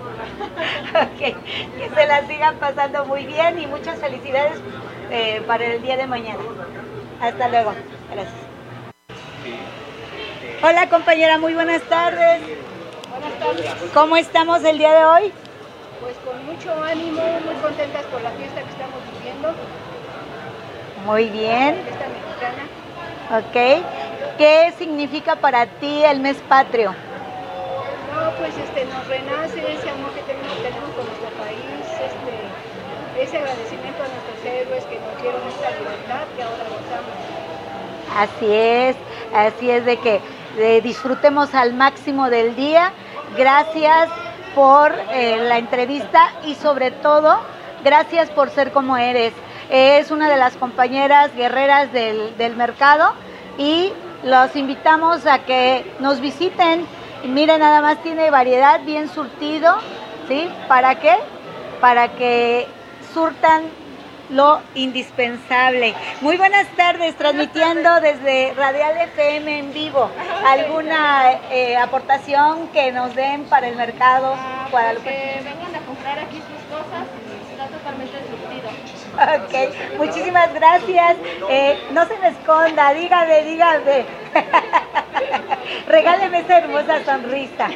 Ok, 0.94 1.18
Que 1.18 1.90
se 1.92 2.06
la 2.06 2.26
sigan 2.26 2.56
pasando 2.56 3.04
muy 3.04 3.26
bien 3.26 3.58
y 3.58 3.66
muchas 3.66 3.98
felicidades 3.98 4.60
eh, 5.10 5.42
para 5.46 5.64
el 5.66 5.82
día 5.82 5.96
de 5.96 6.06
mañana. 6.06 6.38
Hasta 7.20 7.48
luego. 7.48 7.72
Gracias. 8.12 8.44
Hola 10.66 10.88
compañera, 10.88 11.36
muy 11.36 11.52
buenas 11.52 11.82
tardes. 11.82 12.40
Buenas 13.10 13.38
tardes. 13.38 13.90
¿Cómo 13.92 14.16
estamos 14.16 14.64
el 14.64 14.78
día 14.78 14.94
de 14.94 15.04
hoy? 15.04 15.32
Pues 16.00 16.16
con 16.24 16.46
mucho 16.46 16.72
ánimo, 16.82 17.20
muy 17.44 17.54
contentas 17.56 18.02
por 18.04 18.22
la 18.22 18.30
fiesta 18.30 18.62
que 18.62 18.70
estamos 18.70 18.96
viviendo, 19.12 19.52
Muy 21.04 21.28
bien. 21.28 21.76
la 21.76 21.82
fiesta 21.82 22.06
mexicana. 22.08 22.64
Ok. 23.44 24.36
¿Qué 24.38 24.72
significa 24.78 25.36
para 25.36 25.66
ti 25.66 26.02
el 26.02 26.20
mes 26.20 26.38
patrio? 26.48 26.92
No, 28.14 28.30
pues 28.38 28.56
este, 28.56 28.86
nos 28.86 29.06
renace 29.06 29.60
ese 29.70 29.90
amor 29.90 30.12
que 30.14 30.22
tenemos, 30.22 30.56
tenemos 30.62 30.90
con 30.96 31.04
nuestro 31.04 31.28
país, 31.44 31.84
este, 32.08 33.22
ese 33.22 33.36
agradecimiento 33.36 34.02
a 34.02 34.08
nuestros 34.08 34.40
héroes 34.46 34.84
que 34.86 34.98
nos 34.98 35.20
dieron 35.20 35.42
esta 35.46 35.70
libertad 35.72 36.24
que 36.34 36.42
ahora 36.42 36.64
gozamos. 36.72 37.44
Así 38.16 38.46
es, 38.50 38.96
así 39.34 39.70
es 39.70 39.84
de 39.84 39.98
que 39.98 40.22
eh, 40.58 40.80
disfrutemos 40.82 41.54
al 41.54 41.74
máximo 41.74 42.30
del 42.30 42.54
día. 42.54 42.92
Gracias 43.36 44.08
por 44.54 44.94
eh, 45.12 45.38
la 45.48 45.58
entrevista 45.58 46.32
y 46.44 46.54
sobre 46.54 46.90
todo, 46.90 47.40
gracias 47.82 48.30
por 48.30 48.50
ser 48.50 48.72
como 48.72 48.96
eres. 48.96 49.32
Es 49.70 50.10
una 50.10 50.28
de 50.28 50.36
las 50.36 50.56
compañeras 50.56 51.34
guerreras 51.34 51.92
del, 51.92 52.36
del 52.36 52.54
mercado 52.54 53.14
y 53.58 53.92
los 54.22 54.54
invitamos 54.56 55.26
a 55.26 55.40
que 55.40 55.90
nos 56.00 56.20
visiten. 56.20 56.86
Miren, 57.24 57.60
nada 57.60 57.80
más 57.80 58.02
tiene 58.02 58.30
variedad 58.30 58.80
bien 58.84 59.08
surtido, 59.08 59.76
¿sí? 60.28 60.48
¿Para 60.68 60.96
qué? 60.96 61.16
Para 61.80 62.08
que 62.08 62.66
surtan 63.12 63.62
lo 64.30 64.60
indispensable. 64.74 65.94
Muy 66.20 66.36
buenas 66.36 66.66
tardes, 66.76 67.14
transmitiendo 67.16 68.00
desde 68.00 68.54
Radial 68.54 68.96
FM 69.14 69.58
en 69.58 69.72
vivo. 69.72 70.10
¿Alguna 70.46 71.32
eh, 71.50 71.76
aportación 71.76 72.68
que 72.68 72.92
nos 72.92 73.14
den 73.14 73.44
para 73.44 73.68
el 73.68 73.76
mercado 73.76 74.34
Guadalupe? 74.70 75.08
Que 75.08 75.42
vengan 75.44 75.74
a 75.74 75.86
comprar 75.86 76.18
aquí 76.18 76.36
sus 76.36 76.76
cosas, 76.76 77.06
está 77.50 77.66
totalmente 77.66 78.18
surtido. 78.28 78.94
Ok, 79.14 79.98
muchísimas 79.98 80.52
gracias. 80.54 81.16
Eh, 81.48 81.78
no 81.92 82.06
se 82.06 82.18
me 82.18 82.28
esconda, 82.28 82.92
dígame, 82.94 83.44
dígame. 83.44 84.06
Regáleme 85.86 86.40
esa 86.40 86.58
hermosa 86.58 87.04
sonrisa. 87.04 87.68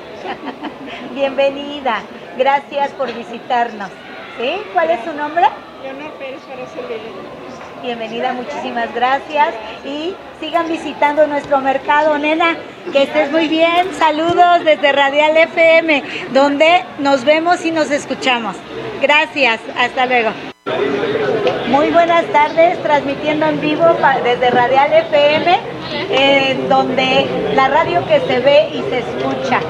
Bienvenida. 1.13 2.03
Gracias 2.37 2.91
por 2.93 3.13
visitarnos. 3.13 3.91
¿Sí? 4.39 4.63
¿Cuál 4.73 4.91
es 4.91 5.05
su 5.05 5.13
nombre? 5.13 5.47
Leonor 5.83 6.13
Pérez 6.15 6.41
para 6.43 6.67
servirle. 6.67 7.13
Bienvenida, 7.83 8.33
muchísimas 8.33 8.93
gracias. 8.95 9.55
Y 9.85 10.15
sigan 10.41 10.69
visitando 10.69 11.27
nuestro 11.27 11.59
mercado, 11.61 12.19
nena. 12.19 12.57
Que 12.93 13.05
estés 13.05 13.31
muy 13.31 13.49
bien. 13.49 13.93
Saludos 13.95 14.65
desde 14.65 14.93
Radial 14.93 15.37
FM, 15.37 16.03
donde 16.33 16.85
nos 16.99 17.25
vemos 17.25 17.65
y 17.65 17.71
nos 17.71 17.91
escuchamos. 17.91 18.57
Gracias. 19.01 19.61
Hasta 19.77 20.07
luego. 20.07 20.31
Muy 21.69 21.91
buenas 21.91 22.25
tardes, 22.33 22.83
transmitiendo 22.83 23.47
en 23.47 23.61
vivo 23.61 23.85
desde 24.25 24.51
Radial 24.51 24.93
FM, 24.93 25.59
eh, 26.11 26.59
donde 26.69 27.27
la 27.55 27.69
radio 27.69 28.05
que 28.07 28.21
se 28.21 28.41
ve 28.41 28.71
y 28.73 28.83
se 28.91 28.99
escucha. 28.99 29.61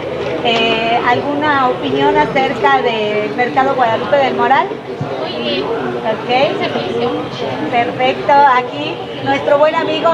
Eh, 0.44 0.98
¿Alguna 1.06 1.68
opinión 1.68 2.16
acerca 2.16 2.80
del 2.80 3.34
Mercado 3.34 3.74
Guadalupe 3.74 4.16
del 4.16 4.34
Moral? 4.34 4.68
Ok. 5.38 6.30
Perfecto. 7.70 8.32
Aquí 8.32 8.96
nuestro 9.24 9.58
buen 9.58 9.74
amigo 9.74 10.10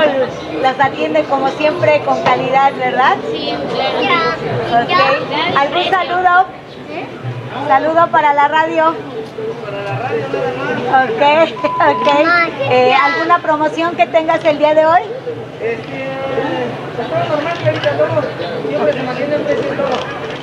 las 0.60 0.78
atiende 0.78 1.24
como 1.24 1.48
siempre 1.50 2.00
con 2.00 2.22
calidad, 2.22 2.72
¿verdad? 2.78 3.16
Sí, 3.32 3.54
claro. 4.00 4.84
Ok. 4.84 4.92
¿Algún 5.56 5.84
saludo? 5.84 6.46
Saludo 7.68 8.06
para 8.08 8.34
la 8.34 8.48
radio. 8.48 8.88
Ok, 10.90 11.22
ok. 11.64 12.08
Eh, 12.70 12.94
¿Alguna 12.94 13.38
promoción 13.38 13.96
que 13.96 14.06
tengas 14.06 14.44
el 14.44 14.58
día 14.58 14.74
de 14.74 14.86
hoy? 14.86 15.02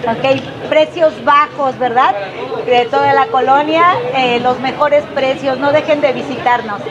Ok, 0.08 0.70
precios 0.70 1.14
bajos, 1.24 1.78
¿verdad? 1.78 2.16
De 2.66 2.86
toda 2.86 3.14
la 3.14 3.28
colonia, 3.28 3.84
eh, 4.16 4.40
los 4.40 4.60
mejores 4.60 5.04
precios. 5.14 5.60
No 5.60 5.72
dejen 5.72 6.02
de 6.02 6.14
visitarnos. 6.14 6.82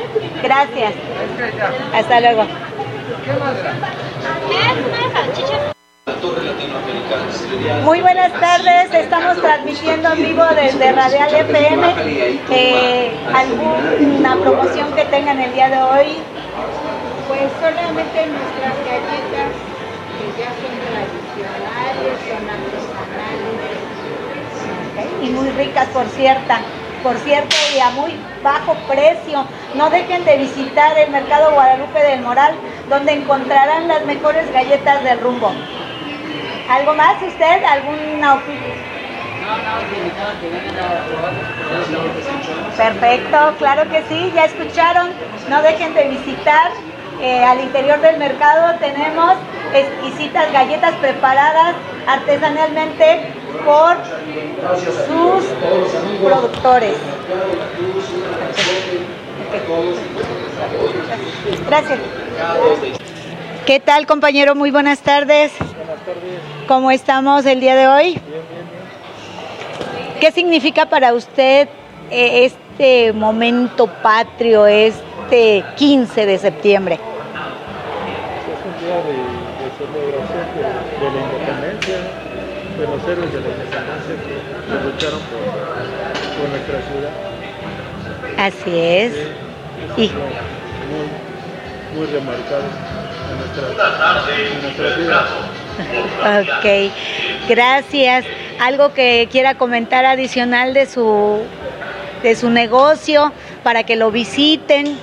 Gracias. 0.43 0.93
Hasta 1.93 2.21
luego. 2.21 2.45
Muy 7.85 8.01
buenas 8.01 8.33
tardes, 8.41 8.93
estamos 8.93 9.41
transmitiendo 9.41 10.13
en 10.13 10.23
vivo 10.23 10.45
desde 10.55 10.93
Radial 10.93 11.35
FM. 11.35 11.95
Eh, 12.51 13.13
¿Alguna 13.35 14.37
promoción 14.37 14.93
que 14.95 15.05
tengan 15.07 15.41
el 15.41 15.53
día 15.53 15.69
de 15.69 15.83
hoy? 15.83 16.19
Pues 17.29 17.43
solamente 17.61 18.27
nuestras 18.27 18.77
galletas 18.85 19.53
que 20.17 20.25
ya 20.41 20.51
son 20.51 20.75
tradicionales, 20.91 22.15
son 22.27 22.45
artesanales. 22.51 23.81
Y 25.23 25.31
muy 25.31 25.49
ricas 25.51 25.89
por 25.89 26.07
cierta, 26.09 26.61
por 27.03 27.17
cierto 27.19 27.55
y 27.75 27.81
a 27.81 27.91
muy 27.91 28.15
bajo 28.43 28.75
precio. 28.89 29.45
No 29.75 29.91
dejen 29.91 30.25
de 30.25 30.39
visitar 30.39 30.97
el 30.99 31.11
mercado 31.11 31.53
Guadalupe 31.53 31.99
del 32.01 32.21
Moral, 32.21 32.55
donde 32.89 33.13
encontrarán 33.13 33.89
las 33.89 34.05
mejores 34.05 34.51
galletas 34.53 35.05
del 35.05 35.21
rumbo. 35.21 35.53
¿Algo 36.69 36.95
más 36.95 37.23
usted? 37.23 37.65
¿Alguna? 37.65 38.41
Perfecto, 42.77 43.55
claro 43.59 43.91
que 43.91 44.03
sí, 44.09 44.33
ya 44.35 44.45
escucharon, 44.45 45.11
no 45.49 45.63
dejen 45.63 45.95
de 45.95 46.09
visitar. 46.09 46.71
Eh, 47.21 47.45
al 47.45 47.61
interior 47.61 48.01
del 48.01 48.17
mercado 48.17 48.79
tenemos 48.79 49.35
exquisitas 49.75 50.53
galletas 50.53 50.95
preparadas 50.97 51.75
artesanalmente 52.07 53.33
por 53.65 53.97
sus 55.07 55.45
productores. 56.23 56.97
Gracias. 61.67 61.99
¿Qué 63.67 63.81
tal 63.81 64.07
compañero? 64.07 64.55
Muy 64.55 64.71
buenas 64.71 65.01
tardes. 65.01 65.53
¿Cómo 66.67 66.91
estamos 66.91 67.45
el 67.47 67.61
día 67.61 67.75
de 67.75 67.89
hoy? 67.89 68.21
¿Qué 70.21 70.33
significa 70.33 70.87
para 70.87 71.13
usted 71.13 71.69
eh, 72.11 72.45
este 72.47 73.13
momento 73.13 73.89
patrio, 74.03 74.67
este 74.67 75.65
15 75.77 76.27
de 76.27 76.39
septiembre? 76.39 77.10
De, 78.91 79.13
de 79.15 79.71
celebración 79.79 80.47
de, 80.55 80.63
de 80.99 81.11
la 81.15 81.21
independencia, 81.23 81.99
de 82.77 82.87
los 82.87 83.09
héroes 83.09 83.33
de 83.33 83.41
la 83.41 83.49
independencia 83.49 84.15
que, 84.27 84.35
que 84.67 84.77
lucharon 84.85 85.21
por, 85.31 85.45
por 86.37 86.49
nuestra 86.51 86.83
ciudad. 86.83 87.13
Así 88.37 88.79
es. 88.79 89.13
Es 89.15 89.29
Y 89.97 90.11
muy, 90.91 91.07
muy 91.95 92.07
remarcable 92.07 92.67
en 93.31 93.39
nuestra, 93.39 93.69
en 94.55 94.63
nuestra 94.63 94.97
vida. 94.97 95.27
Ok, 96.43 96.93
gracias. 97.49 98.25
¿Algo 98.59 98.93
que 98.93 99.29
quiera 99.31 99.55
comentar 99.55 100.05
adicional 100.05 100.75
de 100.75 100.87
su, 100.87 101.39
de 102.23 102.35
su 102.35 102.51
negocio 102.51 103.33
para 103.63 103.85
que 103.85 103.97
lo 103.97 104.11
visiten? 104.11 104.99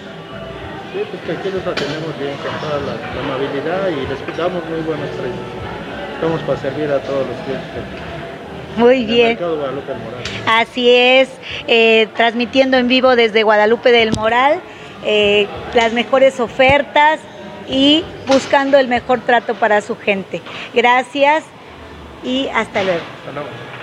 Sí, 0.93 1.03
pues 1.11 1.21
que 1.23 1.31
aquí 1.33 1.49
los 1.49 1.67
atendemos 1.67 2.17
bien 2.17 2.33
con 2.37 2.51
toda 2.61 2.79
la, 2.81 3.19
amabilidad 3.19 3.89
y 3.89 4.07
les 4.07 4.37
damos 4.37 4.63
muy 4.65 4.79
buenos 4.81 5.09
precios. 5.09 5.35
Estamos 6.13 6.41
para 6.41 6.59
servir 6.59 6.89
a 6.89 6.99
todos 7.01 7.27
los 7.27 7.37
clientes. 7.45 7.83
Muy 8.77 9.05
bien. 9.05 9.37
Así 10.45 10.89
es, 10.89 11.29
eh, 11.67 12.07
transmitiendo 12.15 12.77
en 12.77 12.87
vivo 12.87 13.15
desde 13.15 13.43
Guadalupe 13.43 13.91
del 13.91 14.13
Moral, 14.13 14.61
eh, 15.03 15.47
las 15.73 15.93
mejores 15.93 16.39
ofertas 16.39 17.19
y 17.67 18.03
buscando 18.27 18.77
el 18.77 18.87
mejor 18.87 19.21
trato 19.21 19.55
para 19.55 19.81
su 19.81 19.97
gente. 19.97 20.41
Gracias 20.73 21.43
y 22.23 22.47
hasta 22.53 22.83
luego. 22.83 23.01
Hasta 23.19 23.31
luego. 23.33 23.76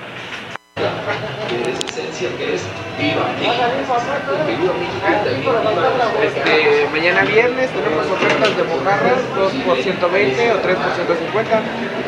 Este, 6.22 6.88
mañana 6.90 7.22
viernes 7.24 7.70
tenemos 7.70 8.06
ofertas 8.06 8.56
de 8.56 8.62
mojarras, 8.64 9.18
2 9.36 9.52
por 9.66 9.76
120 9.76 10.52
o 10.52 10.58
3 10.58 10.76
por 10.76 10.94
150. 10.94 11.62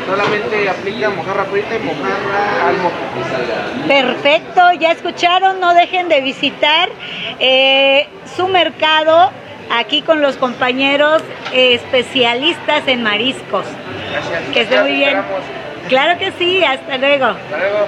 Solamente 0.06 0.68
aplica 0.68 1.10
mojarra 1.10 1.44
frita 1.44 1.76
y 1.76 1.78
mojarra 1.80 2.68
al 2.68 2.76
mojo. 2.78 2.94
Perfecto, 3.86 4.72
ya 4.80 4.92
escucharon, 4.92 5.60
no 5.60 5.74
dejen 5.74 6.08
de 6.08 6.20
visitar 6.20 6.88
eh, 7.40 8.08
su 8.36 8.48
mercado 8.48 9.30
aquí 9.70 10.02
con 10.02 10.22
los 10.22 10.36
compañeros 10.36 11.22
eh, 11.52 11.74
especialistas 11.74 12.86
en 12.86 13.02
mariscos. 13.02 13.66
Gracias. 14.12 14.42
Que 14.52 14.60
esté 14.62 14.80
muy 14.80 14.92
bien. 14.92 15.18
Claro 15.88 16.18
que 16.18 16.32
sí, 16.32 16.64
hasta 16.64 16.98
luego. 16.98 17.26
Hasta 17.26 17.58
luego. 17.58 17.86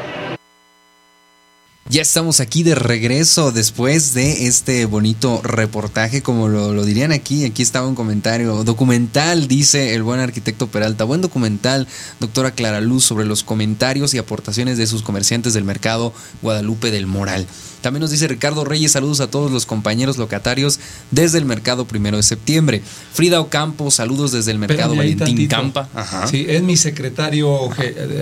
Ya 1.91 2.03
estamos 2.03 2.41
aquí 2.41 2.65
de 2.65 2.75
regreso 2.75 3.51
después 3.51 4.13
de 4.13 4.47
este 4.47 4.85
bonito 4.85 5.41
reportaje, 5.43 6.21
como 6.21 6.47
lo, 6.47 6.85
dirían 6.85 7.13
aquí. 7.13 7.47
Aquí 7.47 7.63
estaba 7.63 7.89
un 7.89 7.95
comentario. 7.95 8.63
Documental, 8.63 9.49
dice 9.49 9.95
el 9.95 10.03
buen 10.03 10.21
arquitecto 10.21 10.67
Peralta. 10.67 11.05
Buen 11.05 11.23
documental, 11.23 11.89
doctora 12.21 12.51
Clara 12.51 12.83
Luz, 12.83 13.05
sobre 13.05 13.25
los 13.25 13.43
comentarios 13.43 14.13
y 14.13 14.19
aportaciones 14.19 14.77
de 14.77 14.87
sus 14.87 15.01
comerciantes 15.03 15.55
del 15.55 15.65
mercado 15.65 16.13
Guadalupe 16.43 16.91
del 16.91 17.07
Moral. 17.07 17.47
También 17.81 18.01
nos 18.01 18.11
dice 18.11 18.27
Ricardo 18.29 18.65
Reyes, 18.65 18.93
saludos 18.93 19.21
a 19.21 19.31
todos 19.31 19.51
los 19.51 19.67
compañeros 19.67 20.19
locatarios 20.19 20.81
desde 21.11 21.39
el 21.39 21.45
mercado 21.45 21.87
primero 21.87 22.17
de 22.17 22.23
septiembre. 22.23 22.83
Frida 23.13 23.41
Ocampo, 23.41 23.91
saludos 23.91 24.33
desde 24.33 24.51
el 24.51 24.59
mercado 24.59 24.95
Espérame 24.95 25.17
Valentín 25.17 25.49
tantito. 25.49 25.57
Campa. 25.57 25.89
Ajá. 25.95 26.27
Sí, 26.27 26.47
es 26.49 26.63
mi 26.63 26.77
secretario 26.77 27.71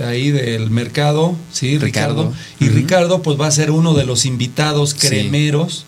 ahí 0.05 0.31
del 0.31 0.69
mercado, 0.69 1.35
sí, 1.51 1.77
Ricardo. 1.77 2.29
Ricardo. 2.29 2.33
Y. 2.59 2.69
Ricardo 2.69 3.21
pues 3.21 3.39
va 3.39 3.47
a 3.47 3.51
ser 3.51 3.71
uno 3.71 3.93
de 3.93 4.05
los 4.05 4.25
invitados 4.25 4.93
cremeros 4.93 5.85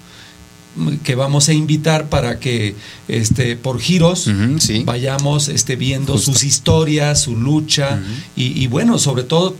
que 1.03 1.15
vamos 1.15 1.49
a 1.49 1.53
invitar 1.53 2.09
para 2.09 2.39
que 2.39 2.75
este 3.07 3.55
por 3.55 3.79
giros 3.79 4.29
sí. 4.59 4.83
vayamos 4.85 5.49
este 5.49 5.75
viendo 5.75 6.13
Justo. 6.13 6.33
sus 6.33 6.43
historias, 6.43 7.21
su 7.21 7.35
lucha 7.35 7.99
y, 8.35 8.63
y 8.63 8.67
bueno, 8.67 8.97
sobre 8.97 9.23
todo 9.23 9.55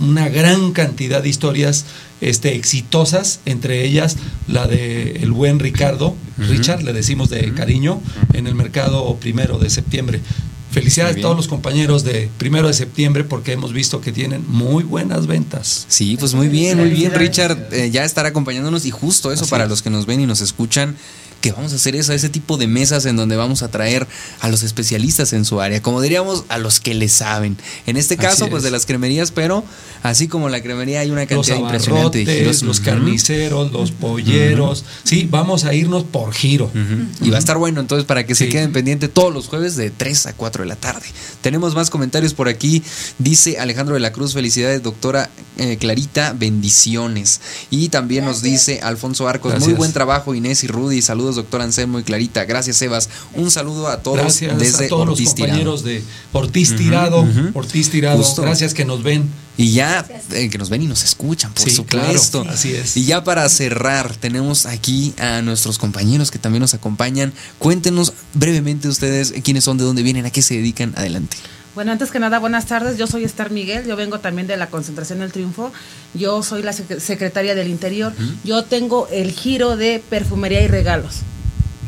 una 0.00 0.28
gran 0.28 0.72
cantidad 0.72 1.22
de 1.22 1.28
historias 1.28 1.84
este, 2.20 2.54
exitosas, 2.56 3.40
entre 3.44 3.84
ellas 3.84 4.16
la 4.48 4.66
de 4.66 5.16
el 5.22 5.32
buen 5.32 5.58
Ricardo. 5.58 6.16
Richard, 6.38 6.82
le 6.82 6.92
decimos 6.92 7.30
de 7.30 7.52
cariño, 7.54 8.00
en 8.32 8.46
el 8.46 8.54
mercado 8.54 9.16
primero 9.20 9.58
de 9.58 9.70
septiembre. 9.70 10.20
Felicidades 10.72 11.18
a 11.18 11.20
todos 11.20 11.36
los 11.36 11.46
compañeros 11.46 12.02
de 12.02 12.28
primero 12.36 12.66
de 12.66 12.74
septiembre 12.74 13.22
porque 13.22 13.52
hemos 13.52 13.72
visto 13.72 14.00
que 14.00 14.10
tienen 14.10 14.44
muy 14.48 14.82
buenas 14.82 15.28
ventas. 15.28 15.86
Sí, 15.88 16.16
pues 16.18 16.34
muy 16.34 16.48
bien, 16.48 16.78
muy 16.78 16.90
bien. 16.90 17.14
Richard. 17.14 17.68
eh, 17.70 17.90
ya 17.92 18.02
estará 18.04 18.30
acompañándonos 18.30 18.84
y 18.84 18.90
justo 18.90 19.30
eso 19.30 19.42
Así 19.44 19.50
para 19.52 19.64
es. 19.64 19.70
los 19.70 19.82
que 19.82 19.90
nos 19.90 20.04
ven 20.06 20.20
y 20.20 20.26
nos 20.26 20.40
escuchan, 20.40 20.96
que 21.44 21.52
vamos 21.52 21.74
a 21.74 21.76
hacer 21.76 21.94
eso, 21.94 22.14
ese 22.14 22.30
tipo 22.30 22.56
de 22.56 22.66
mesas 22.66 23.04
en 23.04 23.16
donde 23.16 23.36
vamos 23.36 23.62
a 23.62 23.68
traer 23.68 24.06
a 24.40 24.48
los 24.48 24.62
especialistas 24.62 25.34
en 25.34 25.44
su 25.44 25.60
área, 25.60 25.82
como 25.82 26.00
diríamos, 26.00 26.44
a 26.48 26.56
los 26.56 26.80
que 26.80 26.94
le 26.94 27.06
saben. 27.10 27.58
En 27.86 27.98
este 27.98 28.14
Así 28.14 28.22
caso, 28.22 28.48
pues 28.48 28.60
es. 28.60 28.64
de 28.64 28.70
las 28.70 28.86
cremerías, 28.86 29.30
pero 29.30 29.62
así 30.02 30.26
como 30.26 30.48
la 30.48 30.62
cremería 30.62 31.00
hay 31.00 31.10
una 31.10 31.26
Los 31.26 31.28
cantidad 31.28 31.58
impresionante 31.58 32.24
de 32.24 32.34
giros. 32.38 32.62
los 32.62 32.80
carniceros, 32.80 33.72
los 33.72 33.90
polleros. 33.90 34.86
Sí, 35.02 35.28
vamos 35.30 35.64
a 35.64 35.74
irnos 35.74 36.04
por 36.04 36.32
giro. 36.32 36.70
Y 37.20 37.28
va 37.28 37.36
a 37.36 37.40
estar 37.40 37.58
bueno, 37.58 37.82
entonces, 37.82 38.06
para 38.06 38.24
que 38.24 38.34
se 38.34 38.48
queden 38.48 38.72
pendientes 38.72 39.12
todos 39.12 39.34
los 39.34 39.48
jueves 39.48 39.76
de 39.76 39.90
3 39.90 40.24
a 40.28 40.32
4 40.32 40.62
de 40.62 40.68
la 40.70 40.76
tarde. 40.76 41.04
Tenemos 41.42 41.74
más 41.74 41.90
comentarios 41.90 42.32
por 42.32 42.48
aquí. 42.48 42.82
Dice 43.18 43.58
Alejandro 43.58 43.96
de 43.96 44.00
la 44.00 44.12
Cruz, 44.12 44.32
felicidades, 44.32 44.82
doctora 44.82 45.28
eh, 45.58 45.76
Clarita, 45.76 46.32
bendiciones. 46.32 47.42
Y 47.68 47.90
también 47.90 48.24
nos 48.24 48.40
dice 48.40 48.80
Alfonso 48.82 49.28
Arcos, 49.28 49.60
muy 49.60 49.74
buen 49.74 49.92
trabajo, 49.92 50.34
Inés 50.34 50.64
y 50.64 50.68
Rudy. 50.68 51.02
Saludos, 51.02 51.33
doctor 51.36 51.60
Anselmo 51.62 51.98
y 51.98 52.02
Clarita. 52.02 52.44
Gracias, 52.44 52.76
Sebas. 52.76 53.08
Un 53.34 53.50
saludo 53.50 53.88
a 53.88 54.00
todos 54.02 54.18
Gracias 54.18 54.58
desde 54.58 54.86
a 54.86 54.88
todos 54.88 55.08
Ortiz 55.10 55.26
los 55.26 55.34
Tirado. 55.34 55.50
compañeros 55.52 55.84
de 55.84 56.02
Ortiz 56.32 56.76
Tirado, 56.76 57.20
ujú. 57.22 57.50
Ortiz 57.54 57.90
Tirado. 57.90 58.18
Justo. 58.18 58.42
Gracias 58.42 58.74
que 58.74 58.84
nos 58.84 59.02
ven. 59.02 59.28
Y 59.56 59.70
ya 59.72 60.04
eh, 60.32 60.50
que 60.50 60.58
nos 60.58 60.68
ven 60.68 60.82
y 60.82 60.86
nos 60.88 61.04
escuchan, 61.04 61.52
por 61.52 61.62
Sí, 61.62 61.70
supuesto. 61.70 62.40
claro, 62.42 62.54
así 62.56 62.72
es. 62.74 62.96
Y 62.96 63.04
ya 63.04 63.22
para 63.22 63.48
cerrar, 63.48 64.16
tenemos 64.16 64.66
aquí 64.66 65.14
a 65.18 65.42
nuestros 65.42 65.78
compañeros 65.78 66.32
que 66.32 66.40
también 66.40 66.60
nos 66.60 66.74
acompañan. 66.74 67.32
Cuéntenos 67.60 68.12
brevemente 68.32 68.88
ustedes 68.88 69.32
quiénes 69.44 69.62
son, 69.62 69.78
de 69.78 69.84
dónde 69.84 70.02
vienen, 70.02 70.26
a 70.26 70.30
qué 70.30 70.42
se 70.42 70.54
dedican. 70.54 70.92
Adelante. 70.96 71.36
Bueno, 71.74 71.90
antes 71.90 72.10
que 72.12 72.20
nada, 72.20 72.38
buenas 72.38 72.66
tardes. 72.66 72.98
Yo 72.98 73.06
soy 73.08 73.24
Esther 73.24 73.50
Miguel. 73.50 73.84
Yo 73.86 73.96
vengo 73.96 74.20
también 74.20 74.46
de 74.46 74.56
la 74.56 74.68
Concentración 74.68 75.18
del 75.18 75.32
Triunfo. 75.32 75.72
Yo 76.14 76.42
soy 76.44 76.62
la 76.62 76.72
sec- 76.72 77.00
secretaria 77.00 77.54
del 77.56 77.66
Interior. 77.68 78.12
Yo 78.44 78.62
tengo 78.64 79.08
el 79.10 79.32
giro 79.32 79.76
de 79.76 80.02
perfumería 80.08 80.62
y 80.62 80.68
regalos. 80.68 81.16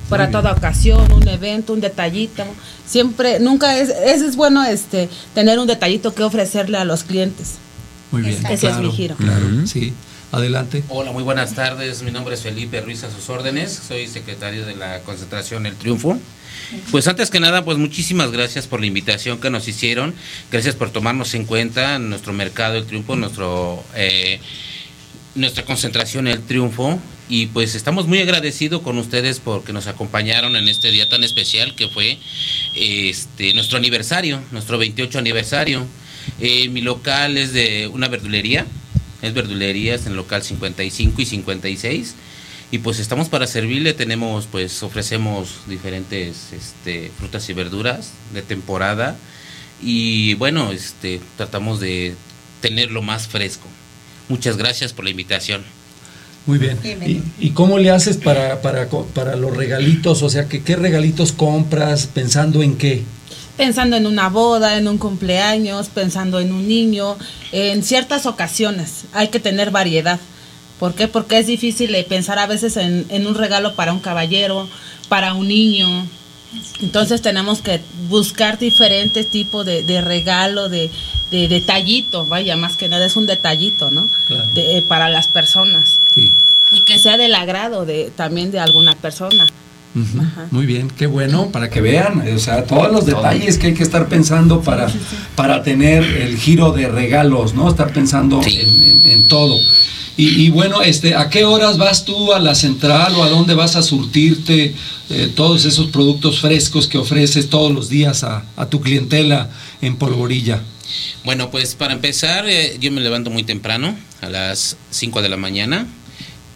Para 0.09 0.31
toda 0.31 0.53
ocasión, 0.53 1.11
un 1.13 1.27
evento, 1.29 1.73
un 1.73 1.81
detallito. 1.81 2.45
Siempre, 2.87 3.39
nunca 3.41 3.79
es, 3.79 3.89
es, 3.91 4.23
es 4.23 4.37
bueno 4.37 4.65
este 4.65 5.09
tener 5.35 5.59
un 5.59 5.67
detallito 5.67 6.15
que 6.15 6.23
ofrecerle 6.25 6.79
a 6.79 6.85
los 6.85 7.05
clientes. 7.05 7.55
Muy 8.13 8.23
bien. 8.23 8.45
Ese 8.47 8.69
es 8.69 8.77
mi 8.79 8.91
giro. 8.93 9.17
Claro, 9.17 9.67
sí. 9.67 9.93
Adelante. 10.37 10.85
Hola, 10.91 11.13
muy 11.13 11.23
buenas 11.23 11.55
tardes. 11.55 12.03
Mi 12.03 12.11
nombre 12.11 12.35
es 12.35 12.43
Felipe 12.43 12.83
Ruiz 12.83 13.03
a 13.05 13.11
sus 13.11 13.31
órdenes. 13.31 13.73
Soy 13.89 14.07
secretario 14.07 14.67
de 14.67 14.77
la 14.77 15.01
concentración 15.01 15.65
El 15.65 15.77
Triunfo. 15.77 16.19
Pues 16.91 17.09
antes 17.09 17.31
que 17.31 17.41
nada, 17.41 17.65
pues 17.65 17.79
muchísimas 17.79 18.33
gracias 18.33 18.67
por 18.67 18.81
la 18.81 18.87
invitación 18.87 19.41
que 19.41 19.49
nos 19.49 19.67
hicieron. 19.67 20.15
Gracias 20.53 20.75
por 20.75 20.91
tomarnos 20.91 21.33
en 21.33 21.47
cuenta 21.47 21.95
en 21.95 22.11
nuestro 22.11 22.35
mercado 22.35 22.77
El 22.77 22.85
Triunfo, 22.85 23.17
nuestro 23.17 23.83
eh, 23.95 24.39
nuestra 25.35 25.65
concentración 25.65 26.29
El 26.29 26.43
Triunfo. 26.43 27.01
Y 27.31 27.47
pues 27.47 27.75
estamos 27.75 28.07
muy 28.07 28.19
agradecidos 28.21 28.83
con 28.83 28.99
ustedes 28.99 29.41
porque 29.41 29.73
nos 29.73 29.87
acompañaron 29.87 30.55
en 30.55 30.69
este 30.69 30.91
día 30.91 31.09
tan 31.09 31.25
especial 31.25 31.75
que 31.75 31.89
fue 31.89 32.19
este 32.75 33.55
nuestro 33.55 33.79
aniversario, 33.79 34.43
nuestro 34.53 34.77
28 34.77 35.19
aniversario. 35.19 35.87
Eh, 36.41 36.69
mi 36.69 36.83
local 36.83 37.39
es 37.39 37.55
de 37.55 37.89
una 37.89 38.09
verdulería, 38.09 38.67
es 39.23 39.35
verdulerías 39.35 40.03
en 40.03 40.13
el 40.13 40.17
local 40.17 40.43
55 40.43 41.23
y 41.23 41.27
56. 41.27 42.15
Y 42.73 42.79
pues 42.79 42.99
estamos 42.99 43.29
para 43.29 43.47
servirle, 43.47 43.93
tenemos, 43.93 44.47
pues 44.51 44.83
ofrecemos 44.83 45.61
diferentes 45.69 46.53
este, 46.53 47.13
frutas 47.17 47.49
y 47.49 47.53
verduras 47.53 48.11
de 48.35 48.43
temporada. 48.43 49.17
Y 49.81 50.35
bueno, 50.35 50.73
este, 50.73 51.21
tratamos 51.37 51.81
de 51.81 52.15
tenerlo 52.61 53.03
más 53.03 53.29
fresco. 53.29 53.67
Muchas 54.29 54.57
gracias 54.57 54.93
por 54.93 55.05
la 55.05 55.11
invitación. 55.11 55.63
Muy 56.47 56.59
bien. 56.59 56.79
¿Y, 56.85 57.23
y 57.45 57.51
cómo 57.51 57.79
le 57.79 57.91
haces 57.91 58.17
para, 58.17 58.63
para, 58.63 58.89
para 58.89 59.37
los 59.37 59.57
regalitos? 59.57 60.23
O 60.23 60.31
sea, 60.31 60.49
que, 60.49 60.63
¿qué 60.63 60.77
regalitos 60.77 61.33
compras? 61.33 62.07
¿Pensando 62.07 62.63
en 62.63 62.77
qué? 62.77 63.03
Pensando 63.57 63.97
en 63.97 64.07
una 64.07 64.29
boda, 64.29 64.77
en 64.77 64.87
un 64.89 64.99
cumpleaños, 64.99 65.89
pensando 65.89 66.41
en 66.41 66.53
un 66.53 66.69
niño, 66.69 67.17
en 67.53 67.83
ciertas 67.83 68.27
ocasiones. 68.27 69.05
Hay 69.13 69.29
que 69.29 69.41
tener 69.41 69.71
variedad. 69.71 70.21
¿Por 70.79 70.95
qué? 70.95 71.09
Porque 71.09 71.39
es 71.39 71.47
difícil 71.47 71.97
pensar 72.07 72.39
a 72.39 72.47
veces 72.47 72.77
en, 72.77 73.07
en 73.09 73.27
un 73.27 73.35
regalo 73.35 73.75
para 73.75 73.93
un 73.95 74.01
caballero, 74.01 74.69
para 75.09 75.33
un 75.33 75.49
niño. 75.49 76.07
Entonces 76.83 77.23
tenemos 77.23 77.63
que 77.63 77.81
buscar 78.09 78.59
diferentes 78.59 79.31
tipos 79.31 79.65
de, 79.65 79.83
de 79.83 80.01
regalo, 80.03 80.69
de, 80.69 80.91
de 81.31 81.49
detallito, 81.49 82.27
vaya, 82.27 82.57
más 82.57 82.77
que 82.77 82.89
nada 82.89 83.07
es 83.07 83.17
un 83.17 83.27
detallito, 83.27 83.91
¿no? 83.91 84.09
Claro. 84.29 84.51
De- 84.53 84.79
eh, 84.79 84.83
para 84.83 85.09
las 85.09 85.29
personas. 85.29 85.99
Sí. 86.15 86.31
Y 86.73 86.83
que 86.83 86.99
sea 86.99 87.17
del 87.17 87.35
agrado 87.35 87.87
de, 87.87 88.11
también 88.15 88.51
de 88.51 88.59
alguna 88.61 88.95
persona. 88.97 89.47
Muy 90.51 90.67
bien, 90.67 90.91
qué 90.91 91.07
bueno, 91.07 91.51
para 91.51 91.71
que 91.71 91.81
vean, 91.81 92.23
o 92.35 92.39
sea, 92.39 92.65
todos 92.65 92.93
los 92.93 93.07
detalles 93.07 93.59
que 93.59 93.69
hay 93.69 93.75
que 93.75 93.83
estar 93.83 94.09
pensando 94.09 94.61
para, 94.63 94.89
para 95.35 95.63
tener 95.63 96.05
el 96.05 96.37
giro 96.37 96.73
de 96.73 96.89
regalos, 96.89 97.55
¿no? 97.55 97.69
Estar 97.69 97.93
pensando 97.93 98.41
en, 98.45 98.83
en- 98.83 99.11
en 99.11 99.29
todo. 99.29 99.59
Y, 100.19 100.47
y 100.47 100.51
bueno, 100.51 100.81
este, 100.83 101.15
¿a 101.15 101.29
qué 101.29 101.45
horas 101.45 101.77
vas 101.79 102.05
tú 102.05 102.33
a 102.33 102.39
la 102.41 102.55
central 102.55 103.15
o 103.17 103.23
a 103.25 103.29
dónde 103.29 103.55
vas 103.55 103.77
a 103.77 103.83
surtirte 103.83 104.75
eh, 105.11 105.33
todos 105.35 105.65
esos 105.67 105.89
productos 105.89 106.41
frescos 106.41 106.89
que 106.89 106.97
ofreces 106.99 107.51
todos 107.51 107.71
los 107.73 107.89
días 107.91 108.25
a, 108.25 108.45
a 108.57 108.67
tu 108.67 108.81
clientela 108.81 109.51
en 109.83 109.97
Polvorilla? 109.97 110.61
Bueno, 111.25 111.51
pues 111.51 111.75
para 111.75 111.93
empezar, 111.93 112.49
eh, 112.49 112.79
yo 112.81 112.91
me 112.93 113.01
levanto 113.01 113.29
muy 113.31 113.45
temprano, 113.45 113.95
a 114.23 114.31
las 114.31 114.77
5 114.91 115.21
de 115.21 115.29
la 115.29 115.37
mañana, 115.37 115.87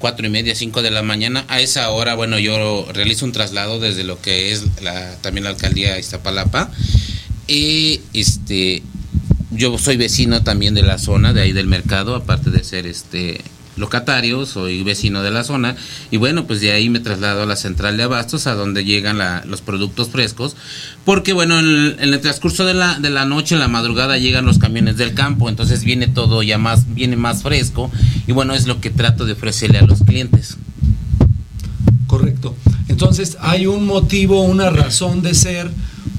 cuatro 0.00 0.26
y 0.26 0.30
media, 0.30 0.56
5 0.56 0.82
de 0.82 0.90
la 0.90 1.02
mañana. 1.02 1.44
A 1.46 1.60
esa 1.60 1.88
hora, 1.90 2.14
bueno, 2.14 2.38
yo 2.38 2.86
realizo 2.92 3.24
un 3.24 3.32
traslado 3.32 3.78
desde 3.78 4.02
lo 4.02 4.20
que 4.20 4.50
es 4.50 4.64
la, 4.82 5.14
también 5.20 5.44
la 5.44 5.50
alcaldía 5.50 5.92
de 5.94 6.00
Iztapalapa. 6.00 6.72
Y 7.46 8.00
este, 8.14 8.82
yo 9.50 9.76
soy 9.78 9.96
vecino 9.96 10.42
también 10.42 10.74
de 10.74 10.82
la 10.82 10.98
zona, 10.98 11.32
de 11.32 11.42
ahí 11.42 11.52
del 11.52 11.66
mercado, 11.66 12.16
aparte 12.16 12.50
de 12.50 12.64
ser 12.64 12.86
este 12.86 13.40
locatario, 13.80 14.46
soy 14.46 14.82
vecino 14.84 15.22
de 15.22 15.30
la 15.30 15.42
zona 15.42 15.74
y 16.10 16.16
bueno, 16.18 16.46
pues 16.46 16.60
de 16.60 16.70
ahí 16.72 16.88
me 16.88 17.00
traslado 17.00 17.42
a 17.42 17.46
la 17.46 17.56
central 17.56 17.96
de 17.96 18.04
abastos 18.04 18.46
a 18.46 18.54
donde 18.54 18.84
llegan 18.84 19.18
la- 19.18 19.42
los 19.46 19.60
productos 19.62 20.08
frescos, 20.10 20.54
porque 21.04 21.32
bueno, 21.32 21.58
en 21.58 21.66
el, 21.66 21.96
en 21.98 22.14
el 22.14 22.20
transcurso 22.20 22.64
de 22.64 22.74
la, 22.74 22.98
de 23.00 23.10
la 23.10 23.24
noche, 23.24 23.54
en 23.56 23.60
la 23.60 23.68
madrugada 23.68 24.18
llegan 24.18 24.46
los 24.46 24.58
camiones 24.58 24.96
del 24.96 25.14
campo, 25.14 25.48
entonces 25.48 25.82
viene 25.82 26.06
todo 26.06 26.42
ya 26.42 26.58
más, 26.58 26.94
viene 26.94 27.16
más 27.16 27.42
fresco 27.42 27.90
y 28.26 28.32
bueno, 28.32 28.54
es 28.54 28.66
lo 28.66 28.80
que 28.80 28.90
trato 28.90 29.24
de 29.24 29.32
ofrecerle 29.32 29.78
a 29.78 29.82
los 29.82 30.02
clientes. 30.02 30.56
Correcto. 32.06 32.56
Entonces 32.88 33.36
hay 33.40 33.66
un 33.66 33.86
motivo, 33.86 34.42
una 34.42 34.70
razón 34.70 35.22
de 35.22 35.34
ser 35.34 35.70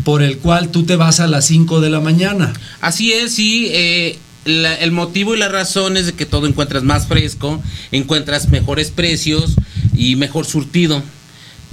por 0.06 0.24
el 0.24 0.38
cual 0.38 0.70
tú 0.70 0.84
te 0.84 0.96
vas 0.96 1.20
a 1.20 1.28
las 1.28 1.46
5 1.46 1.82
de 1.82 1.90
la 1.90 2.00
mañana. 2.00 2.54
Así 2.80 3.12
es, 3.14 3.36
sí. 3.36 3.68
eh, 3.72 4.18
la- 4.46 4.76
el 4.76 4.92
motivo 4.92 5.36
y 5.36 5.40
la 5.40 5.50
razón 5.50 5.98
es 5.98 6.06
de 6.08 6.14
que 6.14 6.26
todo 6.26 6.48
encuentras 6.48 6.84
más 6.84 7.08
fresco, 7.08 7.62
encuentras 7.92 8.50
mejores 8.50 8.90
precios 8.92 9.56
y 9.96 10.16
mejor 10.16 10.46
surtido. 10.46 11.04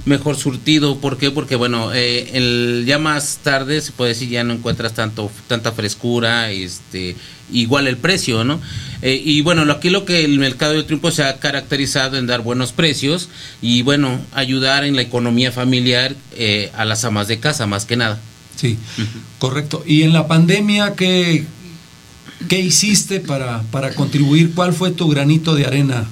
Mejor 0.05 0.37
surtido, 0.37 0.97
¿por 1.01 1.17
qué? 1.17 1.29
Porque 1.29 1.55
bueno, 1.57 1.93
eh, 1.93 2.29
el, 2.33 2.85
ya 2.87 2.97
más 2.99 3.39
tarde 3.43 3.81
se 3.81 3.91
puede 3.91 4.13
decir 4.13 4.29
ya 4.29 4.43
no 4.45 4.53
encuentras 4.53 4.93
tanto 4.93 5.29
tanta 5.47 5.73
frescura, 5.73 6.51
este, 6.51 7.17
igual 7.51 7.85
el 7.85 7.97
precio, 7.97 8.45
¿no? 8.45 8.61
Eh, 9.01 9.21
y 9.23 9.41
bueno, 9.41 9.69
aquí 9.71 9.89
lo 9.89 10.05
que 10.05 10.23
el 10.23 10.39
mercado 10.39 10.71
del 10.73 10.85
triunfo 10.85 11.11
se 11.11 11.23
ha 11.23 11.37
caracterizado 11.39 12.17
en 12.17 12.27
dar 12.27 12.41
buenos 12.41 12.71
precios 12.71 13.27
y 13.61 13.81
bueno, 13.81 14.21
ayudar 14.33 14.85
en 14.85 14.95
la 14.95 15.01
economía 15.01 15.51
familiar 15.51 16.15
eh, 16.37 16.71
a 16.75 16.85
las 16.85 17.03
amas 17.03 17.27
de 17.27 17.39
casa 17.39 17.67
más 17.67 17.85
que 17.85 17.97
nada. 17.97 18.19
Sí, 18.55 18.77
correcto. 19.37 19.83
¿Y 19.85 20.03
en 20.03 20.13
la 20.13 20.27
pandemia 20.27 20.95
qué, 20.95 21.45
qué 22.47 22.59
hiciste 22.59 23.19
para, 23.19 23.61
para 23.71 23.93
contribuir? 23.93 24.53
¿Cuál 24.53 24.73
fue 24.73 24.91
tu 24.91 25.07
granito 25.09 25.55
de 25.55 25.65
arena 25.65 26.05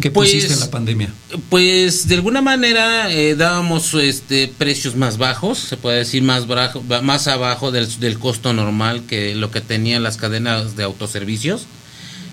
que 0.00 0.10
Pues, 0.10 0.30
pusiste 0.32 0.54
en 0.54 0.60
la 0.60 0.70
pandemia? 0.70 1.08
Pues 1.48 2.08
de 2.08 2.14
alguna 2.16 2.42
manera 2.42 3.12
eh, 3.12 3.34
dábamos 3.34 3.94
este 3.94 4.48
precios 4.48 4.96
más 4.96 5.18
bajos, 5.18 5.58
se 5.58 5.76
puede 5.76 5.98
decir 5.98 6.22
más 6.22 6.46
bajo, 6.46 6.82
más 7.02 7.26
abajo 7.28 7.70
del, 7.72 7.88
del 8.00 8.18
costo 8.18 8.52
normal 8.52 9.02
que 9.08 9.34
lo 9.34 9.50
que 9.50 9.60
tenían 9.60 10.02
las 10.02 10.16
cadenas 10.16 10.76
de 10.76 10.84
autoservicios. 10.84 11.66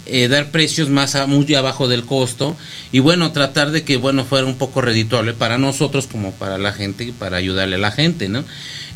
eh, 0.07 0.27
dar 0.27 0.49
precios 0.49 0.89
más 0.89 1.13
a- 1.15 1.27
muy 1.27 1.53
abajo 1.53 1.87
del 1.87 2.03
costo 2.03 2.55
y 2.91 2.99
bueno 2.99 3.31
tratar 3.31 3.69
de 3.69 3.83
que 3.83 3.97
bueno 3.97 4.25
fuera 4.25 4.47
un 4.47 4.55
poco 4.57 4.81
redituable 4.81 5.33
para 5.33 5.59
nosotros 5.59 6.07
como 6.07 6.31
para 6.33 6.57
la 6.57 6.73
gente 6.73 7.03
y 7.05 7.11
para 7.11 7.37
ayudarle 7.37 7.75
a 7.75 7.79
la 7.79 7.91
gente 7.91 8.27
no 8.27 8.43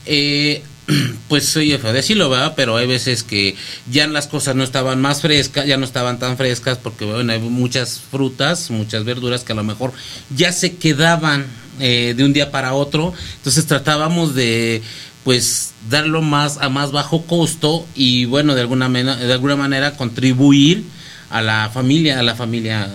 Eh, 0.08 0.64
pues 1.28 1.46
soy 1.46 1.78
feo 1.78 1.94
decirlo 1.94 2.30
verdad 2.30 2.54
pero 2.56 2.78
hay 2.78 2.88
veces 2.88 3.24
que 3.24 3.56
ya 3.92 4.08
las 4.08 4.28
cosas 4.28 4.56
no 4.56 4.64
estaban 4.64 5.02
más 5.02 5.22
frescas 5.22 5.66
ya 5.66 5.78
no 5.78 5.86
estaban 5.86 6.20
tan 6.20 6.38
frescas 6.38 6.78
porque 6.78 7.06
bueno 7.06 7.32
hay 7.34 7.40
muchas 7.40 8.02
frutas 8.12 8.70
muchas 8.70 9.04
verduras 9.04 9.44
que 9.44 9.54
a 9.54 9.56
lo 9.56 9.64
mejor 9.64 9.94
ya 10.36 10.52
se 10.52 10.76
quedaban 10.76 11.46
eh, 11.80 12.14
de 12.16 12.24
un 12.24 12.32
día 12.32 12.52
para 12.52 12.74
otro. 12.74 13.14
Entonces 13.38 13.66
tratábamos 13.66 14.34
de 14.34 14.82
pues 15.26 15.74
darlo 15.90 16.22
más 16.22 16.58
a 16.62 16.70
más 16.70 16.92
bajo 16.92 17.24
costo 17.24 17.86
y 17.96 18.26
bueno 18.26 18.56
de 18.56 18.62
alguna 18.62 18.88
manera 18.88 19.16
de 19.16 19.34
alguna 19.34 19.56
manera 19.56 19.98
contribuir 19.98 20.84
a 21.32 21.42
la 21.42 21.72
familia 21.74 22.20
a 22.20 22.24
la 22.24 22.36
familia 22.36 22.88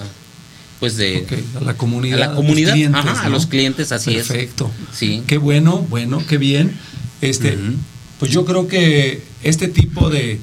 pues 0.79 0.97
de 0.97 1.27
a 1.61 1.65
la 1.65 1.75
comunidad 1.75 2.23
a 2.23 2.29
la 2.29 2.35
comunidad 2.35 2.69
los 2.69 2.77
clientes, 2.77 3.05
ajá, 3.05 3.27
a 3.27 3.29
los 3.29 3.47
clientes 3.47 3.93
así 3.93 4.15
Perfecto. 4.15 4.71
es 4.93 4.97
sí. 4.97 5.25
Qué 5.27 5.39
bueno, 5.39 5.85
bueno, 5.91 6.23
qué 6.27 6.39
bien. 6.39 6.79
Este, 7.21 7.59
pues 8.19 8.31
yo 8.33 8.45
creo 8.45 8.69
que 8.69 9.23
este 9.43 9.69
tipo 9.69 10.11
de, 10.11 10.39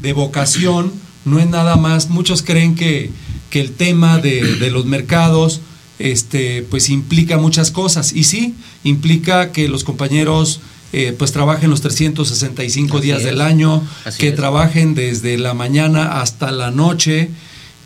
de 0.00 0.12
vocación 0.12 0.92
no 1.24 1.38
es 1.38 1.48
nada 1.48 1.76
más. 1.76 2.08
Muchos 2.10 2.42
creen 2.42 2.74
que, 2.74 3.10
que 3.50 3.60
el 3.60 3.72
tema 3.72 4.18
de, 4.18 4.56
de 4.56 4.70
los 4.70 4.86
mercados, 4.86 5.60
este, 5.98 6.62
pues 6.70 6.88
implica 6.88 7.36
muchas 7.38 7.70
cosas. 7.70 8.12
Y 8.12 8.24
sí, 8.24 8.54
implica 8.84 9.52
que 9.52 9.68
los 9.68 9.84
compañeros 9.84 10.60
eh, 10.92 11.14
pues 11.16 11.30
trabajen 11.32 11.70
los 11.70 11.82
365 11.82 12.96
Así 12.98 13.06
días 13.06 13.18
es. 13.20 13.24
del 13.26 13.40
año, 13.40 13.86
Así 14.04 14.18
que 14.18 14.28
es. 14.28 14.36
trabajen 14.36 14.94
desde 14.94 15.38
la 15.38 15.54
mañana 15.54 16.20
hasta 16.20 16.50
la 16.50 16.70
noche, 16.70 17.30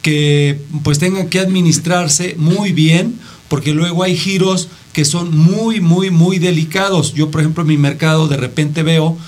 que 0.03 0.59
pues 0.83 0.99
tengan 0.99 1.29
que 1.29 1.39
administrarse 1.41 2.35
muy 2.39 2.73
bien, 2.73 3.19
porque 3.49 3.73
luego 3.73 4.03
hay 4.03 4.17
giros 4.17 4.69
que 4.95 5.05
son 5.05 5.37
muy, 5.37 5.81
muy, 5.81 6.11
muy 6.11 6.39
delicados. 6.39 7.13
Yo, 7.13 7.31
por 7.31 7.43
ejemplo, 7.43 7.63
en 7.63 7.69
mi 7.69 7.77
mercado 7.77 8.29
de 8.29 8.39
repente 8.39 8.83
veo 8.83 9.19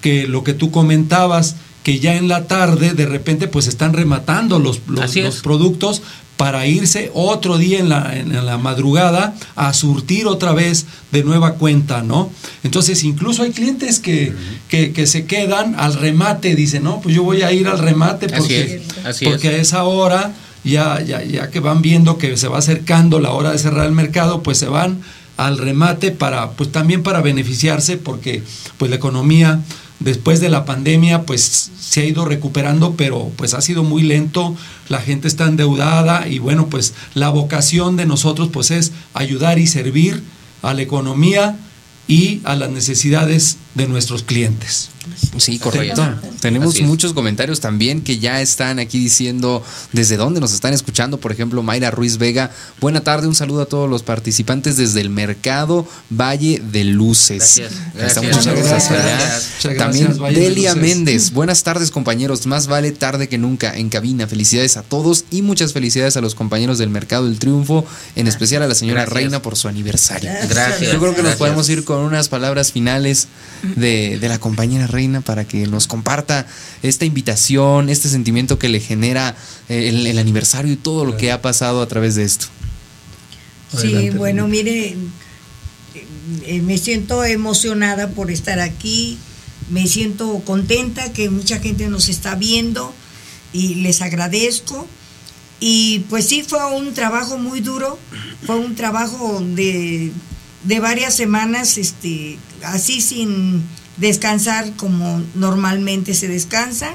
que 0.00 0.28
lo 0.28 0.44
que 0.44 0.52
tú 0.52 0.70
comentabas, 0.70 1.56
que 1.82 1.98
ya 1.98 2.14
en 2.14 2.28
la 2.28 2.46
tarde 2.46 2.92
de 2.92 3.06
repente 3.06 3.48
pues 3.48 3.66
están 3.66 3.94
rematando 3.94 4.58
los, 4.58 4.82
los, 4.86 5.40
productos 5.42 6.02
para 6.36 6.66
irse 6.66 7.10
otro 7.14 7.56
día 7.56 7.78
en 7.78 7.88
la, 7.88 8.18
en 8.18 8.44
la 8.44 8.58
madrugada 8.58 9.34
a 9.56 9.72
surtir 9.72 10.26
otra 10.26 10.52
vez 10.52 10.84
de 11.10 11.24
nueva 11.24 11.54
cuenta, 11.54 12.02
¿no? 12.02 12.30
Entonces 12.62 13.02
incluso 13.02 13.44
hay 13.44 13.52
clientes 13.52 14.00
que, 14.00 14.34
que, 14.68 14.92
que 14.92 15.06
se 15.06 15.24
quedan 15.24 15.74
al 15.78 15.94
remate, 15.94 16.54
dicen, 16.54 16.84
no, 16.84 17.00
pues 17.00 17.14
yo 17.14 17.22
voy 17.22 17.42
a 17.42 17.52
ir 17.52 17.66
al 17.66 17.78
remate 17.78 18.26
Así 18.26 18.36
porque, 18.36 18.62
es, 18.62 19.06
así 19.06 19.24
porque 19.24 19.48
es. 19.48 19.54
a 19.54 19.56
esa 19.58 19.84
hora, 19.84 20.34
ya, 20.64 21.00
ya, 21.00 21.22
ya 21.22 21.50
que 21.50 21.60
van 21.60 21.82
viendo 21.82 22.18
que 22.18 22.36
se 22.36 22.48
va 22.48 22.58
acercando 22.58 23.20
la 23.20 23.30
hora 23.30 23.52
de 23.52 23.58
cerrar 23.58 23.86
el 23.86 23.92
mercado, 23.92 24.42
pues 24.42 24.58
se 24.58 24.66
van 24.66 25.00
al 25.36 25.58
remate 25.58 26.10
para, 26.10 26.52
pues 26.52 26.72
también 26.72 27.02
para 27.02 27.20
beneficiarse, 27.20 27.96
porque 27.96 28.42
pues 28.78 28.90
la 28.90 28.96
economía 28.96 29.60
después 30.00 30.40
de 30.40 30.48
la 30.48 30.64
pandemia 30.64 31.22
pues 31.22 31.70
se 31.78 32.00
ha 32.00 32.04
ido 32.04 32.24
recuperando, 32.24 32.94
pero 32.96 33.30
pues 33.36 33.54
ha 33.54 33.60
sido 33.60 33.84
muy 33.84 34.02
lento, 34.02 34.56
la 34.88 35.00
gente 35.00 35.28
está 35.28 35.46
endeudada 35.46 36.28
y 36.28 36.38
bueno, 36.38 36.68
pues 36.68 36.94
la 37.14 37.30
vocación 37.30 37.96
de 37.96 38.06
nosotros 38.06 38.48
pues 38.52 38.70
es 38.70 38.92
ayudar 39.12 39.58
y 39.58 39.66
servir 39.66 40.22
a 40.62 40.74
la 40.74 40.82
economía 40.82 41.56
y 42.06 42.40
a 42.44 42.54
las 42.54 42.70
necesidades 42.70 43.58
de 43.74 43.88
nuestros 43.88 44.22
clientes. 44.22 44.90
Sí, 45.36 45.58
correcto. 45.58 46.02
Tenemos 46.40 46.80
muchos 46.80 47.12
comentarios 47.12 47.60
también 47.60 48.02
que 48.02 48.18
ya 48.18 48.40
están 48.40 48.78
aquí 48.78 48.98
diciendo 48.98 49.62
desde 49.92 50.16
dónde 50.16 50.40
nos 50.40 50.52
están 50.52 50.72
escuchando. 50.72 51.18
Por 51.18 51.32
ejemplo, 51.32 51.62
Mayra 51.62 51.90
Ruiz 51.90 52.16
Vega. 52.18 52.50
Buena 52.80 53.02
tarde, 53.02 53.26
un 53.26 53.34
saludo 53.34 53.62
a 53.62 53.66
todos 53.66 53.88
los 53.88 54.02
participantes 54.02 54.76
desde 54.76 55.00
el 55.00 55.10
mercado 55.10 55.86
Valle 56.10 56.62
de 56.72 56.84
Luces. 56.84 57.60
Gracias, 57.60 57.72
Estamos 57.94 58.30
gracias. 58.30 58.46
muchas 58.46 58.70
gracias 58.70 58.92
gracias. 58.92 59.78
También 59.78 60.04
gracias, 60.04 60.18
Valle 60.18 60.40
de 60.40 60.48
Delia. 60.48 60.74
Méndez. 60.74 61.32
Buenas 61.32 61.62
tardes, 61.62 61.90
compañeros. 61.90 62.46
Más 62.46 62.66
vale 62.66 62.92
tarde 62.92 63.28
que 63.28 63.38
nunca 63.38 63.76
en 63.76 63.90
cabina. 63.90 64.26
Felicidades 64.26 64.76
a 64.76 64.82
todos 64.82 65.24
y 65.30 65.42
muchas 65.42 65.72
felicidades 65.72 66.16
a 66.16 66.20
los 66.20 66.34
compañeros 66.34 66.78
del 66.78 66.88
Mercado 66.88 67.26
del 67.26 67.38
Triunfo, 67.38 67.86
en 68.16 68.26
especial 68.26 68.62
a 68.62 68.68
la 68.68 68.74
señora 68.74 69.02
Gracias. 69.02 69.14
Reina 69.14 69.42
por 69.42 69.56
su 69.56 69.68
aniversario. 69.68 70.30
Gracias. 70.48 70.92
Yo 70.92 70.98
creo 70.98 71.14
que 71.14 71.22
nos 71.22 71.36
podemos 71.36 71.68
ir 71.68 71.84
con 71.84 72.00
unas 72.00 72.28
palabras 72.28 72.72
finales 72.72 73.28
de, 73.76 74.18
de 74.18 74.28
la 74.28 74.38
compañera 74.38 74.86
Reina 74.86 75.20
para 75.20 75.44
que 75.44 75.66
nos 75.66 75.86
comparta 75.86 76.46
esta 76.82 77.04
invitación, 77.04 77.88
este 77.88 78.08
sentimiento 78.08 78.58
que 78.58 78.68
le 78.68 78.80
genera 78.80 79.36
eh, 79.68 79.88
el, 79.88 80.06
el 80.06 80.18
aniversario 80.18 80.72
y 80.72 80.76
todo 80.76 81.04
lo 81.04 81.16
que 81.16 81.32
ha 81.32 81.42
pasado 81.42 81.82
a 81.82 81.88
través 81.88 82.14
de 82.14 82.24
esto. 82.24 82.46
Sí, 83.76 83.88
Adelante, 83.88 84.18
bueno, 84.18 84.48
mire, 84.48 84.96
eh, 86.46 86.62
me 86.62 86.78
siento 86.78 87.24
emocionada 87.24 88.10
por 88.10 88.30
estar 88.30 88.60
aquí, 88.60 89.18
me 89.70 89.86
siento 89.86 90.40
contenta 90.44 91.12
que 91.12 91.30
mucha 91.30 91.58
gente 91.58 91.88
nos 91.88 92.08
está 92.08 92.34
viendo 92.34 92.94
y 93.52 93.76
les 93.76 94.02
agradezco. 94.02 94.86
Y 95.60 96.00
pues 96.10 96.26
sí, 96.26 96.42
fue 96.46 96.64
un 96.74 96.92
trabajo 96.92 97.38
muy 97.38 97.60
duro, 97.60 97.98
fue 98.44 98.56
un 98.56 98.74
trabajo 98.74 99.40
de, 99.40 100.12
de 100.64 100.80
varias 100.80 101.14
semanas, 101.14 101.78
este, 101.78 102.38
así 102.62 103.00
sin 103.00 103.62
descansar 103.96 104.72
como 104.76 105.22
normalmente 105.34 106.14
se 106.14 106.28
descansa, 106.28 106.94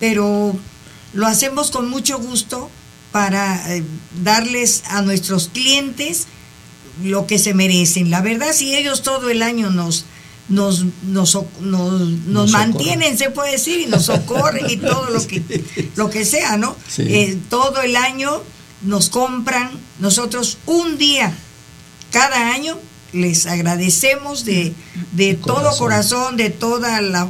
pero 0.00 0.56
lo 1.12 1.26
hacemos 1.26 1.70
con 1.70 1.90
mucho 1.90 2.18
gusto 2.18 2.70
para 3.12 3.74
eh, 3.74 3.82
darles 4.22 4.82
a 4.86 5.02
nuestros 5.02 5.48
clientes 5.48 6.26
lo 7.02 7.26
que 7.26 7.38
se 7.38 7.54
merecen. 7.54 8.10
La 8.10 8.20
verdad, 8.20 8.52
si 8.52 8.74
ellos 8.74 9.02
todo 9.02 9.30
el 9.30 9.42
año 9.42 9.70
nos 9.70 10.04
nos, 10.48 10.84
nos, 11.02 11.34
nos, 11.34 11.60
nos 11.60 12.08
Nos 12.26 12.50
mantienen, 12.50 13.18
se 13.18 13.30
puede 13.30 13.52
decir, 13.52 13.80
y 13.80 13.86
nos 13.86 14.06
socorren 14.06 14.68
y 14.70 14.78
todo 14.78 15.10
lo 15.10 15.26
que, 15.26 15.90
lo 15.96 16.08
que 16.08 16.24
sea, 16.24 16.56
¿no? 16.56 16.74
Sí. 16.88 17.02
Eh, 17.02 17.38
todo 17.50 17.82
el 17.82 17.96
año 17.96 18.42
nos 18.82 19.10
compran, 19.10 19.70
nosotros 19.98 20.58
un 20.64 20.96
día, 20.96 21.36
cada 22.12 22.52
año, 22.52 22.78
les 23.12 23.46
agradecemos 23.46 24.44
de, 24.44 24.74
de 25.12 25.34
todo 25.34 25.76
corazón. 25.76 26.36
de 26.36 26.50
toda 26.50 27.00
la, 27.00 27.28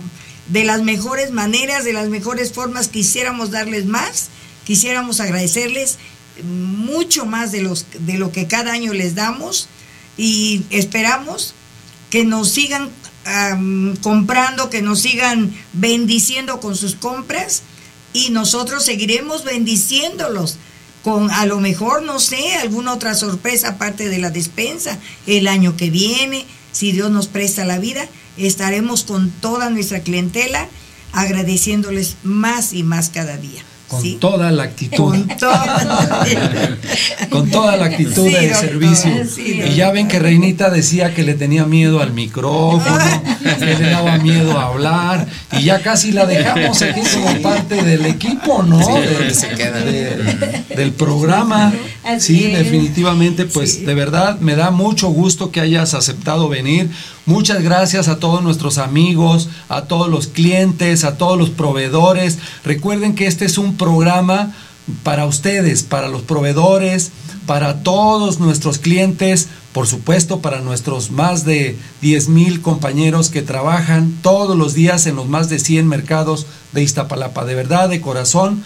de 0.49 0.64
las 0.64 0.83
mejores 0.83 1.31
maneras, 1.31 1.85
de 1.85 1.93
las 1.93 2.09
mejores 2.09 2.53
formas, 2.53 2.89
quisiéramos 2.89 3.51
darles 3.51 3.87
más, 3.87 4.29
quisiéramos 4.64 5.20
agradecerles 5.20 5.99
mucho 6.43 7.26
más 7.26 7.53
de 7.53 7.62
los 7.62 7.87
de 7.99 8.16
lo 8.16 8.31
que 8.31 8.47
cada 8.47 8.72
año 8.72 8.93
les 8.93 9.14
damos 9.14 9.68
y 10.16 10.62
esperamos 10.70 11.55
que 12.11 12.24
nos 12.24 12.51
sigan 12.51 12.91
comprando, 14.01 14.70
que 14.70 14.81
nos 14.81 15.01
sigan 15.01 15.53
bendiciendo 15.74 16.61
con 16.61 16.76
sus 16.76 16.95
compras 16.95 17.62
y 18.14 18.31
nosotros 18.31 18.85
seguiremos 18.85 19.45
bendiciéndolos 19.45 20.57
con 21.03 21.31
a 21.31 21.47
lo 21.47 21.61
mejor, 21.61 22.03
no 22.03 22.21
sé, 22.21 22.57
alguna 22.57 22.93
otra 22.93 23.15
sorpresa 23.15 23.71
aparte 23.71 24.09
de 24.09 24.19
la 24.19 24.31
despensa 24.31 24.99
el 25.27 25.49
año 25.49 25.77
que 25.77 25.91
viene, 25.91 26.45
si 26.73 26.93
Dios 26.93 27.11
nos 27.11 27.27
presta 27.27 27.65
la 27.65 27.79
vida, 27.79 28.07
estaremos 28.37 29.05
con 29.05 29.31
toda 29.31 29.71
nuestra 29.71 30.01
clientela 30.01 30.69
agradeciéndoles 31.13 32.17
más 32.23 32.73
y 32.73 32.83
más 32.83 33.11
cada 33.11 33.37
día. 33.37 33.63
Con 33.89 34.03
¿sí? 34.03 34.18
toda 34.20 34.51
la 34.51 34.64
actitud. 34.64 34.97
Con 34.97 35.26
toda, 35.28 36.26
con 37.30 37.51
toda 37.51 37.76
la 37.76 37.86
actitud 37.86 38.12
Sí, 38.26 38.32
de 38.34 38.49
doctor, 38.51 38.68
servicio. 38.68 39.11
sí, 39.34 39.62
y 39.66 39.74
ya 39.74 39.91
ven 39.91 40.09
que 40.09 40.18
Reinita 40.18 40.70
decía 40.70 41.14
que 41.14 41.22
le 41.22 41.34
tenía 41.34 41.64
miedo 41.64 42.01
al 42.03 42.12
micrófono, 42.12 42.82
que 43.59 43.64
le 43.64 43.91
daba 43.91 44.18
miedo 44.18 44.59
a 44.59 44.66
hablar, 44.66 45.26
y 45.53 45.62
ya 45.62 45.80
casi 45.80 46.12
la 46.12 46.26
dejamos 46.26 46.80
aquí 46.82 47.01
como 47.14 47.41
parte 47.43 47.82
del 47.82 48.05
equipo, 48.07 48.62
¿no? 48.62 48.78
Sí, 48.84 48.93
Del- 48.93 49.34
se 49.34 49.49
queda. 49.51 49.80
de- 49.80 50.62
del 50.76 50.93
programa. 50.93 51.72
Así 52.05 52.39
Sí, 52.39 52.45
es. 52.53 52.59
definitivamente, 52.59 53.45
pues 53.47 53.84
de 53.84 53.95
verdad 53.95 54.39
me 54.41 54.55
da 54.55 54.70
mucho 54.70 55.09
gusto 55.09 55.51
que 55.51 55.61
hayas 55.61 55.95
aceptado 55.95 56.49
venir. 56.49 56.91
Muchas 57.29 57.62
gracias 57.62 58.09
a 58.09 58.18
todos 58.18 58.43
nuestros 58.43 58.79
amigos, 58.79 59.51
a 59.68 59.83
todos 59.83 60.09
los 60.09 60.29
clientes, 60.29 61.05
a 61.05 61.18
todos 61.18 61.37
los 61.37 61.51
proveedores. 61.51 62.39
Recuerden 62.64 63.14
que 63.14 63.26
este 63.26 63.45
es 63.45 63.59
un 63.59 63.76
programa 63.76 64.55
para 65.03 65.26
ustedes, 65.26 65.83
para 65.83 66.09
los 66.09 66.22
proveedores, 66.22 67.11
para 67.45 67.83
todos 67.83 68.41
nuestros 68.41 68.79
clientes, 68.79 69.49
por 69.74 69.87
supuesto 69.87 70.41
para 70.41 70.62
nuestros 70.62 71.11
más 71.11 71.45
de 71.45 71.76
10 72.01 72.31
mil 72.31 72.62
compañeros 72.62 73.29
que 73.29 73.43
trabajan 73.43 74.11
todos 74.22 74.57
los 74.57 74.72
días 74.72 75.07
en 75.07 75.16
los 75.16 75.29
más 75.29 75.51
de 75.51 75.59
100 75.59 75.87
mercados 75.87 76.47
de 76.72 76.83
Iztapalapa. 76.83 77.45
De 77.45 77.55
verdad, 77.55 77.91
de 77.91 78.01
corazón, 78.01 78.64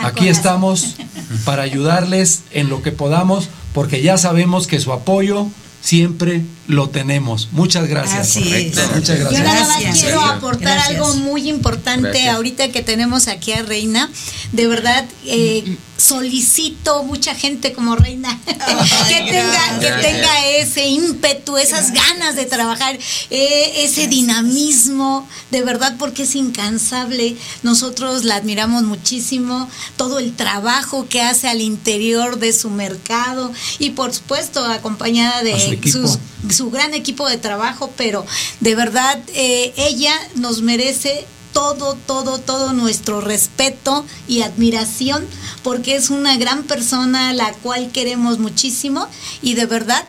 Aquí 0.00 0.26
estamos 0.26 0.96
para 1.44 1.62
ayudarles 1.62 2.42
en 2.50 2.68
lo 2.68 2.82
que 2.82 2.92
podamos, 2.92 3.48
porque 3.72 4.02
ya 4.02 4.16
sabemos 4.16 4.66
que 4.66 4.80
su 4.80 4.92
apoyo 4.92 5.48
siempre 5.82 6.42
lo 6.68 6.88
tenemos. 6.88 7.48
Muchas 7.52 7.88
gracias. 7.88 8.20
Así 8.20 8.54
es. 8.54 8.76
Muchas 8.94 9.18
Yo 9.18 9.24
gracias. 9.24 9.44
nada 9.44 9.60
más 9.60 9.80
Gracias. 9.80 10.00
quiero 10.02 10.20
aportar 10.22 10.74
Gracias. 10.74 10.88
algo 10.96 11.14
muy 11.14 11.48
importante 11.48 12.08
Gracias. 12.08 12.34
ahorita 12.34 12.68
que 12.70 12.82
tenemos 12.82 13.28
aquí 13.28 13.52
a 13.52 13.62
Reina. 13.62 14.08
De 14.52 14.66
verdad, 14.66 15.04
eh, 15.24 15.76
solicito 15.96 17.04
mucha 17.04 17.34
gente 17.34 17.72
como 17.72 17.96
Reina 17.96 18.38
que, 18.46 19.14
tenga, 19.30 19.78
que 19.80 19.90
tenga 20.02 20.46
ese 20.56 20.86
ímpetu, 20.86 21.56
esas 21.56 21.92
ganas 21.92 22.36
de 22.36 22.44
trabajar, 22.44 22.98
eh, 23.30 23.72
ese 23.84 24.08
dinamismo, 24.08 25.28
de 25.50 25.62
verdad, 25.62 25.96
porque 25.98 26.24
es 26.24 26.34
incansable. 26.36 27.36
Nosotros 27.62 28.24
la 28.24 28.36
admiramos 28.36 28.82
muchísimo, 28.84 29.68
todo 29.96 30.18
el 30.18 30.34
trabajo 30.34 31.06
que 31.08 31.22
hace 31.22 31.48
al 31.48 31.60
interior 31.60 32.38
de 32.38 32.52
su 32.52 32.70
mercado 32.70 33.52
y 33.78 33.90
por 33.90 34.12
supuesto 34.12 34.64
acompañada 34.64 35.42
de 35.42 35.80
su 35.90 36.02
sus 36.02 36.18
su 36.62 36.70
gran 36.70 36.94
equipo 36.94 37.28
de 37.28 37.38
trabajo, 37.38 37.90
pero 37.96 38.24
de 38.60 38.76
verdad 38.76 39.18
eh, 39.34 39.72
ella 39.76 40.14
nos 40.36 40.62
merece 40.62 41.26
todo, 41.52 41.98
todo, 42.06 42.38
todo 42.38 42.72
nuestro 42.72 43.20
respeto 43.20 44.06
y 44.28 44.42
admiración, 44.42 45.26
porque 45.64 45.96
es 45.96 46.10
una 46.10 46.36
gran 46.36 46.62
persona 46.62 47.30
a 47.30 47.32
la 47.32 47.52
cual 47.52 47.90
queremos 47.90 48.38
muchísimo 48.38 49.08
y 49.42 49.54
de 49.54 49.66
verdad 49.66 50.06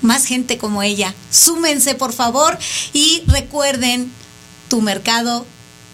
más 0.00 0.24
gente 0.24 0.56
como 0.56 0.82
ella. 0.82 1.14
Súmense, 1.30 1.94
por 1.94 2.14
favor, 2.14 2.58
y 2.94 3.22
recuerden, 3.26 4.10
tu 4.70 4.80
mercado 4.80 5.44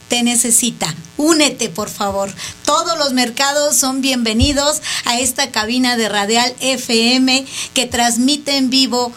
te 0.09 0.23
necesita. 0.23 0.95
Únete, 1.17 1.69
por 1.69 1.91
favor. 1.91 2.33
Todos 2.65 2.97
los 2.97 3.13
mercados 3.13 3.77
son 3.77 4.03
bienvenidos 4.03 4.81
a 5.05 5.19
esta 5.19 5.51
cabina 5.51 5.97
de 5.97 6.09
Radial 6.09 6.55
FM 6.61 7.45
que 7.75 7.87
transmite 7.87 8.57
en 8.57 8.71
vivo 8.71 9.13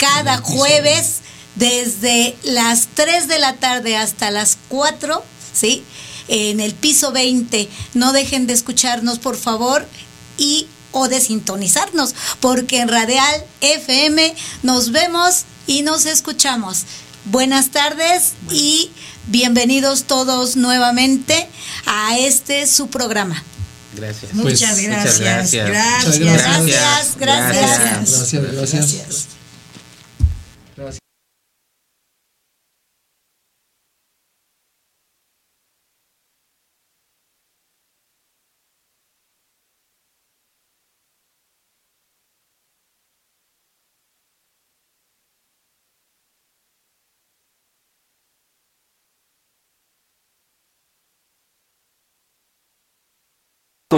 cada 0.00 0.38
jueves 0.38 1.16
desde 1.56 2.34
las 2.42 2.88
3 2.94 3.28
de 3.28 3.38
la 3.38 3.56
tarde 3.56 3.96
hasta 3.96 4.30
las 4.30 4.56
4, 4.68 5.22
¿sí? 5.52 5.84
En 6.28 6.58
el 6.60 6.72
piso 6.74 7.12
20. 7.12 7.68
No 7.94 8.12
dejen 8.12 8.46
de 8.46 8.54
escucharnos, 8.54 9.18
por 9.18 9.36
favor, 9.36 9.86
y 10.38 10.66
o 10.92 11.08
de 11.08 11.20
sintonizarnos, 11.20 12.14
porque 12.40 12.80
en 12.80 12.88
Radial 12.88 13.44
FM 13.60 14.34
nos 14.62 14.90
vemos 14.90 15.44
y 15.66 15.82
nos 15.82 16.06
escuchamos. 16.06 16.84
Buenas 17.26 17.70
tardes 17.70 18.32
y 18.50 18.90
bienvenidos 19.26 20.04
todos 20.04 20.56
nuevamente 20.56 21.46
a 21.84 22.18
este 22.18 22.66
su 22.66 22.88
programa. 22.88 23.44
Gracias. 23.94 24.32
Muchas 24.32 24.70
Pues, 24.72 24.82
gracias. 24.82 25.18
gracias. 25.20 25.68
Gracias. 25.68 26.18
Gracias, 26.18 27.16
gracias. 27.16 27.16
Gracias, 27.18 28.42
gracias. 28.42 29.39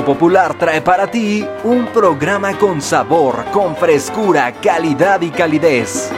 Popular 0.01 0.59
trae 0.59 0.80
para 0.80 1.07
ti 1.07 1.47
un 1.64 1.87
programa 1.89 2.59
con 2.59 2.80
sabor, 2.80 3.45
con 3.53 3.76
frescura, 3.76 4.51
calidad 4.53 5.20
y 5.20 5.30
calidez. 5.30 6.11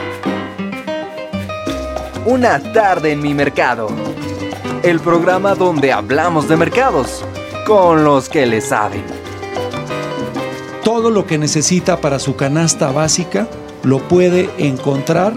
Una 2.25 2.59
tarde 2.73 3.11
en 3.11 3.21
mi 3.21 3.35
mercado. 3.35 3.87
El 4.81 4.99
programa 4.99 5.53
donde 5.53 5.91
hablamos 5.91 6.49
de 6.49 6.57
mercados 6.57 7.23
con 7.67 8.03
los 8.03 8.29
que 8.29 8.47
le 8.47 8.61
saben. 8.61 9.03
Todo 10.83 11.11
lo 11.11 11.27
que 11.27 11.37
necesita 11.37 12.01
para 12.01 12.17
su 12.17 12.35
canasta 12.35 12.91
básica 12.91 13.47
lo 13.83 13.99
puede 14.07 14.49
encontrar 14.57 15.33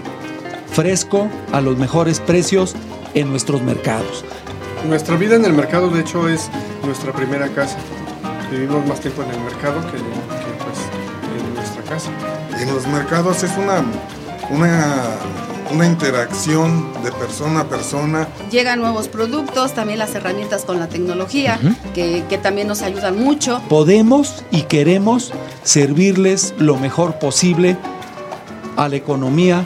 fresco 0.71 1.29
a 1.51 1.61
los 1.61 1.77
mejores 1.77 2.19
precios 2.19 2.75
en 3.13 3.29
nuestros 3.29 3.61
mercados. 3.61 4.25
Nuestra 4.87 5.15
vida 5.15 5.35
en 5.35 5.45
el 5.45 5.53
mercado, 5.53 5.89
de 5.91 6.01
hecho, 6.01 6.27
es 6.27 6.49
nuestra 6.83 7.13
primera 7.13 7.49
casa. 7.49 7.77
Vivimos 8.49 8.83
más 8.87 8.99
tiempo 8.99 9.21
en 9.21 9.29
el 9.29 9.39
mercado 9.41 9.79
que, 9.91 9.97
que, 9.97 10.63
pues, 10.63 10.79
en 11.37 11.53
nuestra 11.53 11.83
casa. 11.83 12.09
En 12.59 12.73
los 12.73 12.87
mercados 12.87 13.43
es 13.43 13.51
una, 13.57 13.83
una, 14.49 15.03
una 15.71 15.85
interacción 15.85 16.91
de 17.03 17.11
persona 17.11 17.61
a 17.61 17.63
persona. 17.65 18.27
Llegan 18.51 18.79
nuevos 18.79 19.07
productos, 19.07 19.73
también 19.73 19.99
las 19.99 20.13
herramientas 20.15 20.65
con 20.65 20.79
la 20.79 20.87
tecnología, 20.87 21.59
que, 21.93 22.23
que 22.29 22.37
también 22.37 22.67
nos 22.67 22.81
ayudan 22.81 23.21
mucho. 23.21 23.61
Podemos 23.69 24.43
y 24.51 24.63
queremos 24.63 25.31
servirles 25.63 26.53
lo 26.57 26.77
mejor 26.77 27.19
posible 27.19 27.77
a 28.77 28.87
la 28.87 28.95
economía 28.95 29.65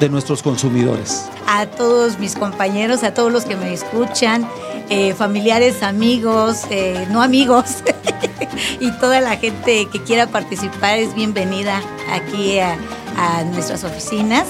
de 0.00 0.08
nuestros 0.08 0.42
consumidores. 0.42 1.26
a 1.48 1.66
todos 1.66 2.18
mis 2.18 2.34
compañeros, 2.34 3.04
a 3.04 3.14
todos 3.14 3.32
los 3.32 3.44
que 3.44 3.56
me 3.56 3.72
escuchan, 3.72 4.46
eh, 4.90 5.14
familiares, 5.14 5.82
amigos, 5.82 6.64
eh, 6.70 7.06
no 7.10 7.22
amigos, 7.22 7.82
y 8.80 8.90
toda 8.98 9.20
la 9.20 9.36
gente 9.36 9.86
que 9.90 10.02
quiera 10.02 10.26
participar 10.26 10.98
es 10.98 11.14
bienvenida 11.14 11.80
aquí 12.10 12.58
a, 12.58 12.76
a 13.16 13.44
nuestras 13.44 13.84
oficinas 13.84 14.44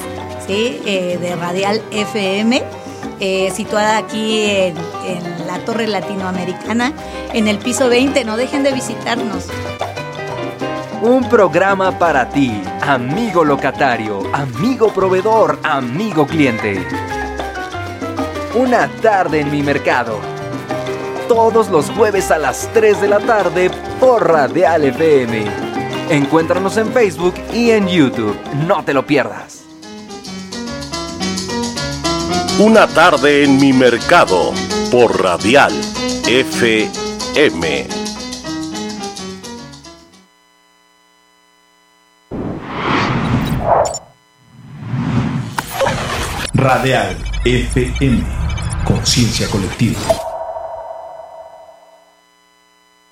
Eh, 0.49 1.18
de 1.20 1.36
Radial 1.36 1.82
FM. 1.90 2.62
eh, 3.18 3.51
situada 3.55 3.97
aquí 3.97 4.42
en, 4.51 4.76
en 5.07 5.47
la 5.47 5.59
Torre 5.64 5.86
Latinoamericana, 5.86 6.92
en 7.32 7.49
el 7.49 7.59
piso 7.59 7.88
20. 7.88 8.24
No 8.24 8.36
dejen 8.36 8.62
de 8.62 8.72
visitarnos. 8.72 9.47
Un 11.03 11.28
programa 11.28 11.99
para 11.99 12.28
ti, 12.28 12.61
amigo 12.82 13.44
locatario, 13.44 14.22
amigo 14.32 14.88
proveedor, 14.92 15.59
amigo 15.62 16.26
cliente. 16.26 16.86
Una 18.55 18.88
tarde 19.03 19.40
en 19.40 19.51
mi 19.51 19.62
mercado. 19.62 20.18
Todos 21.28 21.68
los 21.68 21.90
jueves 21.90 22.30
a 22.30 22.38
las 22.38 22.68
3 22.72 23.01
de 23.01 23.09
la 23.09 23.18
tarde 23.20 23.70
por 24.01 24.26
Radial 24.30 24.84
FM. 24.84 25.44
Encuéntranos 26.09 26.76
en 26.76 26.92
Facebook 26.92 27.34
y 27.53 27.70
en 27.70 27.88
YouTube. 27.88 28.36
No 28.66 28.82
te 28.84 28.94
lo 28.94 29.07
pierdas. 29.07 29.65
Una 32.59 32.86
tarde 32.86 33.44
en 33.44 33.59
mi 33.59 33.74
mercado 33.74 34.54
por 34.90 35.22
Radial 35.22 35.72
FM. 36.26 37.86
Radial 46.54 47.18
FM, 47.44 48.24
conciencia 48.86 49.46
colectiva. 49.48 50.26